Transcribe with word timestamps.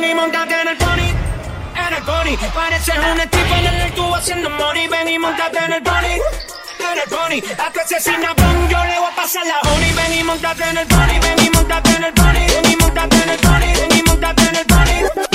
ven 0.00 0.10
y 0.10 0.14
montate 0.14 0.60
en 0.60 0.68
el 0.68 0.76
pony. 0.76 1.08
En 1.76 1.94
el 1.94 2.02
pony, 2.02 2.36
pareces 2.54 2.94
un 2.98 3.30
tipo 3.30 3.54
en 3.54 3.66
el 3.66 3.92
tubo 3.92 4.14
haciendo 4.14 4.50
money. 4.50 4.88
Ven 4.88 5.08
y 5.08 5.18
montate 5.18 5.58
en 5.64 5.72
el 5.72 5.82
pony. 5.82 6.14
En 6.78 6.98
el 6.98 7.08
pony, 7.08 7.42
a 7.58 7.72
que 7.72 7.80
asesina 7.80 8.34
pon, 8.34 8.68
yo 8.68 8.84
le 8.84 8.98
voy 8.98 9.08
a 9.10 9.16
pasar 9.16 9.44
la 9.46 9.60
honey. 9.70 9.92
Ven 9.92 10.18
y 10.18 10.24
montate 10.24 10.68
en 10.68 10.78
el 10.78 10.86
pony, 10.86 11.18
ven 11.20 11.46
y 11.46 11.50
montate 11.50 11.90
en 11.96 12.04
el 12.04 12.12
pony. 12.14 12.46
Ven 12.46 12.72
y 12.72 12.76
montate 12.76 13.16
en 13.16 13.30
el 13.30 13.38
pony, 13.38 13.72
ven 13.74 13.98
y 13.98 14.02
montate 14.02 14.42
en 14.42 14.56
el 14.56 14.66
pony. 14.66 15.27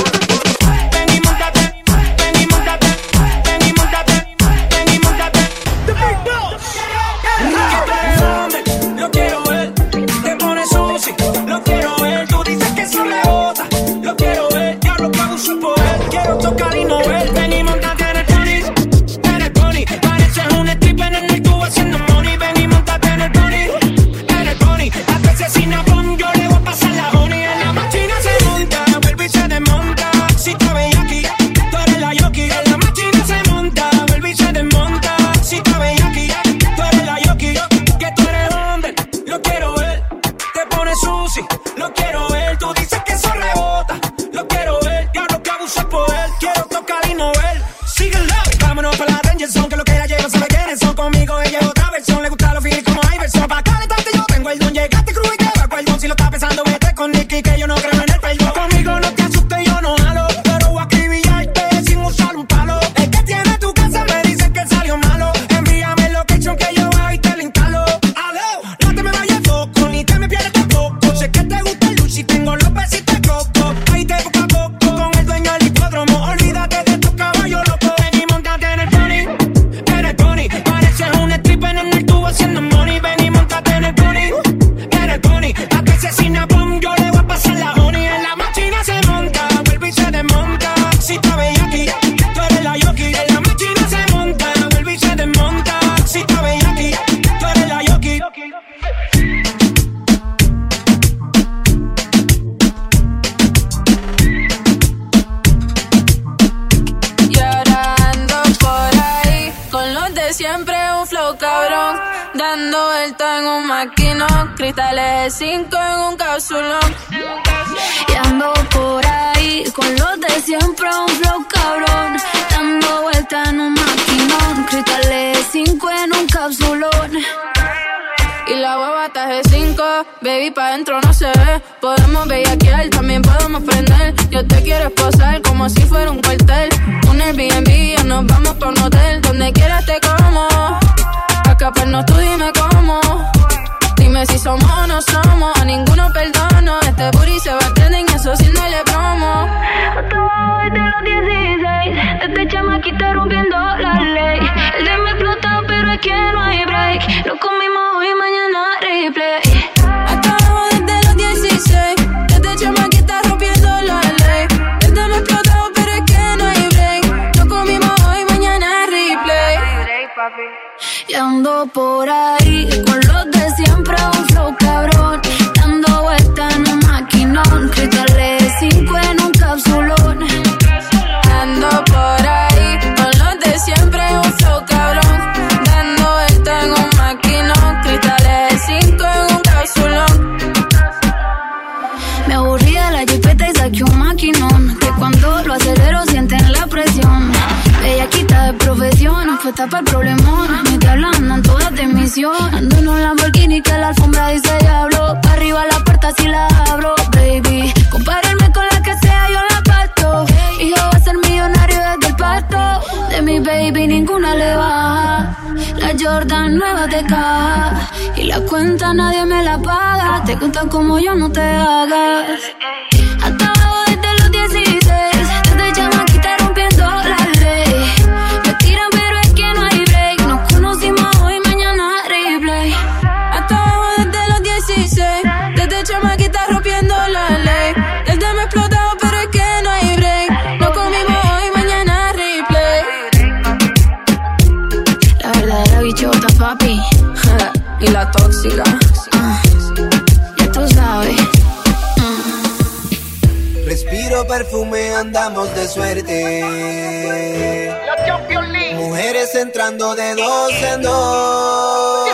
de 259.96 260.16
dos 260.16 260.54
en 260.64 260.82
dos. 260.82 262.10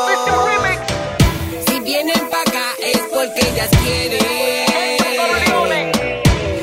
Si 1.67 1.79
vienen 1.79 2.29
para 2.29 2.41
acá 2.41 2.73
es 2.83 2.99
porque 3.13 3.39
ellas 3.39 3.69
quieren. 3.83 4.19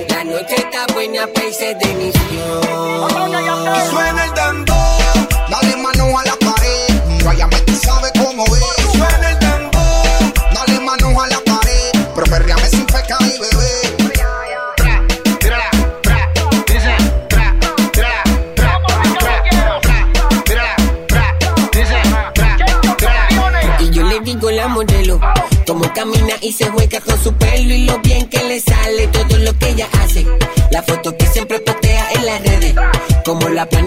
La 0.09 0.25
noche 0.25 0.57
está 0.57 0.87
buena, 0.93 1.27
países 1.29 1.79
de 1.79 1.95
mis 1.95 2.16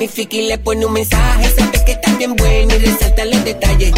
planifica 0.09 0.37
y 0.37 0.47
le 0.47 0.57
pone 0.57 0.85
un 0.85 0.93
mensaje. 0.93 1.53
Sabe 1.55 1.83
que 1.85 1.91
está 1.91 2.15
bien 2.17 2.35
buena 2.35 2.75
y 2.75 2.79
resalta 2.79 3.25
los 3.25 3.43
detalles. 3.43 3.93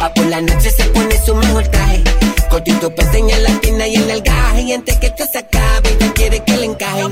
Pa' 0.00 0.12
por 0.14 0.26
la 0.26 0.40
noche 0.40 0.70
se 0.70 0.84
pone 0.84 1.24
su 1.24 1.34
mejor 1.34 1.66
traje. 1.68 2.02
Cortito 2.48 2.92
la 2.96 3.60
tina 3.60 3.86
y 3.86 3.96
el 3.96 4.10
algaje. 4.10 4.62
Y 4.62 4.72
antes 4.72 4.96
que 4.98 5.06
esto 5.06 5.24
se 5.30 5.38
acabe, 5.38 5.90
ella 5.90 6.12
quiere 6.14 6.44
que 6.44 6.56
le 6.56 6.66
encaje. 6.66 7.02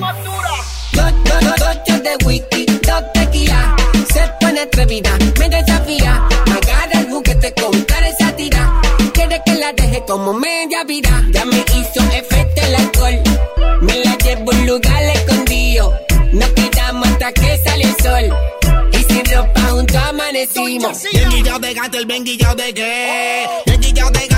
Amanecimos. 20.35 21.03
Bien 21.13 21.31
guillado 21.31 21.59
de 21.61 21.75
gato, 21.75 21.99
el 21.99 22.07
bien 22.07 22.25
guillado 22.25 22.55
de 22.57 22.75
qué. 22.75 23.47
Bien 23.67 23.81
guillado 23.81 24.11
de 24.11 24.27
gato, 24.27 24.34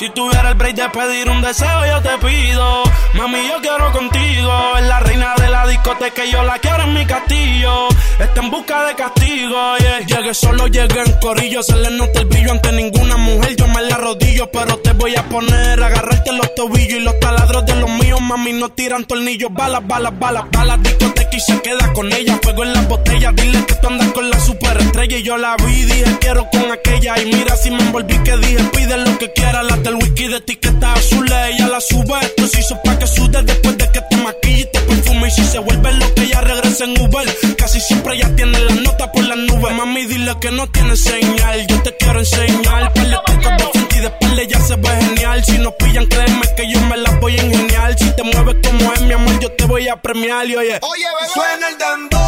Si 0.00 0.08
tuviera 0.08 0.48
el 0.48 0.54
break 0.54 0.76
de 0.76 0.88
pedir 0.88 1.28
un 1.28 1.42
deseo, 1.42 1.84
yo 1.84 2.00
te 2.00 2.26
pido. 2.26 2.84
Mami, 3.12 3.36
yo 3.46 3.60
quiero 3.60 3.92
contigo. 3.92 4.78
Es 4.78 4.86
la 4.86 4.98
reina 5.00 5.34
de 5.36 5.50
la 5.50 5.66
discoteca 5.66 6.24
y 6.24 6.32
yo 6.32 6.42
la 6.42 6.58
quiero 6.58 6.84
en 6.84 6.94
mi 6.94 7.04
castillo. 7.04 7.86
Está 8.18 8.40
en 8.40 8.50
busca 8.50 8.86
de 8.86 8.94
castigo, 8.94 9.76
yeah. 9.76 10.00
Llegué 10.06 10.32
solo, 10.32 10.68
llegué 10.68 11.02
en 11.02 11.12
corillo. 11.20 11.62
Se 11.62 11.76
le 11.76 11.90
nota 11.90 12.20
el 12.20 12.24
brillo 12.28 12.50
ante 12.50 12.72
ninguna 12.72 13.18
mujer. 13.18 13.56
Yo 13.56 13.66
me 13.68 13.82
la 13.82 13.98
rodillo, 13.98 14.50
pero 14.50 14.78
te 14.78 14.94
voy 14.94 15.14
a 15.16 15.22
poner. 15.24 15.82
Agarrarte 15.82 16.32
los 16.32 16.54
tobillos 16.54 16.98
y 16.98 17.00
los 17.00 17.20
taladros 17.20 17.66
de 17.66 17.74
los 17.74 17.90
míos. 17.90 18.22
Mami, 18.22 18.54
no 18.54 18.70
tiran 18.70 19.04
tornillos. 19.04 19.52
Balas, 19.52 19.86
balas, 19.86 20.18
balas, 20.18 20.44
balas. 20.50 20.82
Discoteca 20.82 21.36
y 21.36 21.40
se 21.40 21.60
queda 21.60 21.92
con 21.92 22.10
ella. 22.10 22.38
Fuego 22.42 22.64
en 22.64 22.72
las 22.72 22.88
botellas. 22.88 23.36
Dile 23.36 23.66
que 23.66 23.74
tú 23.74 23.88
andas 23.88 24.08
con 24.12 24.30
la 24.30 24.40
superestrella. 24.40 25.18
Y 25.18 25.22
yo 25.24 25.36
la 25.36 25.56
vi, 25.56 25.84
dije 25.84 26.16
quiero 26.22 26.48
con 26.50 26.72
aquella. 26.72 27.20
Y 27.20 27.26
mira 27.26 27.54
si 27.54 27.70
me 27.70 27.82
envolví 27.82 28.16
que 28.24 28.34
dije 28.38 28.64
pide 28.72 28.96
lo 28.96 29.18
que 29.18 29.30
quiera. 29.34 29.62
La 29.62 29.76
del 29.90 30.02
whisky 30.02 30.28
de 30.28 30.36
etiqueta 30.36 30.92
azul. 30.92 31.26
Ella 31.26 31.68
la 31.68 31.80
sube. 31.80 32.18
Esto 32.22 32.46
se 32.46 32.60
hizo 32.60 32.80
pa' 32.82 32.98
que 32.98 33.06
sude 33.06 33.42
después 33.42 33.76
de 33.76 33.90
que 33.90 34.00
te 34.02 34.16
maquille 34.16 34.60
y 34.60 34.64
te 34.72 34.80
perfume. 34.80 35.28
Y 35.28 35.30
si 35.30 35.44
se 35.44 35.58
vuelve 35.58 35.92
lo 35.92 36.14
que 36.14 36.22
ella 36.22 36.40
regresa 36.40 36.84
en 36.84 37.00
Uber. 37.00 37.26
Casi 37.56 37.80
siempre 37.80 38.14
ella 38.14 38.34
tiene 38.36 38.58
la 38.60 38.74
nota 38.74 39.10
por 39.10 39.24
las 39.24 39.38
nubes. 39.38 39.74
Mami, 39.74 40.06
dile 40.06 40.34
que 40.40 40.50
no 40.50 40.68
tiene 40.70 40.96
señal. 40.96 41.66
Yo 41.66 41.82
te 41.82 41.96
quiero 41.96 42.20
enseñar. 42.20 42.92
Par 42.92 43.06
de 43.06 43.18
tecas 43.26 43.58
de 43.58 43.64
frente 43.72 43.96
y 43.96 44.00
de 44.00 44.06
espalda 44.06 44.42
ya 44.44 44.60
se 44.60 44.76
ve 44.76 44.88
genial. 44.88 45.44
Si 45.44 45.58
nos 45.58 45.74
pillan, 45.74 46.06
créeme 46.06 46.46
que 46.56 46.72
yo 46.72 46.80
me 46.82 46.96
la 46.96 47.10
voy 47.20 47.38
a 47.38 47.42
ingeniar. 47.44 47.98
Si 47.98 48.10
te 48.14 48.22
mueves 48.22 48.56
como 48.66 48.92
es, 48.92 49.00
mi 49.02 49.12
amor, 49.12 49.40
yo 49.40 49.50
te 49.52 49.64
voy 49.64 49.88
a 49.88 49.96
premiar. 50.00 50.46
Y 50.46 50.56
oye, 50.56 50.78
Oye, 50.82 51.04
bebé, 51.18 51.32
suena 51.34 51.68
el 51.68 51.78
dando. 51.78 52.18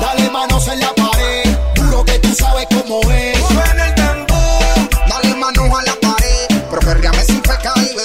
Dale 0.00 0.30
manos 0.30 0.68
en 0.68 0.80
la 0.80 0.94
pared, 0.94 1.56
duro 1.74 2.04
que 2.04 2.18
tú 2.20 2.34
sabes 2.34 2.66
cómo 2.70 3.00
es. 3.10 3.38
Suena 3.38 3.88
el 3.88 3.94
dando. 3.94 4.34
Dale 5.08 5.34
manos 5.34 5.78
a 5.78 5.82
la 5.84 5.91
pero 6.72 6.86
perreame 6.86 7.22
sin 7.26 7.42
pecado, 7.42 7.74
bebé. 7.82 8.01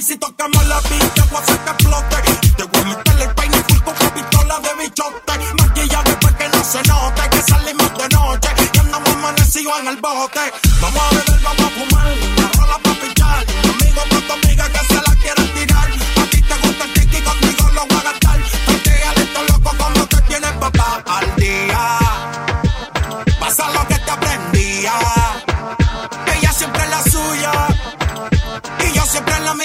Si 0.00 0.16
tocamos 0.16 0.64
la 0.68 0.80
pista, 0.82 1.26
voy 1.32 1.42
que 1.44 1.52
explote. 1.52 2.16
Te 2.56 2.62
voy 2.62 2.82
a 2.82 2.84
meter 2.84 3.20
el 3.20 3.34
peine 3.34 3.56
full 3.66 3.80
con 3.80 3.94
la 3.98 4.14
pistola 4.14 4.60
de 4.60 4.84
bichote. 4.84 5.54
Maquilla 5.58 6.02
después 6.04 6.34
que 6.36 6.48
no 6.48 6.64
se 6.64 6.82
note. 6.84 7.30
Que 7.30 7.42
salimos 7.42 7.98
de 7.98 8.08
noche 8.10 8.48
y 8.74 8.78
andamos 8.78 9.08
amanecidos 9.08 9.80
en 9.80 9.88
el 9.88 9.96
bote. 9.96 10.52
Vamos 10.80 11.02
a 11.02 11.10
beber, 11.10 11.42
vamos 11.42 11.62
a 11.62 11.70
fumar. 11.70 12.17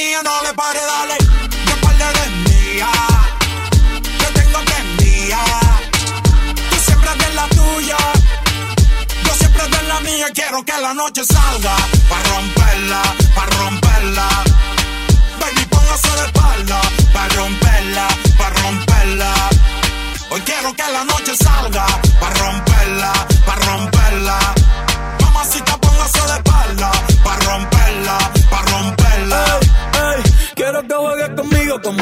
Mía. 0.03 0.21
No 0.23 0.41
le 0.43 0.53
pare, 0.53 0.79
dale. 0.91 1.17
Yo 1.67 1.75
par 1.81 1.95
de 1.97 2.25
mía. 2.47 2.89
Yo 4.21 4.27
tengo 4.39 4.59
que 4.69 4.77
enviar. 4.85 5.79
Tú 6.69 6.77
siempre 6.87 7.11
de 7.23 7.33
la 7.33 7.47
tuya. 7.49 7.97
Yo 9.25 9.33
siempre 9.35 9.63
de 9.75 9.83
la 9.83 9.99
mía. 10.01 10.27
Quiero 10.33 10.63
que 10.63 10.77
la 10.81 10.93
noche 10.93 11.23
salga. 11.25 11.75
Pa' 12.09 12.23
romperla, 12.29 13.01
pa' 13.35 13.45
romperla. 13.57 14.27
Baby, 15.39 15.65
póngase 15.69 16.11
de 16.19 16.25
espalda. 16.25 16.81
Pa' 17.13 17.27
romperla, 17.35 18.07
pa' 18.37 18.49
romperla. 18.61 19.33
Hoy 20.29 20.41
quiero 20.41 20.73
que 20.73 20.87
la 20.91 21.03
noche 21.05 21.33
salga. 21.35 21.85
Pa' 22.19 22.29
romperla. 22.41 23.32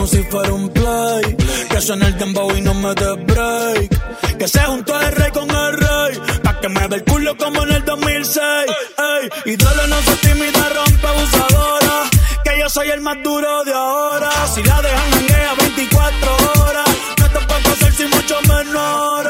Como 0.02 0.08
si 0.08 0.24
fuera 0.24 0.52
un 0.52 0.68
play. 0.70 1.38
Que 1.70 1.80
suene 1.80 2.08
el 2.08 2.18
dembow 2.18 2.52
y 2.58 2.62
no 2.62 2.74
me 2.74 2.94
dé 2.96 3.14
break. 3.14 4.38
Que 4.40 4.48
se 4.48 4.60
juntó 4.62 5.00
el 5.00 5.12
rey 5.12 5.32
con 5.32 5.48
el 5.48 5.74
rey. 5.78 6.20
Pa' 6.42 6.60
que 6.60 6.70
me 6.70 6.88
dé 6.88 6.96
el 6.96 7.04
culo 7.04 7.38
como 7.38 7.62
en 7.64 7.72
el 7.72 7.86
2006. 7.86 8.42
Ey, 8.42 9.30
y 9.46 9.56
dale 9.58 9.88
no 9.90 10.02
se 10.02 10.16
tímida, 10.28 10.70
rompe 10.76 11.08
abusadora. 11.08 12.10
Que 12.44 12.60
yo 12.60 12.70
soy 12.70 12.90
el 12.90 13.02
más 13.02 13.18
duro 13.24 13.64
de 13.64 13.74
ahora. 13.74 14.32
Si 14.54 14.64
la 14.64 14.82
dejan 14.82 15.12
janguea 15.12 15.54
24 15.60 16.64
horas. 16.64 16.90
No 17.20 17.26
te 17.30 17.40
puedo 17.46 17.74
hacer 17.74 17.94
sin 17.94 18.10
mucho 18.10 18.42
menor. 18.48 19.26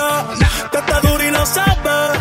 Que 0.71 0.77
está 0.77 0.99
duro 1.01 1.23
y 1.23 1.31
lo 1.31 1.45
sabes. 1.45 2.19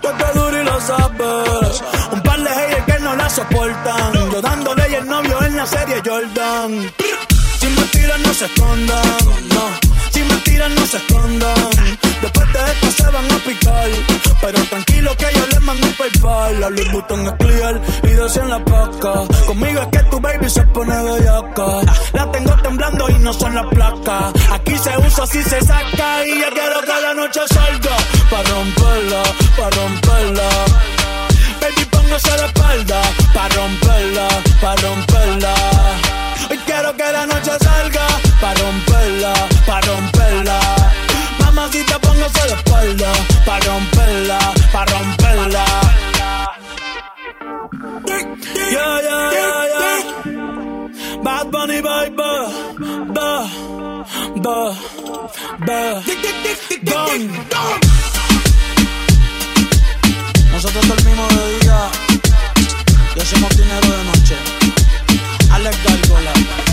Que 0.00 0.08
está 0.08 0.32
duro 0.34 0.60
y 0.60 0.64
lo 0.64 0.80
sabes. 0.80 1.82
Un 2.12 2.22
par 2.22 2.40
de 2.40 2.50
haters 2.50 2.84
que 2.86 2.98
no 3.02 3.16
la 3.16 3.28
soportan. 3.28 4.30
Yo 4.32 4.40
dándole 4.40 4.88
y 4.88 4.94
el 4.94 5.06
novio 5.08 5.42
en 5.42 5.56
la 5.56 5.66
serie 5.66 6.00
Jordan 6.04 7.09
se 8.40 8.46
escondan, 8.46 9.18
no. 9.52 9.64
Si 10.10 10.22
me 10.22 10.34
tiran, 10.36 10.74
no 10.74 10.86
se 10.86 10.96
escondan. 10.96 11.70
Después 12.22 12.52
de 12.54 12.58
esto 12.72 12.90
se 12.90 13.10
van 13.10 13.30
a 13.30 13.38
picar. 13.44 13.88
Pero 14.40 14.64
tranquilo 14.64 15.14
que 15.18 15.26
yo 15.34 15.46
les 15.46 15.60
mando 15.60 15.86
un 15.86 15.92
PayPal. 15.92 16.60
La 16.60 16.70
Louis 16.70 16.90
Vuitton 16.90 17.26
es 17.26 17.32
clear 17.34 17.80
y 18.02 18.08
de 18.08 18.28
100 18.30 18.48
la 18.48 18.64
placa. 18.64 19.12
Conmigo 19.46 19.82
es 19.82 19.88
que 19.88 20.02
tu 20.04 20.20
baby 20.20 20.48
se 20.48 20.62
pone 20.62 21.02
bellaca. 21.02 21.66
La 22.14 22.32
tengo 22.32 22.52
temblando 22.62 23.10
y 23.10 23.14
no 23.18 23.34
son 23.34 23.54
las 23.54 23.66
placas. 23.66 24.32
Aquí 24.52 24.78
se 24.78 24.96
usa, 25.06 25.26
si 25.26 25.42
se 25.42 25.60
saca. 25.60 26.26
Y 26.26 26.40
ya 26.40 26.50
quiero 26.50 26.80
que 26.80 27.02
la 27.02 27.12
noche 27.12 27.40
salga. 27.46 27.96
Pa' 28.30 28.42
romperla, 28.42 29.22
pa' 29.58 29.70
romperla. 29.76 30.48
Baby, 31.60 31.84
póngase 31.90 32.36
la 32.38 32.46
espalda. 32.46 33.02
Pa' 33.34 33.48
romperla, 33.50 34.28
pa' 34.62 34.76
romperla 34.76 36.09
Hoy 36.50 36.58
quiero 36.66 36.92
que 36.96 37.12
la 37.12 37.26
noche 37.26 37.52
salga 37.60 38.06
Pa' 38.40 38.54
romperla, 38.54 39.34
pa' 39.66 39.80
romperla. 39.82 40.58
Mamacita, 41.38 41.98
póngase 42.00 42.42
de 42.48 42.54
espalda 42.54 43.12
Pa' 43.46 43.60
romperla, 43.60 44.38
pa' 44.72 44.84
romperla. 44.86 45.64
Yeah, 48.74 49.00
yeah, 49.06 49.30
yeah, 49.38 49.64
yeah. 49.72 51.22
Bad 51.22 51.50
Bunny, 51.50 51.80
baby 51.80 52.16
Ba, 53.14 53.46
ba, 54.42 54.74
ba 55.66 56.02
Gun 56.82 57.22
Nosotros 60.52 60.88
dormimos 60.88 61.28
de 61.36 61.58
día 61.60 61.90
y 63.16 63.20
hacemos 63.20 63.56
dinero 63.56 63.88
de 63.88 64.04
noche. 64.04 64.59
I 65.52 65.58
left 65.60 65.84
gun 65.84 66.00
go 66.08 66.69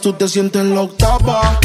tú 0.00 0.12
te 0.14 0.28
sientes 0.28 0.64
la 0.64 0.82
octava. 0.82 1.58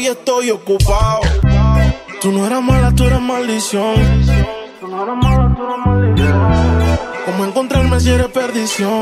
Hoy 0.00 0.06
estoy 0.06 0.50
ocupado. 0.50 1.20
Tú 2.20 2.32
no 2.32 2.46
eras 2.46 2.62
mala, 2.62 2.92
tú 2.94 3.04
eras 3.04 3.20
maldición. 3.20 3.94
¿Cómo 7.26 7.44
encontrarme 7.44 8.00
si 8.00 8.10
eres 8.10 8.28
perdición? 8.28 9.00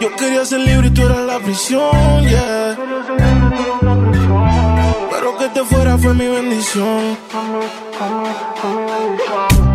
Yo 0.00 0.16
quería 0.16 0.44
ser 0.44 0.60
libre 0.60 0.88
y 0.88 0.90
tú 0.90 1.02
eras 1.02 1.20
la 1.20 1.38
prisión, 1.38 2.22
yeah. 2.28 2.76
Pero 5.10 5.38
que 5.38 5.48
te 5.48 5.62
fuera 5.64 5.96
fue 5.96 6.14
mi 6.14 6.26
bendición. 6.26 7.16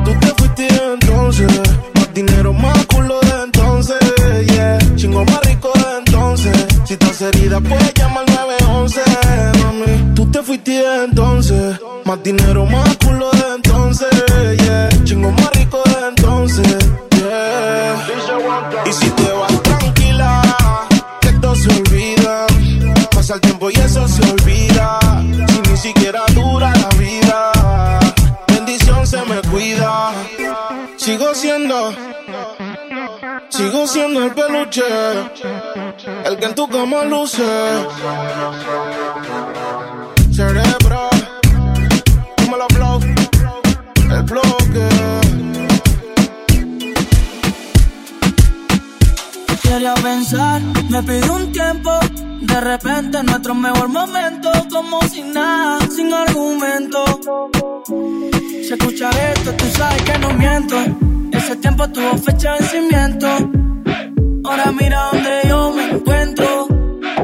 Tú 0.06 0.12
te 0.20 0.27
fuiste 0.38 0.68
entonces, 0.94 1.62
más 1.96 2.13
dinero, 2.13 2.53
más 2.53 2.86
culo 2.88 3.20
de 3.22 3.44
entonces, 3.44 4.00
yeah. 4.48 4.77
Chingo 4.96 5.24
más 5.25 5.40
entonces. 7.12 7.32
Si 7.32 7.34
estás 7.34 7.36
herida, 7.36 7.60
puedes 7.60 7.94
llamar 7.94 8.30
al 8.30 8.48
911, 8.58 9.01
mami. 9.63 10.15
Tú 10.15 10.32
te 10.32 10.41
fuiste 10.41 10.83
entonces, 11.03 11.79
más 12.05 12.24
dinero, 12.24 12.66
más 12.66 12.98
culo 12.98 13.30
sigo 33.61 33.87
siendo 33.87 34.24
el 34.24 34.31
peluche. 34.31 34.81
El 36.25 36.37
que 36.37 36.45
en 36.45 36.55
tu 36.55 36.67
cama 36.67 37.03
luce. 37.03 37.43
Cerebro, 40.31 41.09
dímelo, 42.37 42.67
flow. 42.69 43.00
El 44.15 44.24
bloque. 44.24 44.87
Quería 49.61 49.93
pensar, 49.95 50.61
me 50.89 51.03
pidió 51.03 51.33
un 51.33 51.51
tiempo. 51.51 51.91
De 52.41 52.59
repente, 52.59 53.24
nuestro 53.24 53.53
mejor 53.53 53.87
momento, 53.87 54.51
como 54.71 55.01
sin 55.03 55.33
nada, 55.33 55.79
sin 55.95 56.13
argumento. 56.13 57.05
Si 58.65 58.74
escuchas 58.74 59.15
esto, 59.15 59.53
tú 59.53 59.65
sabes 59.77 60.01
que 60.03 60.17
no 60.17 60.33
miento. 60.33 61.10
Ese 61.51 61.59
tiempo 61.59 61.85
tuvo 61.90 62.18
fecha 62.18 62.53
de 62.53 62.59
vencimiento. 62.59 63.27
Ahora 64.46 64.72
mira 64.72 65.09
donde 65.11 65.42
yo 65.50 65.72
me 65.74 65.92
encuentro. 65.92 66.68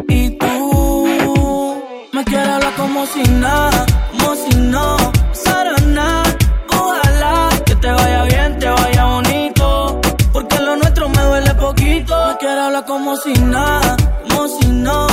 Y 0.09 0.31
tú 0.31 1.81
me 2.11 2.25
quieres 2.25 2.49
hablar 2.49 2.73
como 2.75 3.05
si 3.05 3.23
nada, 3.23 3.85
como 4.11 4.35
si 4.35 4.57
no 4.57 4.97
pasara 5.29 5.77
nada. 5.85 6.23
Ojalá 6.69 7.49
que 7.65 7.75
te 7.77 7.89
vaya 7.89 8.23
bien, 8.23 8.59
te 8.59 8.67
vaya 8.67 9.05
bonito. 9.05 10.01
Porque 10.33 10.59
lo 10.59 10.75
nuestro 10.75 11.07
me 11.07 11.21
duele 11.21 11.55
poquito. 11.55 12.27
Me 12.27 12.37
quiere 12.37 12.59
hablar 12.59 12.85
como 12.85 13.15
si 13.15 13.31
nada, 13.31 13.95
como 14.27 14.47
si 14.49 14.67
no 14.67 15.06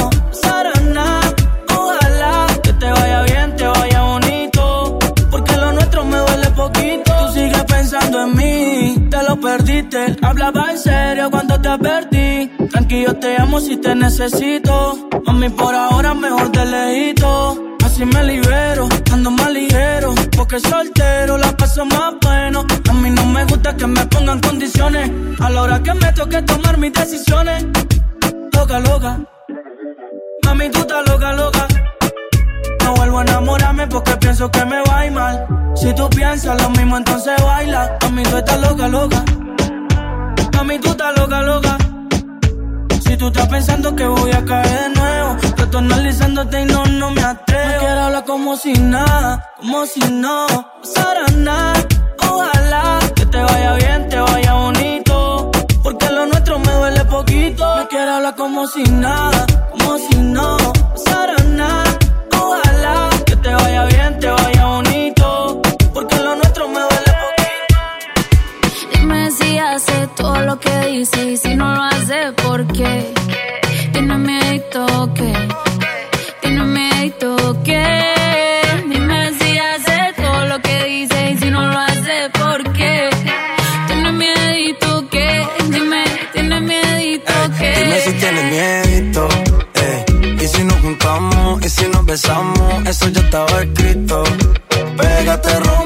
te. 9.82 10.16
Hablaba 10.22 10.70
en 10.70 10.78
serio 10.78 11.30
cuando 11.30 11.60
te 11.60 11.68
advertí. 11.68 12.50
Tranquilo, 12.70 13.14
te 13.16 13.36
amo 13.36 13.60
si 13.60 13.76
te 13.76 13.94
necesito. 13.94 15.08
Mami, 15.26 15.48
por 15.50 15.74
ahora 15.74 16.14
mejor 16.14 16.50
de 16.52 16.64
lejito. 16.64 17.76
Así 17.84 18.04
me 18.04 18.24
libero, 18.24 18.88
ando 19.12 19.30
más 19.30 19.50
ligero. 19.52 20.14
Porque 20.36 20.60
soltero 20.60 21.36
la 21.38 21.56
paso 21.56 21.84
más 21.84 22.14
bueno. 22.22 22.64
A 22.88 22.92
mí 22.92 23.10
no 23.10 23.24
me 23.26 23.44
gusta 23.44 23.76
que 23.76 23.86
me 23.86 24.06
pongan 24.06 24.40
condiciones. 24.40 25.10
A 25.40 25.50
la 25.50 25.62
hora 25.62 25.82
que 25.82 25.94
me 25.94 26.12
toque 26.12 26.42
tomar 26.42 26.78
mis 26.78 26.92
decisiones. 26.92 27.66
Loca, 28.52 28.80
loca. 28.80 29.20
Mami, 30.44 30.70
tú 30.70 30.80
estás 30.80 31.08
loca, 31.08 31.32
loca. 31.32 31.73
No 32.84 32.94
vuelvo 32.94 33.18
a 33.18 33.22
enamorarme 33.22 33.86
porque 33.88 34.16
pienso 34.16 34.50
que 34.50 34.64
me 34.64 34.82
va 34.82 34.98
a 34.98 35.06
ir 35.06 35.12
mal. 35.12 35.46
Si 35.74 35.92
tú 35.94 36.08
piensas 36.10 36.60
lo 36.62 36.70
mismo, 36.70 36.96
entonces 36.96 37.34
baila. 37.42 37.98
Mami, 38.02 38.22
tú 38.22 38.36
estás 38.36 38.60
loca, 38.60 38.88
loca. 38.88 39.24
Mami, 40.54 40.78
tú 40.78 40.90
estás 40.90 41.18
loca, 41.18 41.40
loca. 41.42 41.78
Si 43.04 43.16
tú 43.16 43.28
estás 43.28 43.48
pensando 43.48 43.96
que 43.96 44.06
voy 44.06 44.30
a 44.32 44.44
caer 44.44 44.80
de 44.82 44.88
nuevo, 45.00 45.36
yo 45.40 46.58
y 46.58 46.64
no, 46.66 46.84
no 46.84 47.10
me 47.10 47.22
atrevo. 47.22 47.72
Me 47.72 47.78
quiero 47.78 48.00
hablar 48.00 48.24
como 48.24 48.56
si 48.56 48.72
nada, 48.74 49.52
como 49.56 49.86
si 49.86 50.00
no 50.12 50.46
pasara 50.80 51.26
nada. 51.36 51.86
Ojalá 52.28 52.98
que 53.14 53.26
te 53.26 53.42
vaya 53.42 53.74
bien, 53.74 54.08
te 54.08 54.18
vaya 54.18 54.52
bonito. 54.54 55.50
Porque 55.82 56.10
lo 56.10 56.26
nuestro 56.26 56.58
me 56.58 56.72
duele 56.72 57.04
poquito. 57.06 57.76
Me 57.76 57.88
quiero 57.88 58.12
hablar 58.12 58.34
como 58.36 58.66
si 58.66 58.82
nada, 58.84 59.46
como 59.72 59.98
si 59.98 60.16
no 60.18 60.56
pasara 60.92 61.36
nada. 61.44 61.93
Hace 69.72 70.06
todo 70.16 70.40
lo 70.42 70.58
que 70.58 70.78
dice 70.86 71.32
y 71.32 71.36
si 71.36 71.54
no 71.54 71.74
lo 71.74 71.82
hace, 71.82 72.32
¿por 72.42 72.66
qué? 72.68 73.12
Tiene 73.92 74.16
miedo 74.18 75.12
que, 75.14 75.32
tiene 76.40 76.64
miedo 76.64 77.62
que. 77.62 77.84
Dime 78.88 79.32
si 79.38 79.58
hace 79.58 79.98
todo 80.16 80.46
lo 80.46 80.60
que 80.60 80.84
dice 80.84 81.30
y 81.32 81.38
si 81.38 81.50
no 81.50 81.66
lo 81.66 81.78
hace, 81.78 82.30
¿por 82.32 82.72
qué? 82.72 83.10
Tiene 83.86 84.12
miedo 84.12 85.08
que, 85.08 85.46
dime, 85.70 86.04
tiene 86.32 86.60
miedo 86.60 87.34
que. 87.58 87.70
Dime 87.78 88.00
si 88.00 88.12
tienes 88.12 88.44
miedo, 88.56 89.28
eh. 89.74 90.04
Y 90.42 90.46
si 90.46 90.64
nos 90.64 90.78
juntamos, 90.80 91.64
y 91.64 91.68
si 91.68 91.88
nos 91.88 92.04
besamos, 92.04 92.86
eso 92.86 93.08
ya 93.08 93.20
estaba 93.20 93.62
escrito. 93.62 94.24
Pégate, 94.96 95.60
rompe 95.60 95.83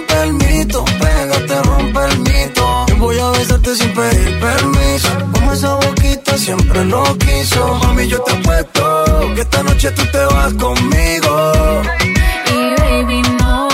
siempre 6.38 6.84
no 6.84 7.02
quiso. 7.18 7.74
Mami, 7.82 8.06
yo 8.08 8.20
te 8.22 8.32
apuesto 8.32 9.34
que 9.34 9.40
esta 9.40 9.62
noche 9.62 9.90
tú 9.90 10.02
te 10.12 10.24
vas 10.24 10.54
conmigo. 10.54 11.82
Y 12.52 12.80
baby, 12.80 13.22
no. 13.40 13.68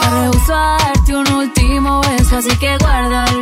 Me 0.00 0.20
rehuso 0.20 0.54
a 0.54 0.78
darte 0.78 1.14
un 1.14 1.32
último 1.32 2.00
beso, 2.02 2.36
así 2.38 2.56
que 2.58 2.76
guárdalo 2.78 3.35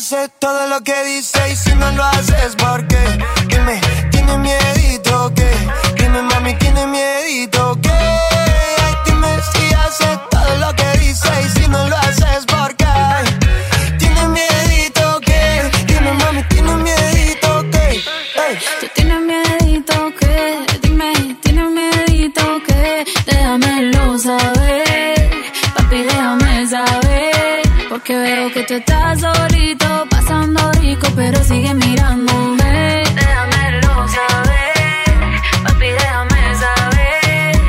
si 0.00 0.14
haces 0.14 0.30
todo 0.38 0.66
lo 0.66 0.82
que 0.82 1.04
dice 1.04 1.38
y 1.52 1.56
si 1.56 1.74
no 1.74 1.90
lo 1.92 2.02
haces, 2.02 2.56
¿por 2.56 2.86
qué? 2.86 3.18
Dime, 3.48 3.80
¿tienes 4.10 4.38
miedito 4.38 5.30
qué? 5.34 5.50
Dime 5.96 6.22
mami, 6.22 6.54
¿tienes 6.54 6.86
miedito 6.86 7.69
porque 28.10 28.22
veo 28.22 28.52
que 28.52 28.62
tú 28.64 28.74
estás 28.74 29.20
solito, 29.20 29.86
pasando 30.10 30.72
rico, 30.80 31.06
pero 31.14 31.42
sigue 31.44 31.72
mirándome. 31.74 33.04
Déjamelo 33.14 34.08
saber, 34.08 35.12
papi, 35.62 35.86
déjame 35.86 36.54
saber. 36.58 37.60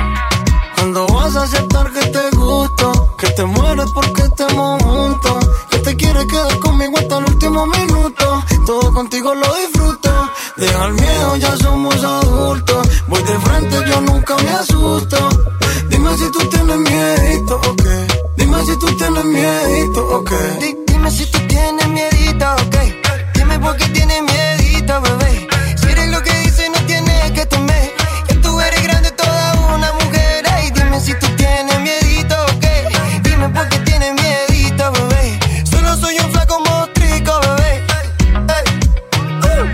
Cuando 0.76 1.08
vas 1.08 1.36
a 1.36 1.44
aceptar 1.44 1.92
que 1.92 2.08
te 2.08 2.30
gusto, 2.36 3.16
que 3.20 3.28
te 3.28 3.46
mueres 3.46 3.86
porque 3.94 4.24
estemos 4.24 4.82
juntos, 4.82 5.50
que 5.70 5.78
te 5.78 5.96
quieres 5.96 6.26
quedar 6.26 6.58
conmigo 6.58 6.98
hasta 6.98 7.18
el 7.20 7.26
último 7.26 7.68
minuto, 7.68 8.44
todo 8.66 8.94
contigo 8.94 9.36
lo 9.36 9.54
disfruto. 9.56 10.32
Deja 10.58 10.86
el 10.86 10.94
miedo, 10.94 11.36
ya 11.38 11.56
somos 11.58 11.96
adultos. 11.98 12.21
Miedito 19.32 20.02
o 20.08 20.24
dime 20.88 21.10
si 21.10 21.26
tú 21.26 21.40
tienes 21.48 21.88
miedito 21.88 22.46
o. 22.46 22.58
Dime 23.34 23.60
por 23.60 23.76
qué 23.78 23.86
tienes 23.88 24.22
miedito, 24.22 25.02
bebé. 25.02 25.48
Si 25.78 25.88
eres 25.88 26.10
lo 26.10 26.22
que 26.22 26.34
dices, 26.44 26.70
no 26.70 26.86
tienes 26.86 27.32
que 27.32 27.46
temer. 27.46 27.92
Que 28.28 28.36
tú 28.36 28.60
eres 28.60 28.84
grande, 28.84 29.12
toda 29.12 29.54
una 29.76 29.92
mujer. 29.94 30.46
Ay, 30.52 30.72
dime 30.72 31.00
si 31.00 31.14
tú 31.16 31.28
tienes 31.38 31.80
miedito 31.80 32.36
o. 32.36 32.52
Dime 33.24 33.50
por 33.50 33.68
qué 33.70 33.78
tienes 33.80 34.14
miedito, 34.22 34.92
bebé. 34.92 35.40
Solo 35.70 35.96
soy 35.98 36.16
un 36.20 36.32
flaco 36.32 36.60
mostrico, 36.60 37.32
bebé. 37.46 37.72
Ey. 38.58 38.66
Uh. 39.50 39.66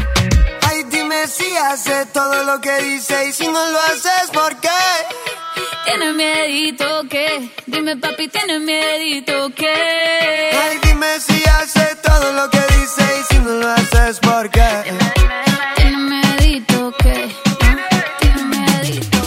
Ay, 0.68 0.84
dime 0.92 1.28
si 1.28 1.58
haces 1.58 2.12
todo 2.14 2.44
lo 2.44 2.62
que 2.62 2.76
dice 2.82 3.28
y 3.30 3.34
si 3.34 3.48
no 3.48 3.66
lo 3.72 3.80
haces, 3.80 4.30
¿por 4.34 4.56
qué? 4.58 4.87
Tienes 5.98 6.16
miedito 6.16 6.86
que, 7.10 7.50
dime 7.66 7.98
papi, 7.98 8.28
tienes 8.28 8.62
miedito 8.62 9.50
que. 9.56 9.68
Ay, 9.68 10.78
dime 10.84 11.20
si 11.20 11.44
haces 11.50 12.00
todo 12.04 12.34
lo 12.34 12.48
que 12.52 12.60
dice 12.60 13.02
y 13.20 13.34
si 13.34 13.40
no 13.40 13.54
lo 13.54 13.68
haces, 13.68 14.20
¿por 14.20 14.48
qué? 14.52 15.17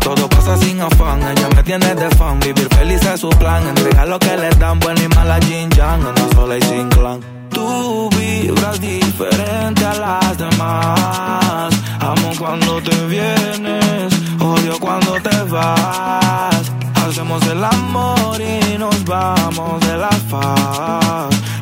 Todo 0.00 0.28
pasa 0.28 0.56
sin 0.58 0.80
afán. 0.80 1.20
Ella 1.22 1.48
me 1.54 1.62
tiene 1.62 1.94
de 1.94 2.10
fan, 2.16 2.38
vivir 2.40 2.68
feliz 2.74 3.02
es 3.02 3.20
su 3.20 3.28
plan. 3.30 3.66
Entregar 3.66 4.08
lo 4.08 4.18
que 4.18 4.36
le 4.36 4.50
dan, 4.50 4.78
buena 4.80 5.02
y 5.02 5.08
mala 5.08 5.38
Jin 5.40 5.70
Yang, 5.70 6.06
anda 6.06 6.28
sola 6.34 6.58
y 6.58 6.62
sin 6.62 6.88
clan. 6.90 7.20
Tú 7.50 8.10
vibras 8.10 8.80
diferente 8.80 9.84
a 9.84 9.94
las 9.94 10.38
demás. 10.38 11.74
Amo 12.00 12.32
cuando 12.38 12.82
te 12.82 13.06
vienes, 13.06 14.12
odio 14.40 14.78
cuando 14.78 15.14
te 15.22 15.42
vas. 15.44 16.72
Hacemos 17.06 17.46
el 17.46 17.62
amor 17.64 18.40
y 18.40 18.78
nos 18.78 19.04
vamos 19.04 19.80
de 19.86 19.96
la 19.96 20.10
faz. 20.30 21.34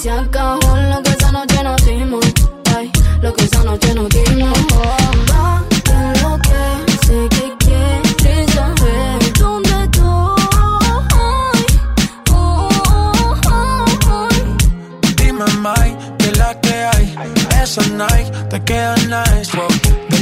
Se 0.00 0.08
acabó 0.10 0.76
lo 0.76 1.02
que 1.02 1.10
esa 1.10 1.32
noche 1.32 1.60
nos 1.64 1.84
dimos. 1.84 2.24
Ay, 2.76 2.88
lo 3.20 3.34
que 3.34 3.44
esa 3.44 3.64
noche 3.64 3.92
nos 3.94 4.08
dimos. 4.10 4.58
Va, 4.78 5.64
lo 6.22 6.38
que 6.38 6.92
sé 7.04 7.28
que 7.30 7.56
quieres 7.58 8.52
saber. 8.54 9.32
¿Dónde 9.40 9.70
estoy? 9.82 10.04
Oh, 10.06 11.02
oh, 12.30 12.68
oh, 13.50 13.88
oh, 14.06 14.28
Dime, 15.16 15.44
Mike, 15.64 15.98
que 16.18 16.30
la 16.38 16.60
que 16.60 16.74
hay. 16.74 17.14
Esa 17.60 17.82
night 17.88 18.32
te 18.50 18.62
queda 18.62 18.94
nice. 18.98 19.56
Wow. 19.56 19.97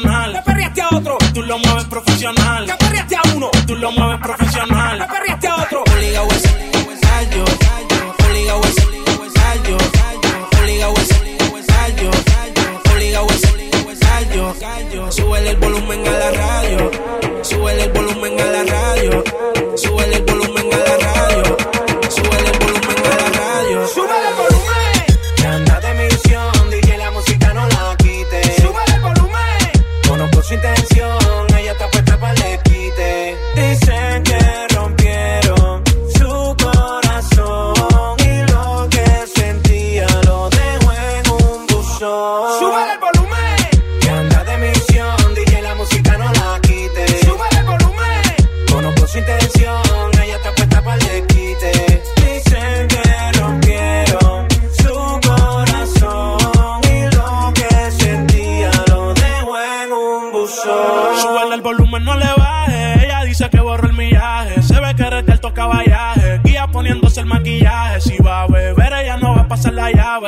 profesional. 0.00 0.32
te 0.32 0.42
perreaste 0.42 0.82
a 0.82 0.88
otro, 0.96 1.18
Tú 1.34 1.42
lo 1.42 1.58
mueves 1.58 1.84
profesional. 1.84 2.66
te 2.66 2.74
perreaste 2.76 3.16
a 3.16 3.20
uno, 3.36 3.50
Tú 3.66 3.76
lo 3.76 3.92
mueves 3.92 4.18
profesional. 4.20 5.01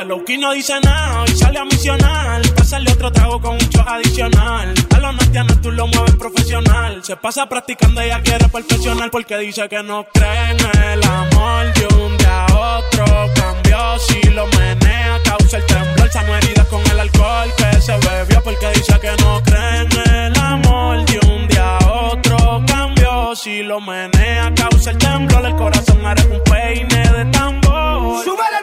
Loki 0.07 0.37
no 0.37 0.53
dice 0.53 0.79
nada 0.81 1.25
y 1.27 1.35
sale 1.35 1.59
a 1.59 1.65
misionar. 1.65 2.41
Pásale 2.55 2.91
otro 2.91 3.11
trago 3.11 3.41
con 3.41 3.53
un 3.53 3.59
shot 3.59 3.87
adicional. 3.87 4.73
A 4.95 4.99
los 4.99 5.15
natianos 5.15 5.61
tú 5.61 5.71
lo 5.71 5.87
mueves 5.87 6.15
profesional. 6.15 7.03
Se 7.03 7.15
pasa 7.15 7.47
practicando, 7.47 8.01
ella 8.01 8.21
quiere 8.21 8.47
perfeccionar. 8.49 9.09
Porque 9.09 9.37
dice 9.37 9.67
que 9.67 9.81
no 9.81 10.05
cree 10.13 10.51
el 10.51 11.03
amor. 11.03 11.73
De 11.73 11.87
un 11.95 12.17
día 12.17 12.45
a 12.45 12.77
otro 12.77 13.05
cambió. 13.35 13.99
Si 13.99 14.21
lo 14.29 14.45
menea, 14.47 15.19
causa 15.23 15.57
el 15.57 15.65
temblor. 15.65 16.09
Sano 16.11 16.35
heridas 16.37 16.67
con 16.67 16.81
el 16.85 16.99
alcohol 16.99 17.51
que 17.57 17.81
se 17.81 17.97
bebió. 17.97 18.43
Porque 18.43 18.67
dice 18.75 18.99
que 18.99 19.11
no 19.23 19.41
cree 19.43 20.27
el 20.27 20.37
amor. 20.37 21.03
De 21.05 21.19
un 21.27 21.47
día 21.47 21.77
a 21.77 22.11
otro 22.11 22.63
cambió. 22.67 23.35
Si 23.35 23.63
lo 23.63 23.81
menea, 23.81 24.53
causa 24.55 24.91
el 24.91 24.97
temblor. 24.99 25.45
El 25.45 25.55
corazón 25.55 26.05
hará 26.05 26.23
un 26.25 26.41
peine 26.43 27.11
de 27.11 27.25
tambor. 27.31 28.23
Súbele 28.23 28.54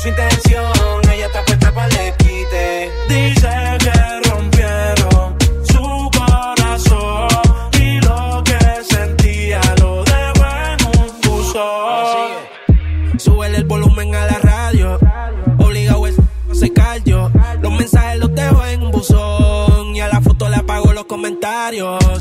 su 0.00 0.08
intención, 0.08 0.72
ella 1.12 1.26
está 1.26 1.44
puesta 1.44 1.72
para 1.72 2.06
el 2.06 2.14
quite. 2.16 2.90
Dice 3.08 3.48
que 3.80 4.30
rompieron 4.30 5.36
su 5.64 6.10
corazón 6.16 7.28
y 7.78 8.00
lo 8.00 8.42
que 8.42 8.84
sentía 8.84 9.60
lo 9.78 10.02
dejó 10.04 10.46
en 10.70 10.86
un 10.86 11.20
buzón. 11.20 12.30
Súbele 13.18 13.58
el 13.58 13.64
volumen 13.64 14.14
a 14.14 14.24
la 14.24 14.38
radio. 14.38 14.98
Obligado 15.58 16.06
es 16.06 16.16
no 16.48 16.54
se 16.54 16.72
callo. 16.72 17.30
Los 17.60 17.72
mensajes 17.72 18.18
los 18.20 18.34
dejo 18.34 18.64
en 18.64 18.82
un 18.82 18.90
buzón. 18.92 19.94
Y 19.94 20.00
a 20.00 20.08
la 20.08 20.22
foto 20.22 20.48
le 20.48 20.56
apago 20.56 20.94
los 20.94 21.04
comentarios. 21.04 22.19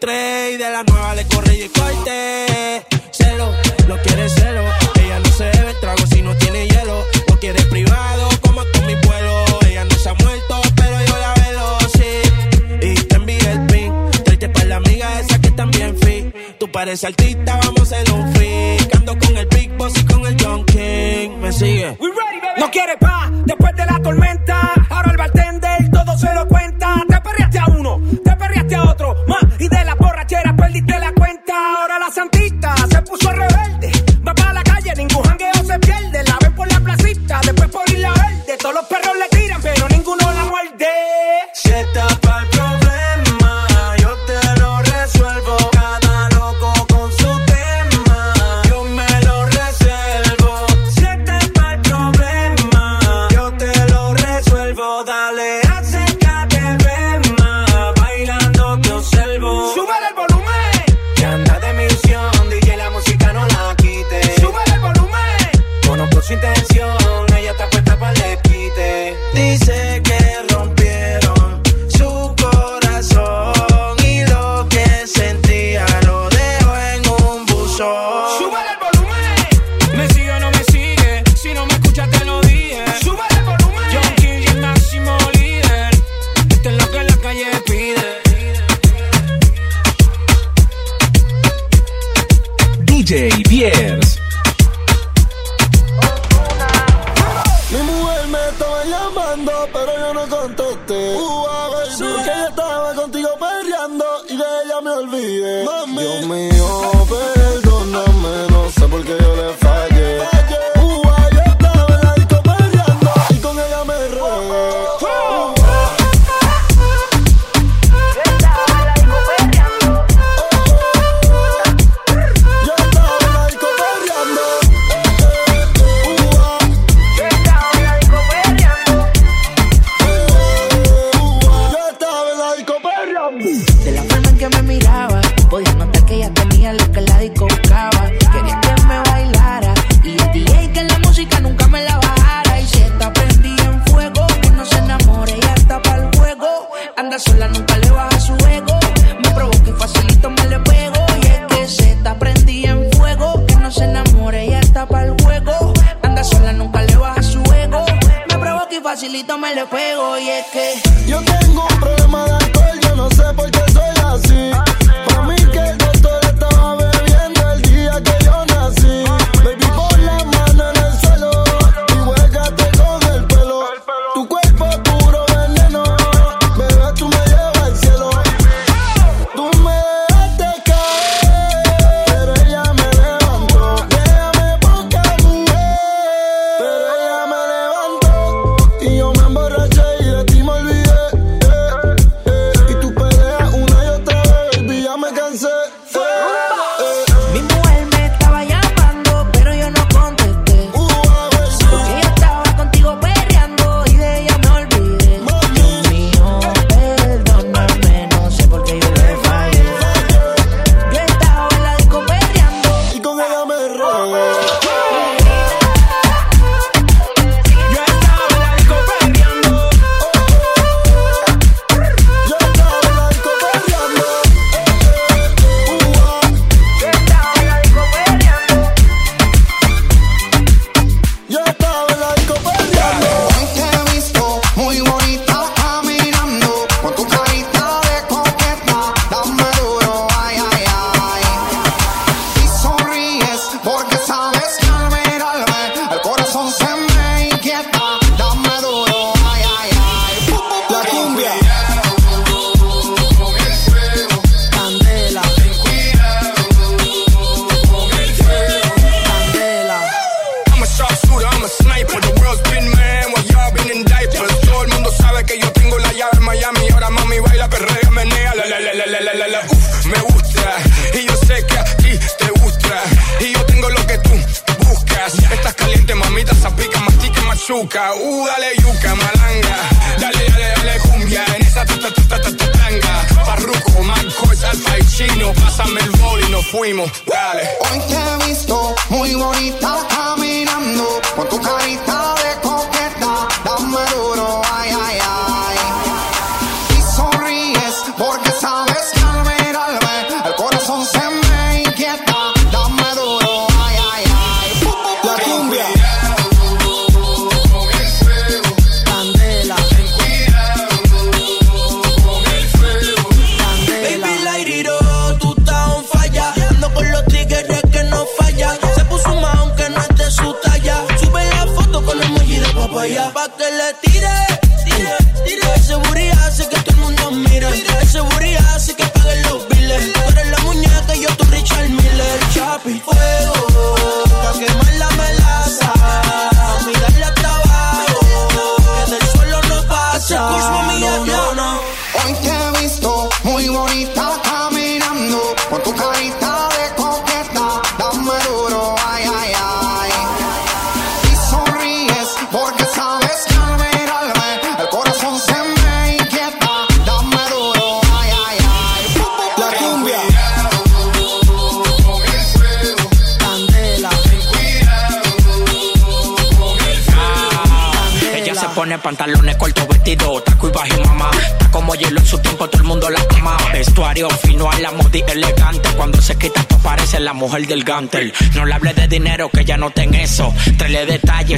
3 0.00 0.54
y 0.54 0.56
de 0.56 0.70
la 0.70 0.82
nueva 0.84 1.14
le 1.14 1.26
corre 1.26 1.54
y 1.56 1.68
corte. 1.68 2.84
Celo, 3.10 3.52
no 3.88 3.96
quiere 3.98 4.28
celo. 4.28 4.62
Ella 5.02 5.18
no 5.18 5.30
se 5.30 5.44
bebe 5.44 5.74
trago 5.80 6.06
si 6.06 6.22
no 6.22 6.36
tiene 6.36 6.68
hielo. 6.68 7.04
No 7.28 7.38
quiere 7.38 7.60
privado 7.64 8.28
como 8.42 8.60
con 8.72 8.86
mi 8.86 8.94
vuelo. 8.94 9.44
Ella 9.66 9.84
no 9.84 9.94
se 9.96 10.08
ha 10.08 10.14
muerto, 10.14 10.60
pero 10.76 11.04
yo 11.04 11.18
la 11.18 11.34
veo, 11.34 11.78
sí. 11.92 12.86
Y 12.86 12.94
te 12.94 13.16
envié 13.16 13.50
el 13.50 13.66
pin. 13.66 13.92
Triste 14.24 14.48
para 14.48 14.66
la 14.66 14.76
amiga 14.76 15.20
esa 15.20 15.40
que 15.40 15.50
también 15.50 15.96
fi. 15.98 16.32
Tú 16.58 16.70
pareces 16.70 17.04
artista, 17.04 17.58
vamos 17.64 17.92
a 17.92 17.96
hacer 17.96 18.12
un 18.12 18.32
fin. 18.34 18.88
Ando 18.94 19.18
con 19.18 19.36
el 19.36 19.46
Big 19.46 19.70
Boss 19.76 19.92
y 19.98 20.04
con 20.04 20.26
el 20.26 20.36
John 20.40 20.64
King. 20.66 21.30
Me 21.40 21.52
sigue. 21.52 21.96
We 21.98 22.08
ready, 22.08 22.40
baby. 22.40 22.60
No 22.60 22.70
quiere 22.70 22.96
pa' 22.98 23.30
después 23.46 23.74
de 23.74 23.86
la 23.86 24.00
tormenta. 24.00 24.74
Ahora 24.90 25.10
el 25.10 25.16
bartender 25.16 25.90
todo 25.90 26.16
se 26.16 26.32
lo 26.34 26.46
cuenta. 26.46 26.77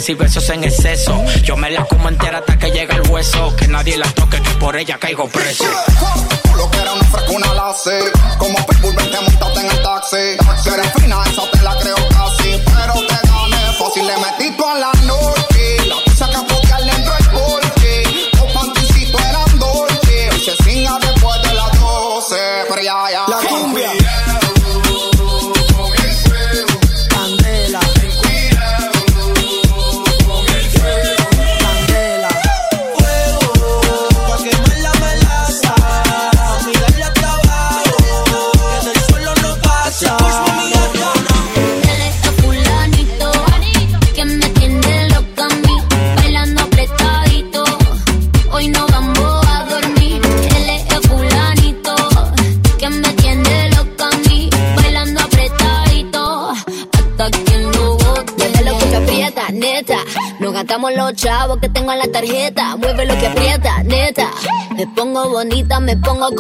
Y 0.09 0.15
besos 0.15 0.49
en 0.51 0.65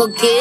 tengo 0.08 0.39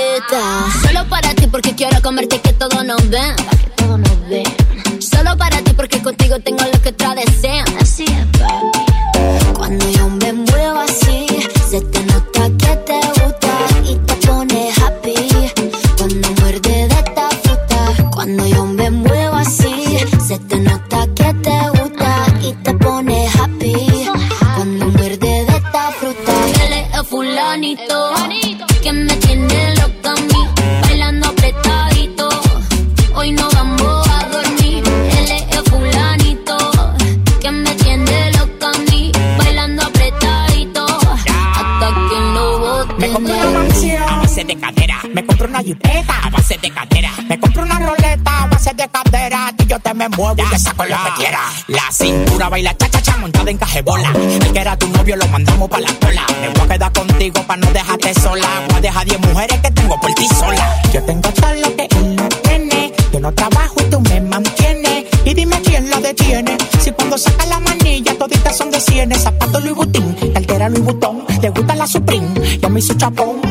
dura 52.40 52.50
baila 52.50 52.74
cha 52.78 52.88
cha 52.88 53.02
cha 53.02 53.18
montada 53.18 53.52
en 53.52 53.58
cajebola. 53.58 54.14
El 54.16 54.54
que 54.54 54.60
era 54.60 54.78
tu 54.78 54.88
novio 54.88 55.18
lo 55.18 55.28
mandamos 55.28 55.68
pa' 55.68 55.82
la 55.82 55.94
cola. 56.00 56.26
Me 56.40 56.48
voy 56.48 56.62
a 56.64 56.68
quedar 56.70 56.94
contigo 56.94 57.44
pa' 57.46 57.58
no 57.58 57.68
dejarte 57.74 58.14
sola. 58.14 58.48
Voy 58.70 58.78
a 58.78 58.82
dejar 58.82 59.06
10 59.06 59.20
mujeres 59.28 59.60
que 59.60 59.72
tengo 59.72 60.00
por 60.00 60.14
ti 60.14 60.26
sola. 60.40 60.82
Yo 60.94 61.04
tengo 61.04 61.30
todo 61.34 61.54
lo 61.56 61.76
que 61.76 61.88
él 61.92 62.16
no 62.16 62.30
tiene. 62.30 62.94
Yo 63.12 63.20
no 63.20 63.34
trabajo 63.34 63.76
y 63.82 63.84
tú 63.90 64.00
me 64.00 64.22
mantienes. 64.22 65.06
Y 65.26 65.34
dime 65.34 65.62
quién 65.66 65.90
lo 65.90 66.00
detiene. 66.00 66.58
Si 66.80 66.92
cuando 66.92 67.18
saca 67.18 67.46
la 67.46 67.60
manilla 67.60 68.18
toditas 68.18 68.56
son 68.56 68.72
de 68.72 68.80
cienes. 68.80 69.22
Zapato 69.24 69.60
Louis 69.60 69.76
Vuitton, 69.76 70.16
cartera 70.34 70.70
Louis 70.70 70.86
Vuitton. 70.86 71.26
Le 71.42 71.50
gusta 71.50 71.76
la 71.76 71.88
Supreme, 71.88 72.30
ya 72.62 72.70
me 72.70 72.80
hizo 72.80 72.94
chapón. 72.94 73.42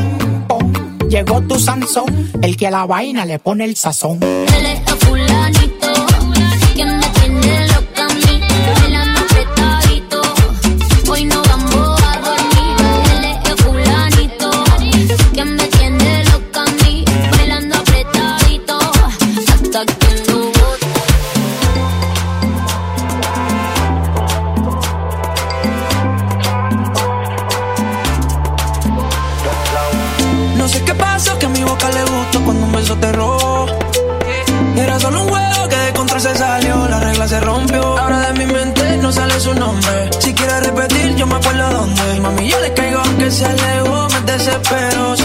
Llegó 1.09 1.41
tu 1.41 1.59
Sansón, 1.59 2.31
el 2.41 2.57
que 2.57 2.67
a 2.67 2.71
la 2.71 2.85
vaina 2.87 3.25
le 3.25 3.37
pone 3.37 3.65
el 3.65 3.75
sazón. 3.75 4.19
pero 44.67 45.18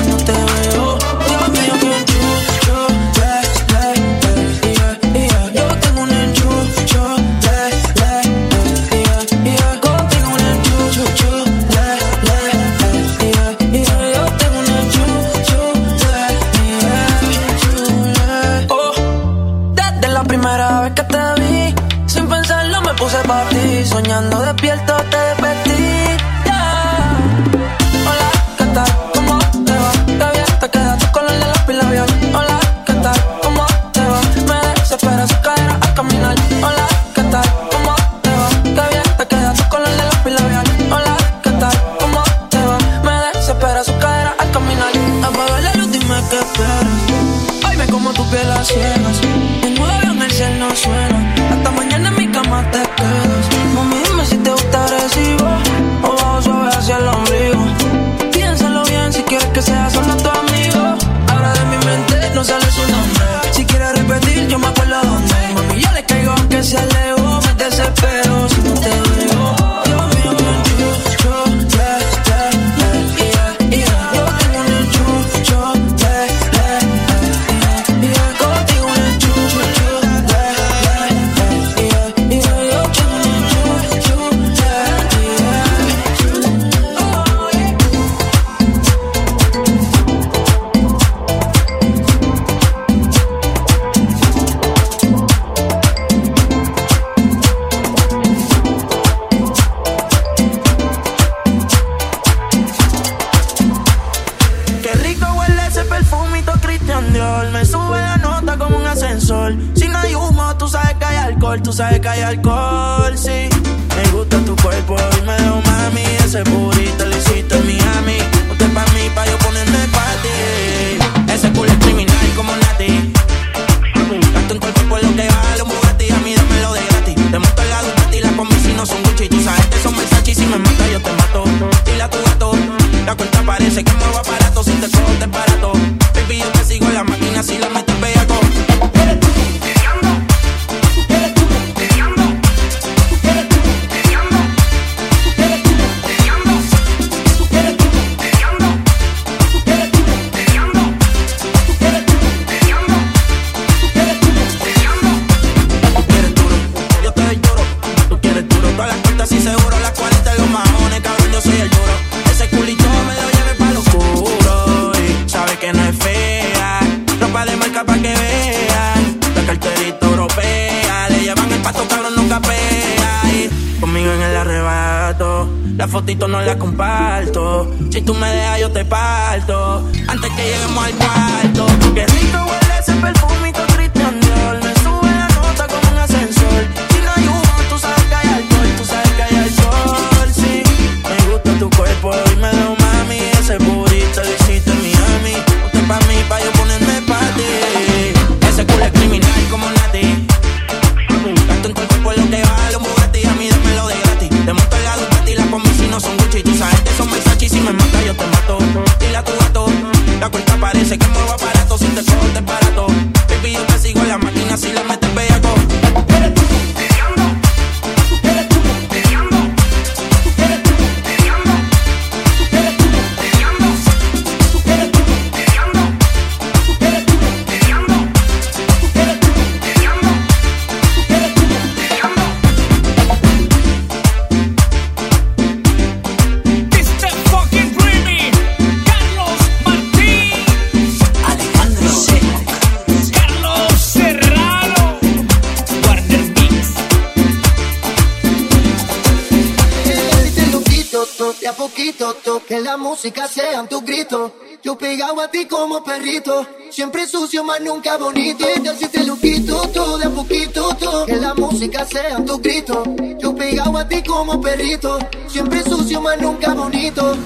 nunca 257.61 257.97
bonito 257.97 258.45
y 258.57 258.61
te 258.61 258.89
te 258.89 259.05
lo 259.05 259.17
quito 259.17 259.69
todo 259.69 259.99
de 259.99 260.07
a 260.07 260.11
poquito 260.11 260.69
todo. 260.79 261.07
Que 261.07 261.17
la 261.17 261.35
música 261.35 261.85
sea 261.85 262.25
tu 262.25 262.39
grito. 262.39 262.83
Yo 263.21 263.35
pegado 263.35 263.77
a 263.79 263.87
ti 263.87 264.03
como 264.03 264.41
perrito. 264.41 264.99
Siempre 265.27 265.63
sucio, 265.63 266.01
más 266.01 266.21
nunca 266.21 266.55
bonito. 266.55 267.17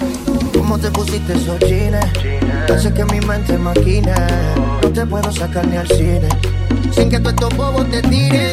¿Cómo 0.52 0.78
te 0.78 0.90
pusiste 0.90 1.32
esos 1.32 1.58
jeans? 1.60 1.96
Hace 2.70 2.92
que 2.92 3.04
mi 3.06 3.20
mente 3.20 3.56
maquina. 3.56 4.14
No 4.82 4.92
te 4.92 5.06
puedo 5.06 5.32
sacar 5.32 5.66
ni 5.66 5.76
al 5.76 5.88
cine. 5.88 6.28
Sin 6.92 7.08
que 7.10 7.18
todos 7.18 7.32
estos 7.34 7.56
bobos 7.56 7.88
te 7.90 8.02
tiren. 8.02 8.47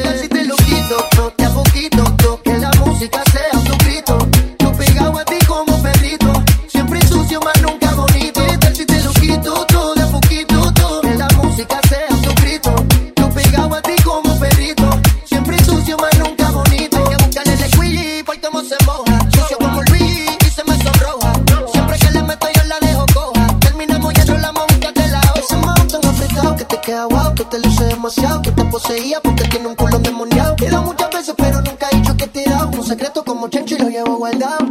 muchacho 33.45 33.75
y 33.75 33.77
lo 33.77 33.89
llevo 33.89 34.17
guardado. 34.17 34.65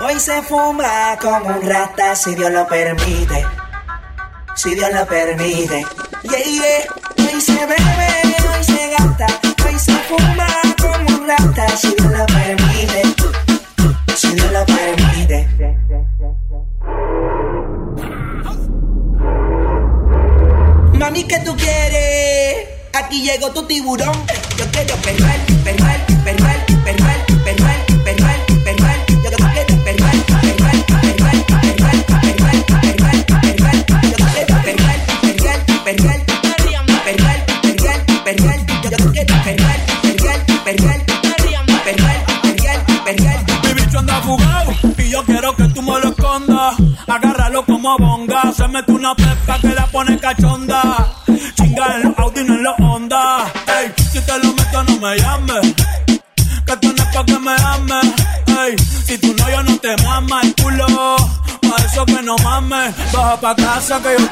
Hoy 0.00 0.20
se 0.20 0.42
fuma 0.42 1.16
como 1.20 1.46
un 1.46 1.62
rata, 1.66 2.14
si 2.14 2.34
Dios 2.34 2.50
lo 2.50 2.66
permite. 2.66 3.46
Si 4.54 4.74
Dios 4.74 4.92
lo 4.92 5.06
permite. 5.06 5.84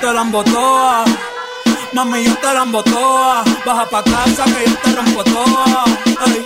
Te 0.04 0.12
la 0.12 0.20
embotoa. 0.20 1.04
Mami, 1.94 2.24
yo 2.24 2.34
te 2.36 2.52
la 2.52 2.62
embotoa. 2.62 3.44
Baja 3.64 3.84
pa' 3.90 4.02
casa 4.04 4.44
que 4.44 4.60
yo 4.68 4.76
te 4.82 4.92
rompo 4.96 5.24
toa. 5.24 5.84
Ey, 6.26 6.42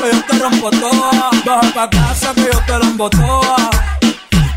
que 0.00 0.08
yo 0.12 0.20
te 0.28 0.38
rompo 0.38 0.70
toa. 0.70 1.30
Baja 1.44 1.74
pa' 1.74 1.90
casa 1.90 2.32
que 2.34 2.48
yo 2.52 2.60
te 2.66 2.78
la 2.78 2.86
embotoa. 2.86 3.56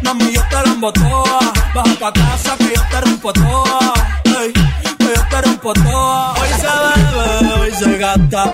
Mami, 0.04 0.34
yo 0.34 0.42
te 0.52 0.56
la 0.66 0.72
embotoa. 0.72 1.40
Baja 1.74 1.96
pa' 2.00 2.14
casa 2.14 2.56
que 2.58 2.74
yo 2.76 2.82
te 2.92 3.02
rompo 3.02 3.34
toa. 3.34 3.94
Ey, 4.40 4.54
que 5.00 5.12
yo 5.16 5.24
te 5.32 5.42
rompo 5.42 5.74
toa. 5.74 6.34
Hoy 6.40 6.52
se 6.62 6.72
bebe, 6.84 7.54
hoy 7.60 7.72
se 7.72 7.98
gasta, 7.98 8.54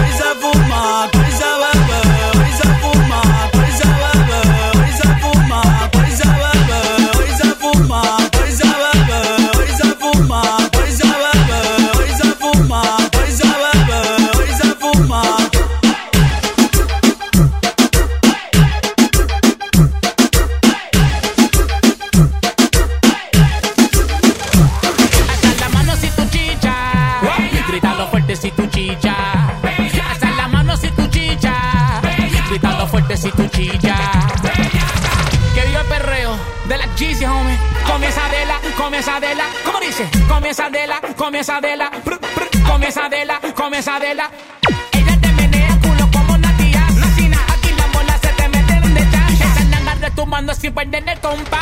comienza 41.41 41.59
de 41.59 41.75
la. 41.75 41.89
Pr, 41.89 42.19
Comienza 42.67 43.09
de 43.09 43.25
la, 43.25 43.39
comienza 43.55 43.99
de 43.99 44.13
la. 44.13 44.29
Ella 44.91 45.19
te 45.19 45.31
menea 45.31 45.75
culo 45.81 46.07
como 46.11 46.37
Natia. 46.37 46.85
Nacina, 46.95 47.37
aquí 47.49 47.71
la 47.75 47.87
bola 47.87 48.17
se 48.19 48.27
te 48.27 48.47
mete 48.47 48.79
donde 48.79 49.01
ya. 49.11 49.27
Esa 49.27 49.63
nanga 49.65 49.95
retumbando 49.95 50.53
sin 50.53 50.71
perder 50.71 51.09
el 51.09 51.19
compás. 51.19 51.60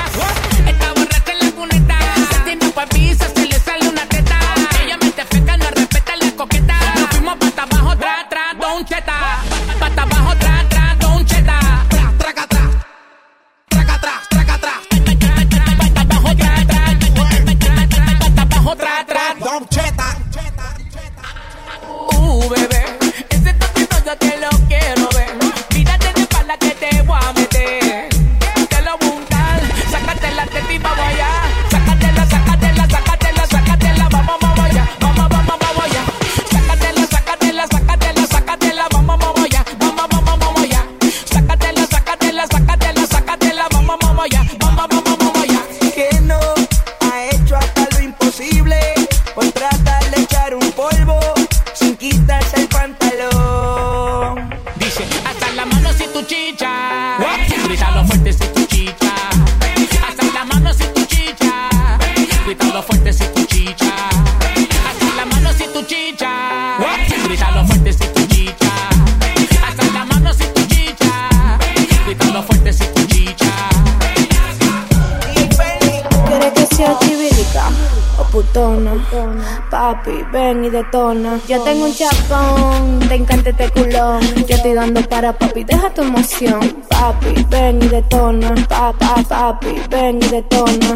Papi, 79.90 80.24
ven 80.32 80.66
y 80.66 80.70
detona. 80.70 81.40
Yo 81.48 81.64
tengo 81.64 81.86
un 81.86 81.96
chapón, 81.96 83.00
te 83.10 83.16
encanta 83.16 83.50
este 83.50 83.72
culón. 83.72 84.22
Yo 84.48 84.56
estoy 84.56 84.74
dando 84.76 85.02
para 85.10 85.34
papi, 85.34 85.64
deja 85.64 85.92
tu 85.92 86.04
emoción. 86.04 86.60
Papi, 86.88 87.44
ven 87.50 87.82
y 87.82 87.88
detona. 87.88 88.54
Papá, 88.70 89.16
papi, 89.28 89.82
ven 89.90 90.20
y 90.22 90.28
detona. 90.28 90.94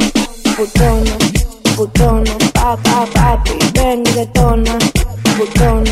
Putona, 0.55 1.11
putona. 1.75 2.31
Papá, 2.53 3.07
papi, 3.11 3.57
ven 3.73 4.03
y 4.05 4.11
detona. 4.11 4.77
Putona. 5.39 5.91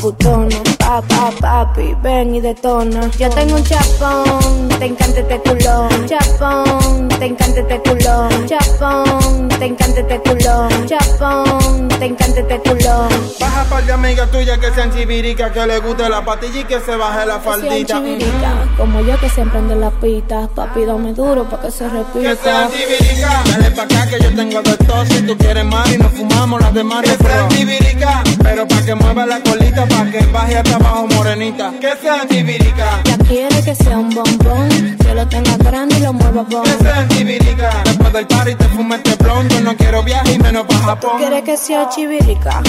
Putona, 0.00 0.56
papá, 1.02 1.30
papi, 1.40 1.94
ven 2.02 2.34
y 2.34 2.40
detona. 2.40 3.08
Yo 3.18 3.28
tengo 3.30 3.56
un 3.56 3.64
chapón, 3.64 4.68
te 4.78 4.86
encanta 4.86 5.20
este 5.20 5.38
culón. 5.40 5.88
Chapón, 6.06 7.08
te 7.08 7.26
encanta 7.26 7.60
este 7.60 7.80
culón. 7.80 8.46
Chapón, 8.46 9.48
te 9.58 9.66
encanta 9.66 10.00
este 10.00 10.18
culón. 10.20 10.86
Chapón, 10.86 11.88
te 11.88 12.04
encanta 12.06 12.40
este 12.40 12.58
culón. 12.60 13.08
Baja 13.40 13.64
par 13.64 13.84
de 13.84 13.92
amigas 13.92 14.30
tuyas 14.30 14.58
que 14.58 14.70
sean 14.72 14.92
chivirica, 14.92 15.52
que 15.52 15.66
le 15.66 15.78
guste 15.80 16.08
la 16.08 16.24
patilla 16.24 16.60
y 16.60 16.64
que 16.64 16.80
se 16.80 16.96
baje 16.96 17.26
la 17.26 17.38
Que 17.38 17.42
sean 17.44 17.60
faldita. 17.60 17.94
chivirica, 17.98 18.52
como 18.76 19.00
yo 19.00 19.18
que 19.20 19.28
siempre 19.30 19.58
ando 19.58 19.74
en 19.74 19.80
la 19.80 19.90
pita. 19.90 20.48
Papi, 20.54 20.84
dame 20.84 21.12
duro 21.12 21.44
pa' 21.48 21.60
que 21.60 21.70
se 21.70 21.84
Que 21.84 21.90
repita. 21.90 22.36
sean 22.42 22.70
chivirica, 22.72 23.42
dale 23.50 23.70
pa' 23.70 23.82
acá 23.82 24.06
que 24.08 24.20
yo 24.20 24.34
tengo 24.34 24.62
de 24.62 24.76
todo. 24.78 25.04
Si 25.06 25.22
tú 25.22 25.36
quieres 25.36 25.64
más 25.64 25.88
y 25.92 25.98
nos 25.98 26.12
fumamos 26.12 26.60
las 26.60 26.74
demás. 26.74 27.02
Que 27.02 27.16
sean 27.16 27.48
chivirica, 27.48 28.22
pero 28.42 28.66
pa' 28.66 28.82
que 28.82 28.94
mueva 28.94 29.26
la 29.26 29.40
colita, 29.40 29.86
pa' 29.86 30.04
que 30.10 30.26
baje 30.26 30.58
hasta 30.58 30.78
morenita. 30.94 31.72
Que 31.80 31.92
sean 32.00 32.28
chivirica, 32.28 33.02
Ya 33.04 33.18
quiere 33.18 33.62
que 33.62 33.74
sea 33.74 33.98
un 33.98 34.10
bombón, 34.10 34.96
que 34.98 35.14
lo 35.14 35.26
tenga 35.28 35.56
grande 35.58 35.96
y 35.98 36.00
lo 36.00 36.12
mueva 36.12 36.42
bon. 36.42 36.62
que 36.62 36.70
sean 36.82 37.08
chivirica. 37.08 37.70
Después 37.84 38.12
del 38.12 38.26
party 38.26 38.54
te 38.54 38.64
fume 38.68 38.96
este 38.96 39.14
blon, 39.22 39.48
yo 39.48 39.60
no 39.60 39.76
quiero 39.76 40.02
viaje 40.02 40.32
y 40.34 40.38
menos 40.38 40.66
pa' 40.66 40.78
Japón. 40.78 41.18
Quiere 41.18 41.42
que 41.42 41.56
sea 41.56 41.88
chivirica, 41.88 42.62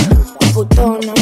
putona. 0.54 1.14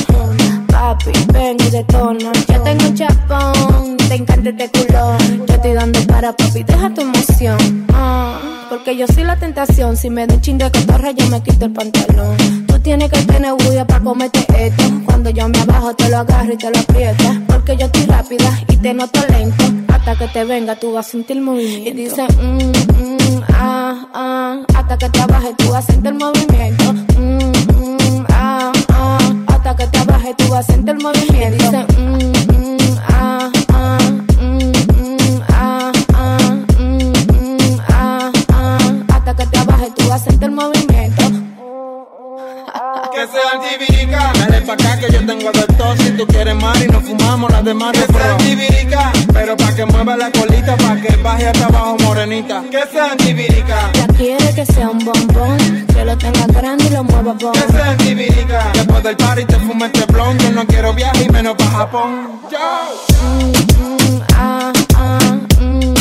Papi, 0.77 1.11
ven 1.33 1.57
y 1.59 1.71
detona. 1.71 2.31
Yo 2.47 2.61
tengo 2.61 2.85
un 2.85 2.93
chapón, 2.93 3.97
te 3.97 4.13
encanta 4.13 4.51
este 4.51 4.69
culón. 4.69 5.17
Yo 5.47 5.55
estoy 5.55 5.73
dando 5.73 5.99
para 6.01 6.31
papi, 6.33 6.61
deja 6.61 6.93
tu 6.93 7.01
emoción. 7.01 7.87
Ah, 7.93 8.39
porque 8.69 8.95
yo 8.95 9.07
soy 9.07 9.23
la 9.23 9.35
tentación. 9.37 9.97
Si 9.97 10.11
me 10.11 10.27
da 10.27 10.35
un 10.35 10.41
chin 10.41 10.59
de 10.59 10.69
cotorra, 10.69 11.09
yo 11.11 11.25
me 11.29 11.41
quito 11.41 11.65
el 11.65 11.73
pantalón. 11.73 12.37
Tú 12.67 12.79
tienes 12.79 13.09
que 13.09 13.19
tener 13.23 13.53
bulla 13.53 13.87
para 13.87 14.03
comerte 14.03 14.45
esto. 14.67 14.83
Cuando 15.03 15.31
yo 15.31 15.49
me 15.49 15.57
abajo, 15.57 15.95
te 15.95 16.09
lo 16.09 16.17
agarro 16.17 16.53
y 16.53 16.57
te 16.57 16.69
lo 16.69 16.77
aprieto. 16.77 17.23
Porque 17.47 17.75
yo 17.75 17.87
estoy 17.87 18.05
rápida 18.05 18.61
y 18.67 18.77
te 18.77 18.93
noto 18.93 19.19
lento. 19.29 19.65
Hasta 19.87 20.15
que 20.15 20.27
te 20.27 20.45
venga, 20.45 20.75
tú 20.75 20.93
vas 20.93 21.07
a 21.07 21.09
sentir 21.09 21.41
movimiento. 21.41 21.89
Y 21.89 21.93
dice, 21.93 22.27
mm, 22.39 22.57
mm, 22.57 23.43
ah, 23.49 24.07
ah. 24.13 24.59
Hasta 24.75 24.95
que 24.95 25.09
te 25.09 25.25
bajes, 25.25 25.57
tú 25.57 25.71
vas 25.71 25.89
a 25.89 25.91
sentir 25.91 26.13
movimiento. 26.13 26.93
Mm, 26.93 27.17
mm, 27.17 27.41
ah, 27.41 27.53
ah. 27.53 27.56
Hasta 29.67 29.83
que 29.83 29.91
te 29.91 30.05
bajes, 30.05 30.37
tú 30.37 30.47
vas 30.47 30.69
a 30.69 30.71
sentir 30.71 30.95
movimiento. 30.95 31.71
Mm, 31.97 32.31
mm, 32.55 32.97
ah, 33.09 33.51
ah. 33.73 33.97
Mm, 34.39 34.71
mm, 34.95 35.41
ah, 35.49 35.91
ah. 36.13 36.55
Mm, 36.79 37.11
mm, 37.33 37.79
ah, 37.89 38.31
ah. 38.53 38.93
Hasta 39.13 39.35
que 39.35 39.45
te 39.45 39.63
bajes, 39.65 39.93
tú 39.93 40.07
vas 40.07 40.21
a 40.21 40.23
sentir 40.23 40.51
movimiento. 40.51 41.21
Que 43.11 43.27
sean 43.27 43.61
chivirica. 43.61 43.96
Pa' 44.67 44.73
acá 44.73 44.99
que 44.99 45.11
yo 45.11 45.25
tengo 45.25 45.51
de 45.51 45.65
todo. 45.77 45.95
Si 45.97 46.11
tú 46.11 46.27
quieres 46.27 46.55
más 46.55 46.79
y 46.83 46.87
nos 46.87 47.03
fumamos 47.03 47.51
las 47.51 47.63
demás 47.63 47.93
que 47.93 48.05
sean 48.13 48.37
tibirica. 48.37 49.11
Pero 49.33 49.55
pa' 49.55 49.73
que 49.73 49.85
mueva 49.85 50.17
la 50.17 50.29
colita, 50.31 50.75
pa' 50.75 50.97
que 50.97 51.15
baje 51.17 51.47
hasta 51.47 51.65
abajo 51.65 51.97
morenita. 52.03 52.63
Que 52.69 52.83
sean 52.91 53.17
tibirica. 53.17 53.91
Ya 53.93 54.07
quiere 54.07 54.53
que 54.53 54.65
sea 54.65 54.89
un 54.89 54.99
bombón, 54.99 55.57
que 55.93 56.03
lo 56.03 56.17
tenga 56.17 56.45
grande 56.47 56.85
y 56.85 56.89
lo 56.89 57.03
mueva 57.03 57.33
bon. 57.33 57.53
Que 57.53 57.71
sean 57.71 57.97
tibirica. 57.97 58.71
Después 58.73 59.03
del 59.03 59.15
party 59.15 59.45
te 59.45 59.55
fume 59.55 59.85
este 59.85 60.05
blon. 60.11 60.37
Yo 60.39 60.51
no 60.51 60.67
quiero 60.67 60.93
viaje 60.93 61.23
y 61.23 61.29
menos 61.29 61.55
pa' 61.55 61.65
Japón. 61.65 62.41
Yo. 62.51 62.57
Mm, 63.23 64.21
ah, 64.35 64.73
ah, 64.95 65.37
mm, 65.61 65.79
mm, 65.79 65.96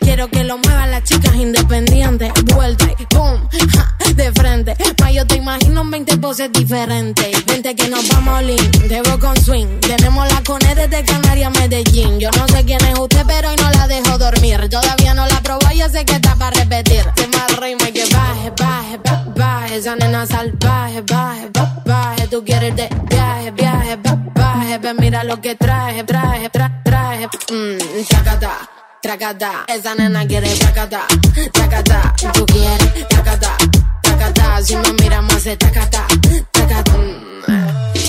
quiero 0.00 0.28
que 0.28 0.44
lo 0.44 0.58
muevan 0.58 0.90
las 0.90 1.02
chicas 1.04 1.34
independientes. 1.34 2.30
Vuelta 2.54 2.86
y 2.98 3.14
boom, 3.14 3.48
ja, 3.72 3.96
de 4.14 4.32
frente. 4.32 4.76
Pa' 4.96 5.10
yo 5.10 5.26
te 5.26 5.36
imagino 5.36 5.80
en 5.82 5.90
20 5.90 6.18
poses 6.18 6.52
diferentes. 6.52 7.44
Vente 7.46 7.74
que 7.74 7.88
nos 7.88 8.06
vamos 8.08 8.34
a 8.34 8.38
Olin, 8.38 8.70
debo 8.88 9.18
con 9.18 9.36
swing. 9.36 9.80
Tenemos 9.80 10.30
la 10.32 10.42
cone 10.42 10.74
desde 10.74 11.04
Canarias 11.04 11.54
a 11.56 11.58
Medellín. 11.60 12.18
Yo 12.20 12.30
no 12.32 12.46
sé 12.48 12.64
quién 12.64 12.84
es 12.84 12.98
usted, 12.98 13.24
pero 13.26 13.48
hoy 13.50 13.56
no 13.56 13.70
la 13.70 13.86
dejo 13.86 14.18
dormir. 14.18 14.68
Todavía 14.68 15.14
no 15.14 15.26
la 15.26 15.40
probé, 15.40 15.76
yo 15.76 15.88
sé 15.88 16.04
que 16.04 16.14
está 16.16 16.34
para 16.36 16.50
repetir. 16.58 17.04
Se 17.16 17.26
me 17.28 17.38
rima 17.60 17.88
y 17.88 17.92
que 17.92 18.04
baje, 18.14 18.52
baje, 18.58 18.98
ba- 19.04 19.24
baje. 19.34 19.76
Esa 19.76 19.96
nena 19.96 20.26
salvaje, 20.26 21.00
baje, 21.02 21.48
ba- 21.52 21.82
baje. 21.86 22.28
Tú 22.28 22.44
quieres 22.44 22.76
de 22.76 22.88
viaje, 23.08 23.50
viaje, 23.52 23.96
ba- 23.96 24.18
baje. 24.34 24.78
Ven, 24.78 24.96
mira 24.98 25.24
lo 25.24 25.40
que 25.40 25.54
traje, 25.54 26.04
traje, 26.04 26.50
tra- 26.52 26.82
traje. 26.84 27.26
Mmm, 27.50 28.04
chacata. 28.06 28.68
Tracata, 29.06 29.64
esa 29.68 29.94
nena 29.94 30.26
quiere 30.26 30.52
tracata, 30.56 31.06
tracata, 31.52 32.12
tú 32.32 32.44
quieres 32.44 33.06
tracata, 33.08 33.56
tracata, 34.02 34.60
si 34.60 34.74
me 34.74 34.92
mira 35.00 35.22
más 35.22 35.44
se 35.44 35.56
tracata, 35.56 36.04
tracata, 36.50 36.92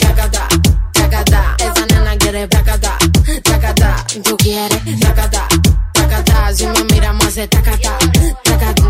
tracata, 0.01 0.47
tracata, 0.93 1.55
esa 1.59 1.85
nena 1.85 2.17
quiere 2.17 2.47
tracata, 2.47 2.97
tracata, 3.43 4.05
tú 4.23 4.35
quieres 4.37 4.99
tracata, 4.99 5.47
tracata, 5.93 6.51
si 6.55 6.65
me 6.65 6.83
mira 6.85 7.13
más 7.13 7.31
se 7.31 7.47
tracata, 7.47 7.95
tracata. 8.43 8.83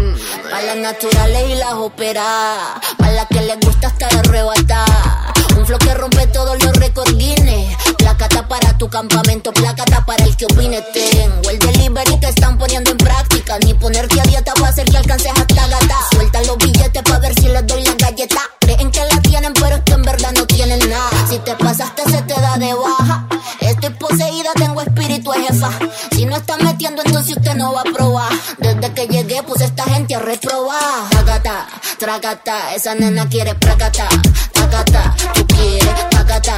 A 0.54 0.62
las 0.62 0.78
naturales 0.78 1.50
y 1.50 1.56
las 1.56 1.74
operadas. 1.74 2.80
A 3.00 3.12
las 3.12 3.28
que 3.28 3.42
les 3.42 3.60
gusta 3.60 3.88
estar 3.88 4.16
arrebatada. 4.16 5.34
Un 5.58 5.66
flow 5.66 5.78
que 5.78 5.94
rompe 5.94 6.26
todos 6.28 6.64
los 6.64 6.74
récords 6.78 7.16
Guinness. 7.18 7.76
Placata 8.18 8.48
para 8.48 8.76
tu 8.80 8.90
campamento, 8.90 9.54
placata 9.54 10.04
para 10.04 10.24
el 10.24 10.36
que 10.36 10.46
opine. 10.46 10.82
Tengo 10.92 11.52
el 11.52 11.60
delivery 11.60 12.20
que 12.20 12.30
están 12.30 12.58
poniendo 12.58 12.90
en 12.90 12.98
práctica. 12.98 13.60
Ni 13.60 13.76
ponerte 13.76 14.20
a 14.20 14.24
dieta 14.24 14.54
va 14.60 14.68
a 14.68 14.70
hacer 14.72 14.86
que 14.86 14.98
alcances 14.98 15.32
hasta 15.36 15.68
gata. 15.68 15.96
Suelta 16.12 16.42
los 16.42 16.58
billetes 16.58 17.04
para 17.04 17.20
ver 17.20 17.36
si 17.36 17.48
les 17.48 17.68
doy 17.68 17.84
la 17.84 17.94
galleta. 17.94 18.42
Creen 18.60 18.90
que 18.90 19.02
la 19.06 19.22
tienen, 19.22 19.54
pero 19.54 19.76
es 19.76 19.84
que 19.84 19.94
en 19.94 20.02
verdad 20.02 20.32
no 20.32 20.48
tienen 20.48 20.80
nada. 20.90 21.28
Si 21.30 21.38
te 21.38 21.54
pasaste, 21.58 22.10
se 22.10 22.24
te 22.24 22.34
da 22.42 22.58
de 22.58 22.74
baja. 22.74 23.28
Estoy 23.60 23.92
poseída, 23.92 24.50
tengo 24.56 24.82
espíritu 24.82 25.32
jefa. 25.32 25.70
Si 26.12 26.26
no 26.26 26.38
está 26.38 26.58
metiendo, 26.58 27.04
entonces 27.06 27.38
usted 27.38 27.54
no 27.54 27.74
va 27.74 27.82
a 27.82 27.84
probar. 27.84 28.32
Desde 28.58 28.94
que 28.94 29.08
llegué, 29.08 29.44
puse 29.44 29.66
esta 29.66 29.84
gente 29.84 30.16
a 30.16 30.20
reprobar. 30.20 31.08
Tracata, 31.12 31.68
tracata, 32.00 32.74
esa 32.74 32.96
nena 32.96 33.30
quiere 33.30 33.54
placata. 33.54 34.10
Tacata, 34.54 35.16
tú 35.36 35.46
quieres 35.46 36.10
tacata, 36.10 36.58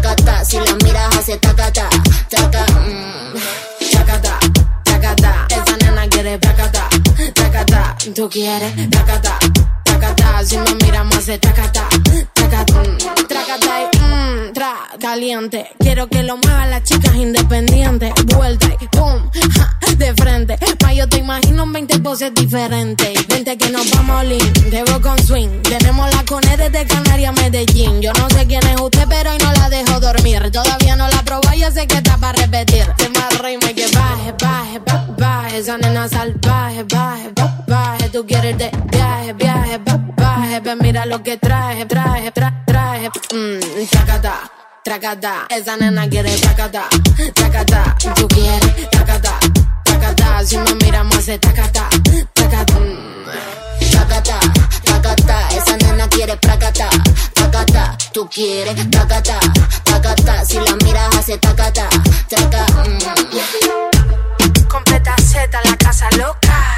tacata. 0.00 0.44
Si 0.44 0.58
la 0.58 0.74
miras, 0.84 1.16
hace 1.16 1.36
tacata, 1.38 1.88
taca, 2.28 2.64
mm. 2.80 3.90
Tracata, 3.90 4.38
tracata, 4.84 5.46
esa 5.50 5.76
nena 5.76 6.08
quiere 6.08 6.38
tracata, 6.38 6.88
tracata, 7.34 7.96
tú 8.14 8.28
quieres 8.28 8.90
tracata, 8.90 9.38
tracata, 9.84 10.44
si 10.44 10.58
me 10.58 10.74
mira 10.82 11.04
más 11.04 11.24
se 11.24 11.38
tracata, 11.38 11.88
tracata, 12.34 12.74
mm, 12.74 13.97
caliente, 15.00 15.70
quiero 15.78 16.08
que 16.08 16.22
lo 16.22 16.36
muevan 16.38 16.70
las 16.70 16.82
chicas 16.82 17.14
independientes, 17.14 18.12
vuelta 18.36 18.68
y 18.80 18.96
boom, 18.96 19.30
ja, 19.54 19.76
de 19.96 20.14
frente, 20.14 20.58
pa' 20.78 20.92
yo 20.92 21.08
te 21.08 21.18
imagino 21.18 21.64
en 21.64 21.72
20 21.72 21.98
poses 22.00 22.32
diferentes, 22.34 23.26
vente 23.28 23.56
que 23.58 23.70
nos 23.70 23.90
vamos 23.90 24.20
Olin, 24.24 24.52
debo 24.70 25.00
con 25.00 25.18
swing, 25.18 25.62
tenemos 25.62 26.12
la 26.14 26.24
cone 26.24 26.56
desde 26.56 26.86
Canarias 26.86 27.34
Medellín, 27.34 28.00
yo 28.00 28.12
no 28.14 28.28
sé 28.30 28.46
quién 28.46 28.66
es 28.66 28.80
usted, 28.80 29.06
pero 29.08 29.30
hoy 29.32 29.38
no 29.38 29.52
la 29.52 29.68
dejo 29.68 30.00
dormir, 30.00 30.50
todavía 30.50 30.96
no 30.96 31.06
la 31.08 31.22
probé, 31.22 31.58
yo 31.58 31.70
sé 31.70 31.86
que 31.86 31.96
está 31.98 32.16
para 32.16 32.32
repetir, 32.40 32.86
se 32.98 33.08
me 33.10 33.18
rima 33.42 33.70
y 33.70 33.74
que 33.74 33.86
baje, 33.94 34.32
baje, 34.42 34.78
ba- 34.80 35.06
baje, 35.18 35.58
esa 35.58 35.76
nena 35.78 36.08
salvaje, 36.08 36.82
baje, 36.84 37.30
ba- 37.34 37.64
baje, 37.68 38.08
tú 38.08 38.26
quieres 38.26 38.56
de 38.58 38.70
viaje, 38.90 39.32
viaje, 39.34 39.78
ba- 39.78 40.00
baje, 40.16 40.60
ven 40.60 40.78
mira 40.80 41.04
lo 41.06 41.22
que 41.22 41.36
traje, 41.36 41.84
traje, 41.86 42.32
tra- 42.32 42.64
traje, 42.66 43.10
mmm, 43.34 43.86
tracata, 43.90 44.50
tracata, 44.88 45.46
esa 45.50 45.76
nena 45.76 46.08
quiere 46.08 46.34
tracata, 46.38 46.88
tracata, 47.34 47.94
tú 48.14 48.26
quieres 48.26 48.88
tracata, 48.88 49.38
tracata, 49.84 50.42
si 50.42 50.56
me 50.56 50.74
mira 50.76 51.04
más 51.04 51.26
se 51.26 51.38
tracata, 51.38 51.90
tracata. 52.32 52.74
Tacata, 53.92 54.40
tacata, 54.84 55.48
esa 55.50 55.76
nena 55.76 56.08
quiere 56.08 56.38
placata, 56.38 56.88
tacata, 57.34 57.98
tú 58.14 58.30
quieres 58.30 58.90
tacata, 58.90 59.38
tacata, 59.84 60.42
si 60.46 60.54
la 60.54 60.74
miras 60.82 61.14
hace 61.16 61.36
tacata, 61.36 61.86
taca, 62.30 62.64
mm. 62.86 64.68
Completa 64.68 65.14
Z, 65.18 65.50
la 65.64 65.76
casa 65.76 66.08
loca. 66.16 66.77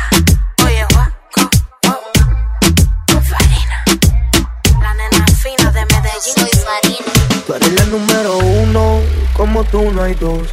Tú 7.51 7.57
eres 7.57 7.89
número 7.89 8.39
uno, 8.39 9.01
como 9.37 9.65
tú 9.65 9.91
no 9.91 10.05
hay 10.05 10.15
dos. 10.15 10.47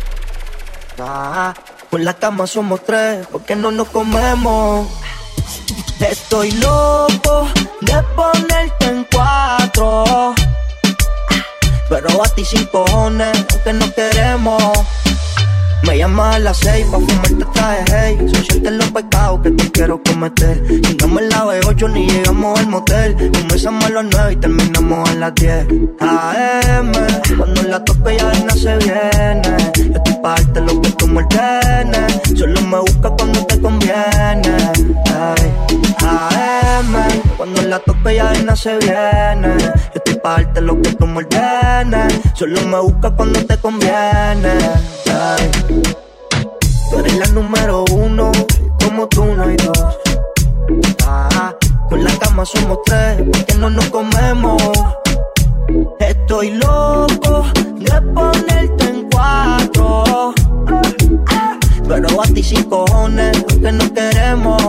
Ah, 0.97 1.53
la 1.91 2.15
cama 2.15 2.47
somos 2.47 2.83
tres, 2.83 3.27
porque 3.31 3.55
no 3.55 3.69
nos 3.69 3.87
comemos. 3.89 4.87
Estoy 5.99 6.53
loco 6.53 7.47
de 7.81 8.01
ponerte 8.15 8.85
en 8.87 9.05
cuatro. 9.13 10.33
Pero 11.87 12.23
a 12.23 12.29
ti 12.29 12.43
sin 12.43 12.65
cojones, 12.65 13.45
aunque 13.51 13.73
no 13.73 13.93
queremos. 13.93 14.73
Me 15.87 15.97
llamas 15.97 16.35
a 16.35 16.39
las 16.39 16.57
seis 16.57 16.85
pa' 16.91 16.99
fumarte 16.99 17.45
traje, 17.53 17.85
hey 17.87 18.17
Son 18.33 18.43
siete 18.43 18.71
los 18.71 18.91
pecados 18.91 19.39
que 19.41 19.51
te 19.51 19.71
quiero 19.71 20.01
cometer. 20.03 20.61
Llegamos 20.67 21.21
en 21.21 21.29
la 21.29 21.45
B8 21.45 21.93
ni 21.93 22.09
llegamos 22.09 22.59
al 22.59 22.67
motel. 22.67 23.15
Comenzamos 23.15 23.85
a 23.85 23.89
las 23.89 24.05
nueve 24.11 24.33
y 24.33 24.35
terminamos 24.35 25.09
a 25.09 25.15
las 25.15 25.35
10 25.35 25.67
AM, 25.99 26.91
cuando 27.37 27.63
la 27.63 27.83
toque 27.85 28.17
ya 28.17 28.33
no 28.45 28.51
se 28.51 28.77
viene 28.77 30.06
estoy 30.17 30.21
pa' 30.21 30.35
darte 30.35 30.61
lo 30.61 30.81
que 30.81 30.91
tú 30.91 31.07
me 31.07 31.21
ordenes 31.21 32.21
Solo 32.35 32.61
me 32.61 32.79
busca 32.79 33.09
cuando 33.09 33.45
te 33.45 33.61
conviene 33.61 34.57
ay. 35.13 35.53
AM, 36.05 36.95
cuando 37.37 37.61
la 37.63 37.79
toque 37.79 38.15
ya 38.15 38.33
no 38.45 38.55
se 38.55 38.77
viene 38.77 39.57
Yo 39.59 39.71
estoy 39.95 40.15
pa' 40.15 40.37
darte 40.37 40.61
lo 40.61 40.81
que 40.81 40.93
tú 40.93 41.05
me 41.07 41.17
ordenes 41.17 42.13
Solo 42.33 42.61
me 42.61 42.79
busca 42.79 43.11
cuando 43.11 43.45
te 43.45 43.57
conviene 43.57 44.53
ay. 45.05 45.51
Tú 46.89 46.99
eres 46.99 47.17
la 47.17 47.27
número 47.27 47.83
uno, 47.91 48.31
como 48.81 49.07
tú 49.07 49.25
no 49.25 49.43
hay 49.43 49.57
dos. 49.57 49.97
Ah, 51.05 51.53
con 51.89 52.01
la 52.01 52.11
cama 52.17 52.45
somos 52.45 52.79
tres, 52.85 53.23
porque 53.29 53.55
no 53.55 53.69
nos 53.69 53.89
comemos. 53.89 54.57
Estoy 55.99 56.51
loco 56.51 57.45
de 57.75 58.01
ponerte 58.13 58.85
en 58.85 59.09
cuatro. 59.09 60.33
Pero 61.87 62.21
a 62.21 62.25
ti 62.27 62.43
sin 62.43 62.63
cojones, 62.63 63.43
porque 63.43 63.71
no 63.71 63.93
queremos. 63.93 64.61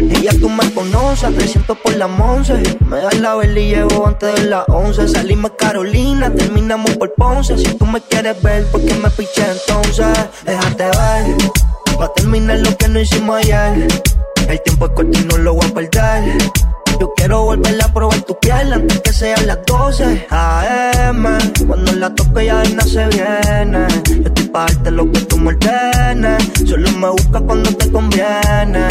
Y 0.00 0.22
ya 0.22 0.30
tú 0.38 0.48
me 0.48 0.70
conoces, 0.72 1.34
300 1.34 1.76
por 1.78 1.96
la 1.96 2.06
once. 2.06 2.54
Me 2.88 2.98
das 2.98 3.18
la 3.18 3.34
vela 3.34 3.58
y 3.58 3.70
llevo 3.70 4.06
antes 4.06 4.34
de 4.34 4.48
las 4.48 4.64
11. 4.68 5.08
Salimos 5.08 5.52
Carolina, 5.58 6.32
terminamos 6.32 6.96
por 6.96 7.12
Ponce. 7.14 7.58
Si 7.58 7.74
tú 7.74 7.84
me 7.84 8.00
quieres 8.00 8.40
ver, 8.42 8.64
¿por 8.66 8.80
qué 8.84 8.94
me 8.94 9.10
piché 9.10 9.44
entonces? 9.50 10.06
Déjate 10.44 10.84
ver, 10.84 12.00
va 12.00 12.04
a 12.04 12.12
terminar 12.12 12.58
lo 12.60 12.76
que 12.76 12.88
no 12.88 13.00
hicimos 13.00 13.38
ayer. 13.38 13.88
El 14.48 14.62
tiempo 14.62 14.86
es 14.86 14.92
corto 14.92 15.18
y 15.18 15.24
no 15.24 15.38
lo 15.38 15.54
voy 15.54 15.66
a 15.66 15.74
perder. 15.74 16.67
Yo 17.00 17.12
quiero 17.14 17.44
volver 17.44 17.80
a 17.82 17.92
probar 17.92 18.20
tu 18.22 18.36
piel 18.40 18.72
antes 18.72 19.00
que 19.00 19.12
sean 19.12 19.46
las 19.46 19.58
12 19.66 20.26
AM. 20.30 21.24
Cuando 21.66 21.92
la 21.92 22.12
toque 22.14 22.46
ya 22.46 22.62
no 22.74 22.82
se 22.82 23.06
viene. 23.08 23.86
Yo 24.08 24.22
estoy 24.24 24.48
parte 24.48 24.90
lo 24.90 25.10
que 25.12 25.20
tú 25.20 25.36
me 25.38 25.50
ordenes. 25.50 26.42
Solo 26.66 26.90
me 26.92 27.08
busca 27.10 27.40
cuando 27.40 27.70
te 27.72 27.90
conviene. 27.92 28.86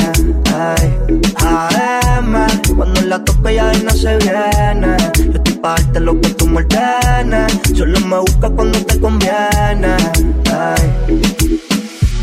Ay, 0.55 0.97
AM. 1.37 2.47
Cuando 2.77 3.01
la 3.01 3.23
toque 3.23 3.55
ya 3.55 3.73
no 3.83 3.91
se 3.91 4.15
viene. 4.17 4.95
Yo 5.17 5.33
estoy 5.33 5.55
parte 5.55 5.99
lo 5.99 6.19
que 6.21 6.29
tú 6.29 6.47
me 6.47 6.59
ordenes. 6.61 7.51
Solo 7.75 7.99
me 7.99 8.19
busca 8.19 8.49
cuando 8.49 8.79
te 8.85 8.99
conviene. 9.01 9.97
Ay. 10.51 11.21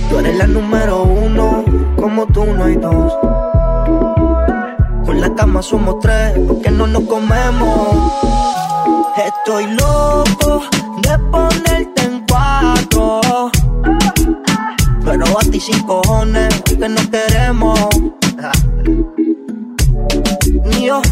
Tú 0.09 0.19
eres 0.19 0.37
la 0.37 0.47
número 0.47 1.03
uno, 1.03 1.65
como 1.97 2.27
tú 2.27 2.45
no 2.45 2.65
hay 2.65 2.77
dos. 2.77 3.34
Por 5.05 5.17
la 5.17 5.35
cama 5.35 5.63
somos 5.63 5.99
tres, 6.01 6.39
porque 6.47 6.71
no 6.71 6.87
nos 6.87 7.05
comemos. 7.05 8.13
Estoy 9.17 9.67
loco 9.67 10.63
de 11.03 11.19
ponerte 11.31 12.03
en 12.03 12.25
cuatro. 12.29 13.51
Pero 15.05 15.25
a 15.39 15.43
ti 15.51 15.61
sin 15.61 15.81
cojones, 15.87 16.63
que 16.63 16.89
no 16.89 17.01
queremos. 17.11 17.79
Ni 20.65 20.87
yo. 20.87 21.03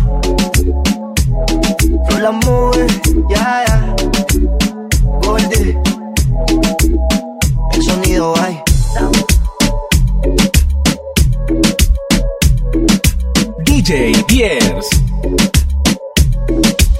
No 2.11 2.19
la 2.19 2.31
mueve, 2.33 2.87
ya, 3.29 3.65
ya. 3.67 3.95
Gordy. 5.23 5.77
El 7.73 7.83
sonido 7.83 8.35
hay. 8.39 8.63
DJ 13.85 14.25
Piers. 14.29 14.89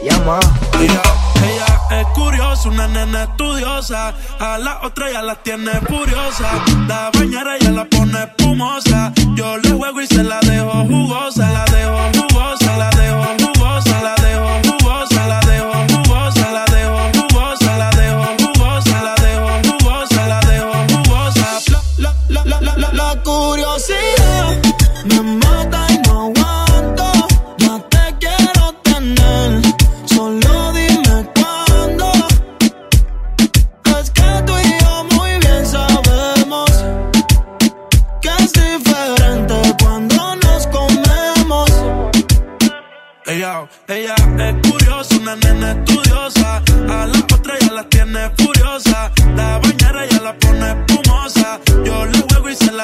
Llama. 0.03 0.41
Ella, 0.81 1.03
ella 1.45 2.01
es 2.01 2.07
curiosa, 2.09 2.69
una 2.71 2.89
nena 2.89 3.23
estudiosa. 3.23 4.13
A 4.41 4.59
la 4.59 4.81
otra 4.83 5.13
ya 5.13 5.23
la 5.23 5.37
tiene 5.37 5.71
furiosa. 5.87 6.51
La 6.89 7.13
bañera 7.15 7.57
ya 7.61 7.71
la 7.71 7.85
pone 7.85 8.25
espumosa. 8.25 9.13
Yo 9.37 9.59
le 9.59 9.71
juego 9.71 10.01
y 10.01 10.07
se 10.09 10.25
la 10.25 10.41
dejo 10.41 10.73
jugosa, 10.89 11.53
la 11.53 11.65
dejo 11.67 11.99
jugosa, 12.19 12.77
la 12.77 12.91
dejo 12.91 13.23
jugosa. 13.23 13.42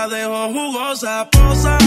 dejo 0.09 0.49
jugosa, 0.53 1.29
posa. 1.31 1.78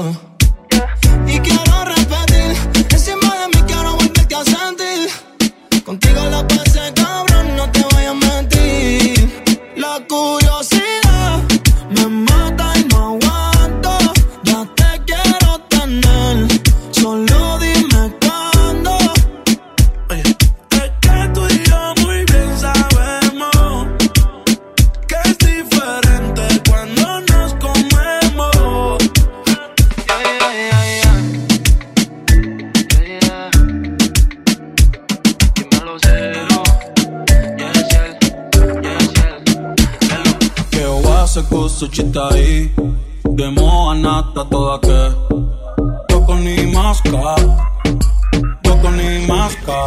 Oh. 0.00 0.37
suchita 41.78 42.28
ahí. 42.32 42.72
De 43.24 43.50
moa 43.50 43.94
nata 43.94 44.44
toda 44.50 44.80
que. 44.80 45.00
Toco 46.08 46.34
ni 46.34 46.66
masca. 46.74 47.36
Toco 48.62 48.90
ni 48.90 49.26
masca. 49.28 49.78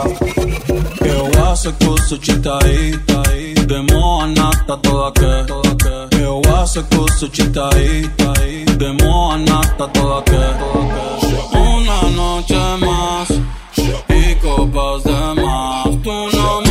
Que 1.03 1.11
voy 1.11 1.35
a 1.35 1.51
hacer 1.51 1.73
con 1.83 1.97
suchita 2.07 2.57
ahí. 2.59 3.53
De 3.71 3.81
moa 3.91 4.25
nata 4.27 4.77
toda 4.81 5.11
que. 5.11 5.33
Que 6.11 6.25
voy 6.25 6.45
a 6.45 6.61
hacer 6.61 6.85
con 6.95 7.09
suchita 7.19 7.67
ahí. 7.73 8.09
De 8.81 8.93
moa 9.03 9.37
nata 9.37 9.85
toda 9.91 10.23
que. 10.23 10.43
Una 11.57 11.99
noche 12.15 12.61
más. 12.85 13.29
Y 14.17 14.35
copas 14.35 15.03
de 15.03 15.41
más. 15.41 15.83
Tú 16.03 16.13
no 16.37 16.61
me 16.61 16.70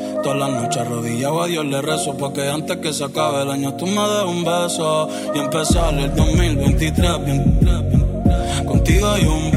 Todas 0.23 0.37
las 0.37 0.49
noches 0.51 0.77
arrodillado 0.77 1.41
a 1.41 1.47
Dios 1.47 1.65
le 1.65 1.81
rezo 1.81 2.15
Porque 2.15 2.47
antes 2.47 2.77
que 2.77 2.93
se 2.93 3.03
acabe 3.03 3.41
el 3.41 3.49
año 3.49 3.73
tú 3.73 3.87
me 3.87 4.01
des 4.01 4.25
un 4.25 4.43
beso. 4.43 5.09
Y 5.33 5.39
empezar 5.39 5.93
el 5.95 6.15
2023 6.15 7.25
bien, 7.25 7.59
Contigo 8.67 9.07
hay 9.09 9.25
un 9.25 9.51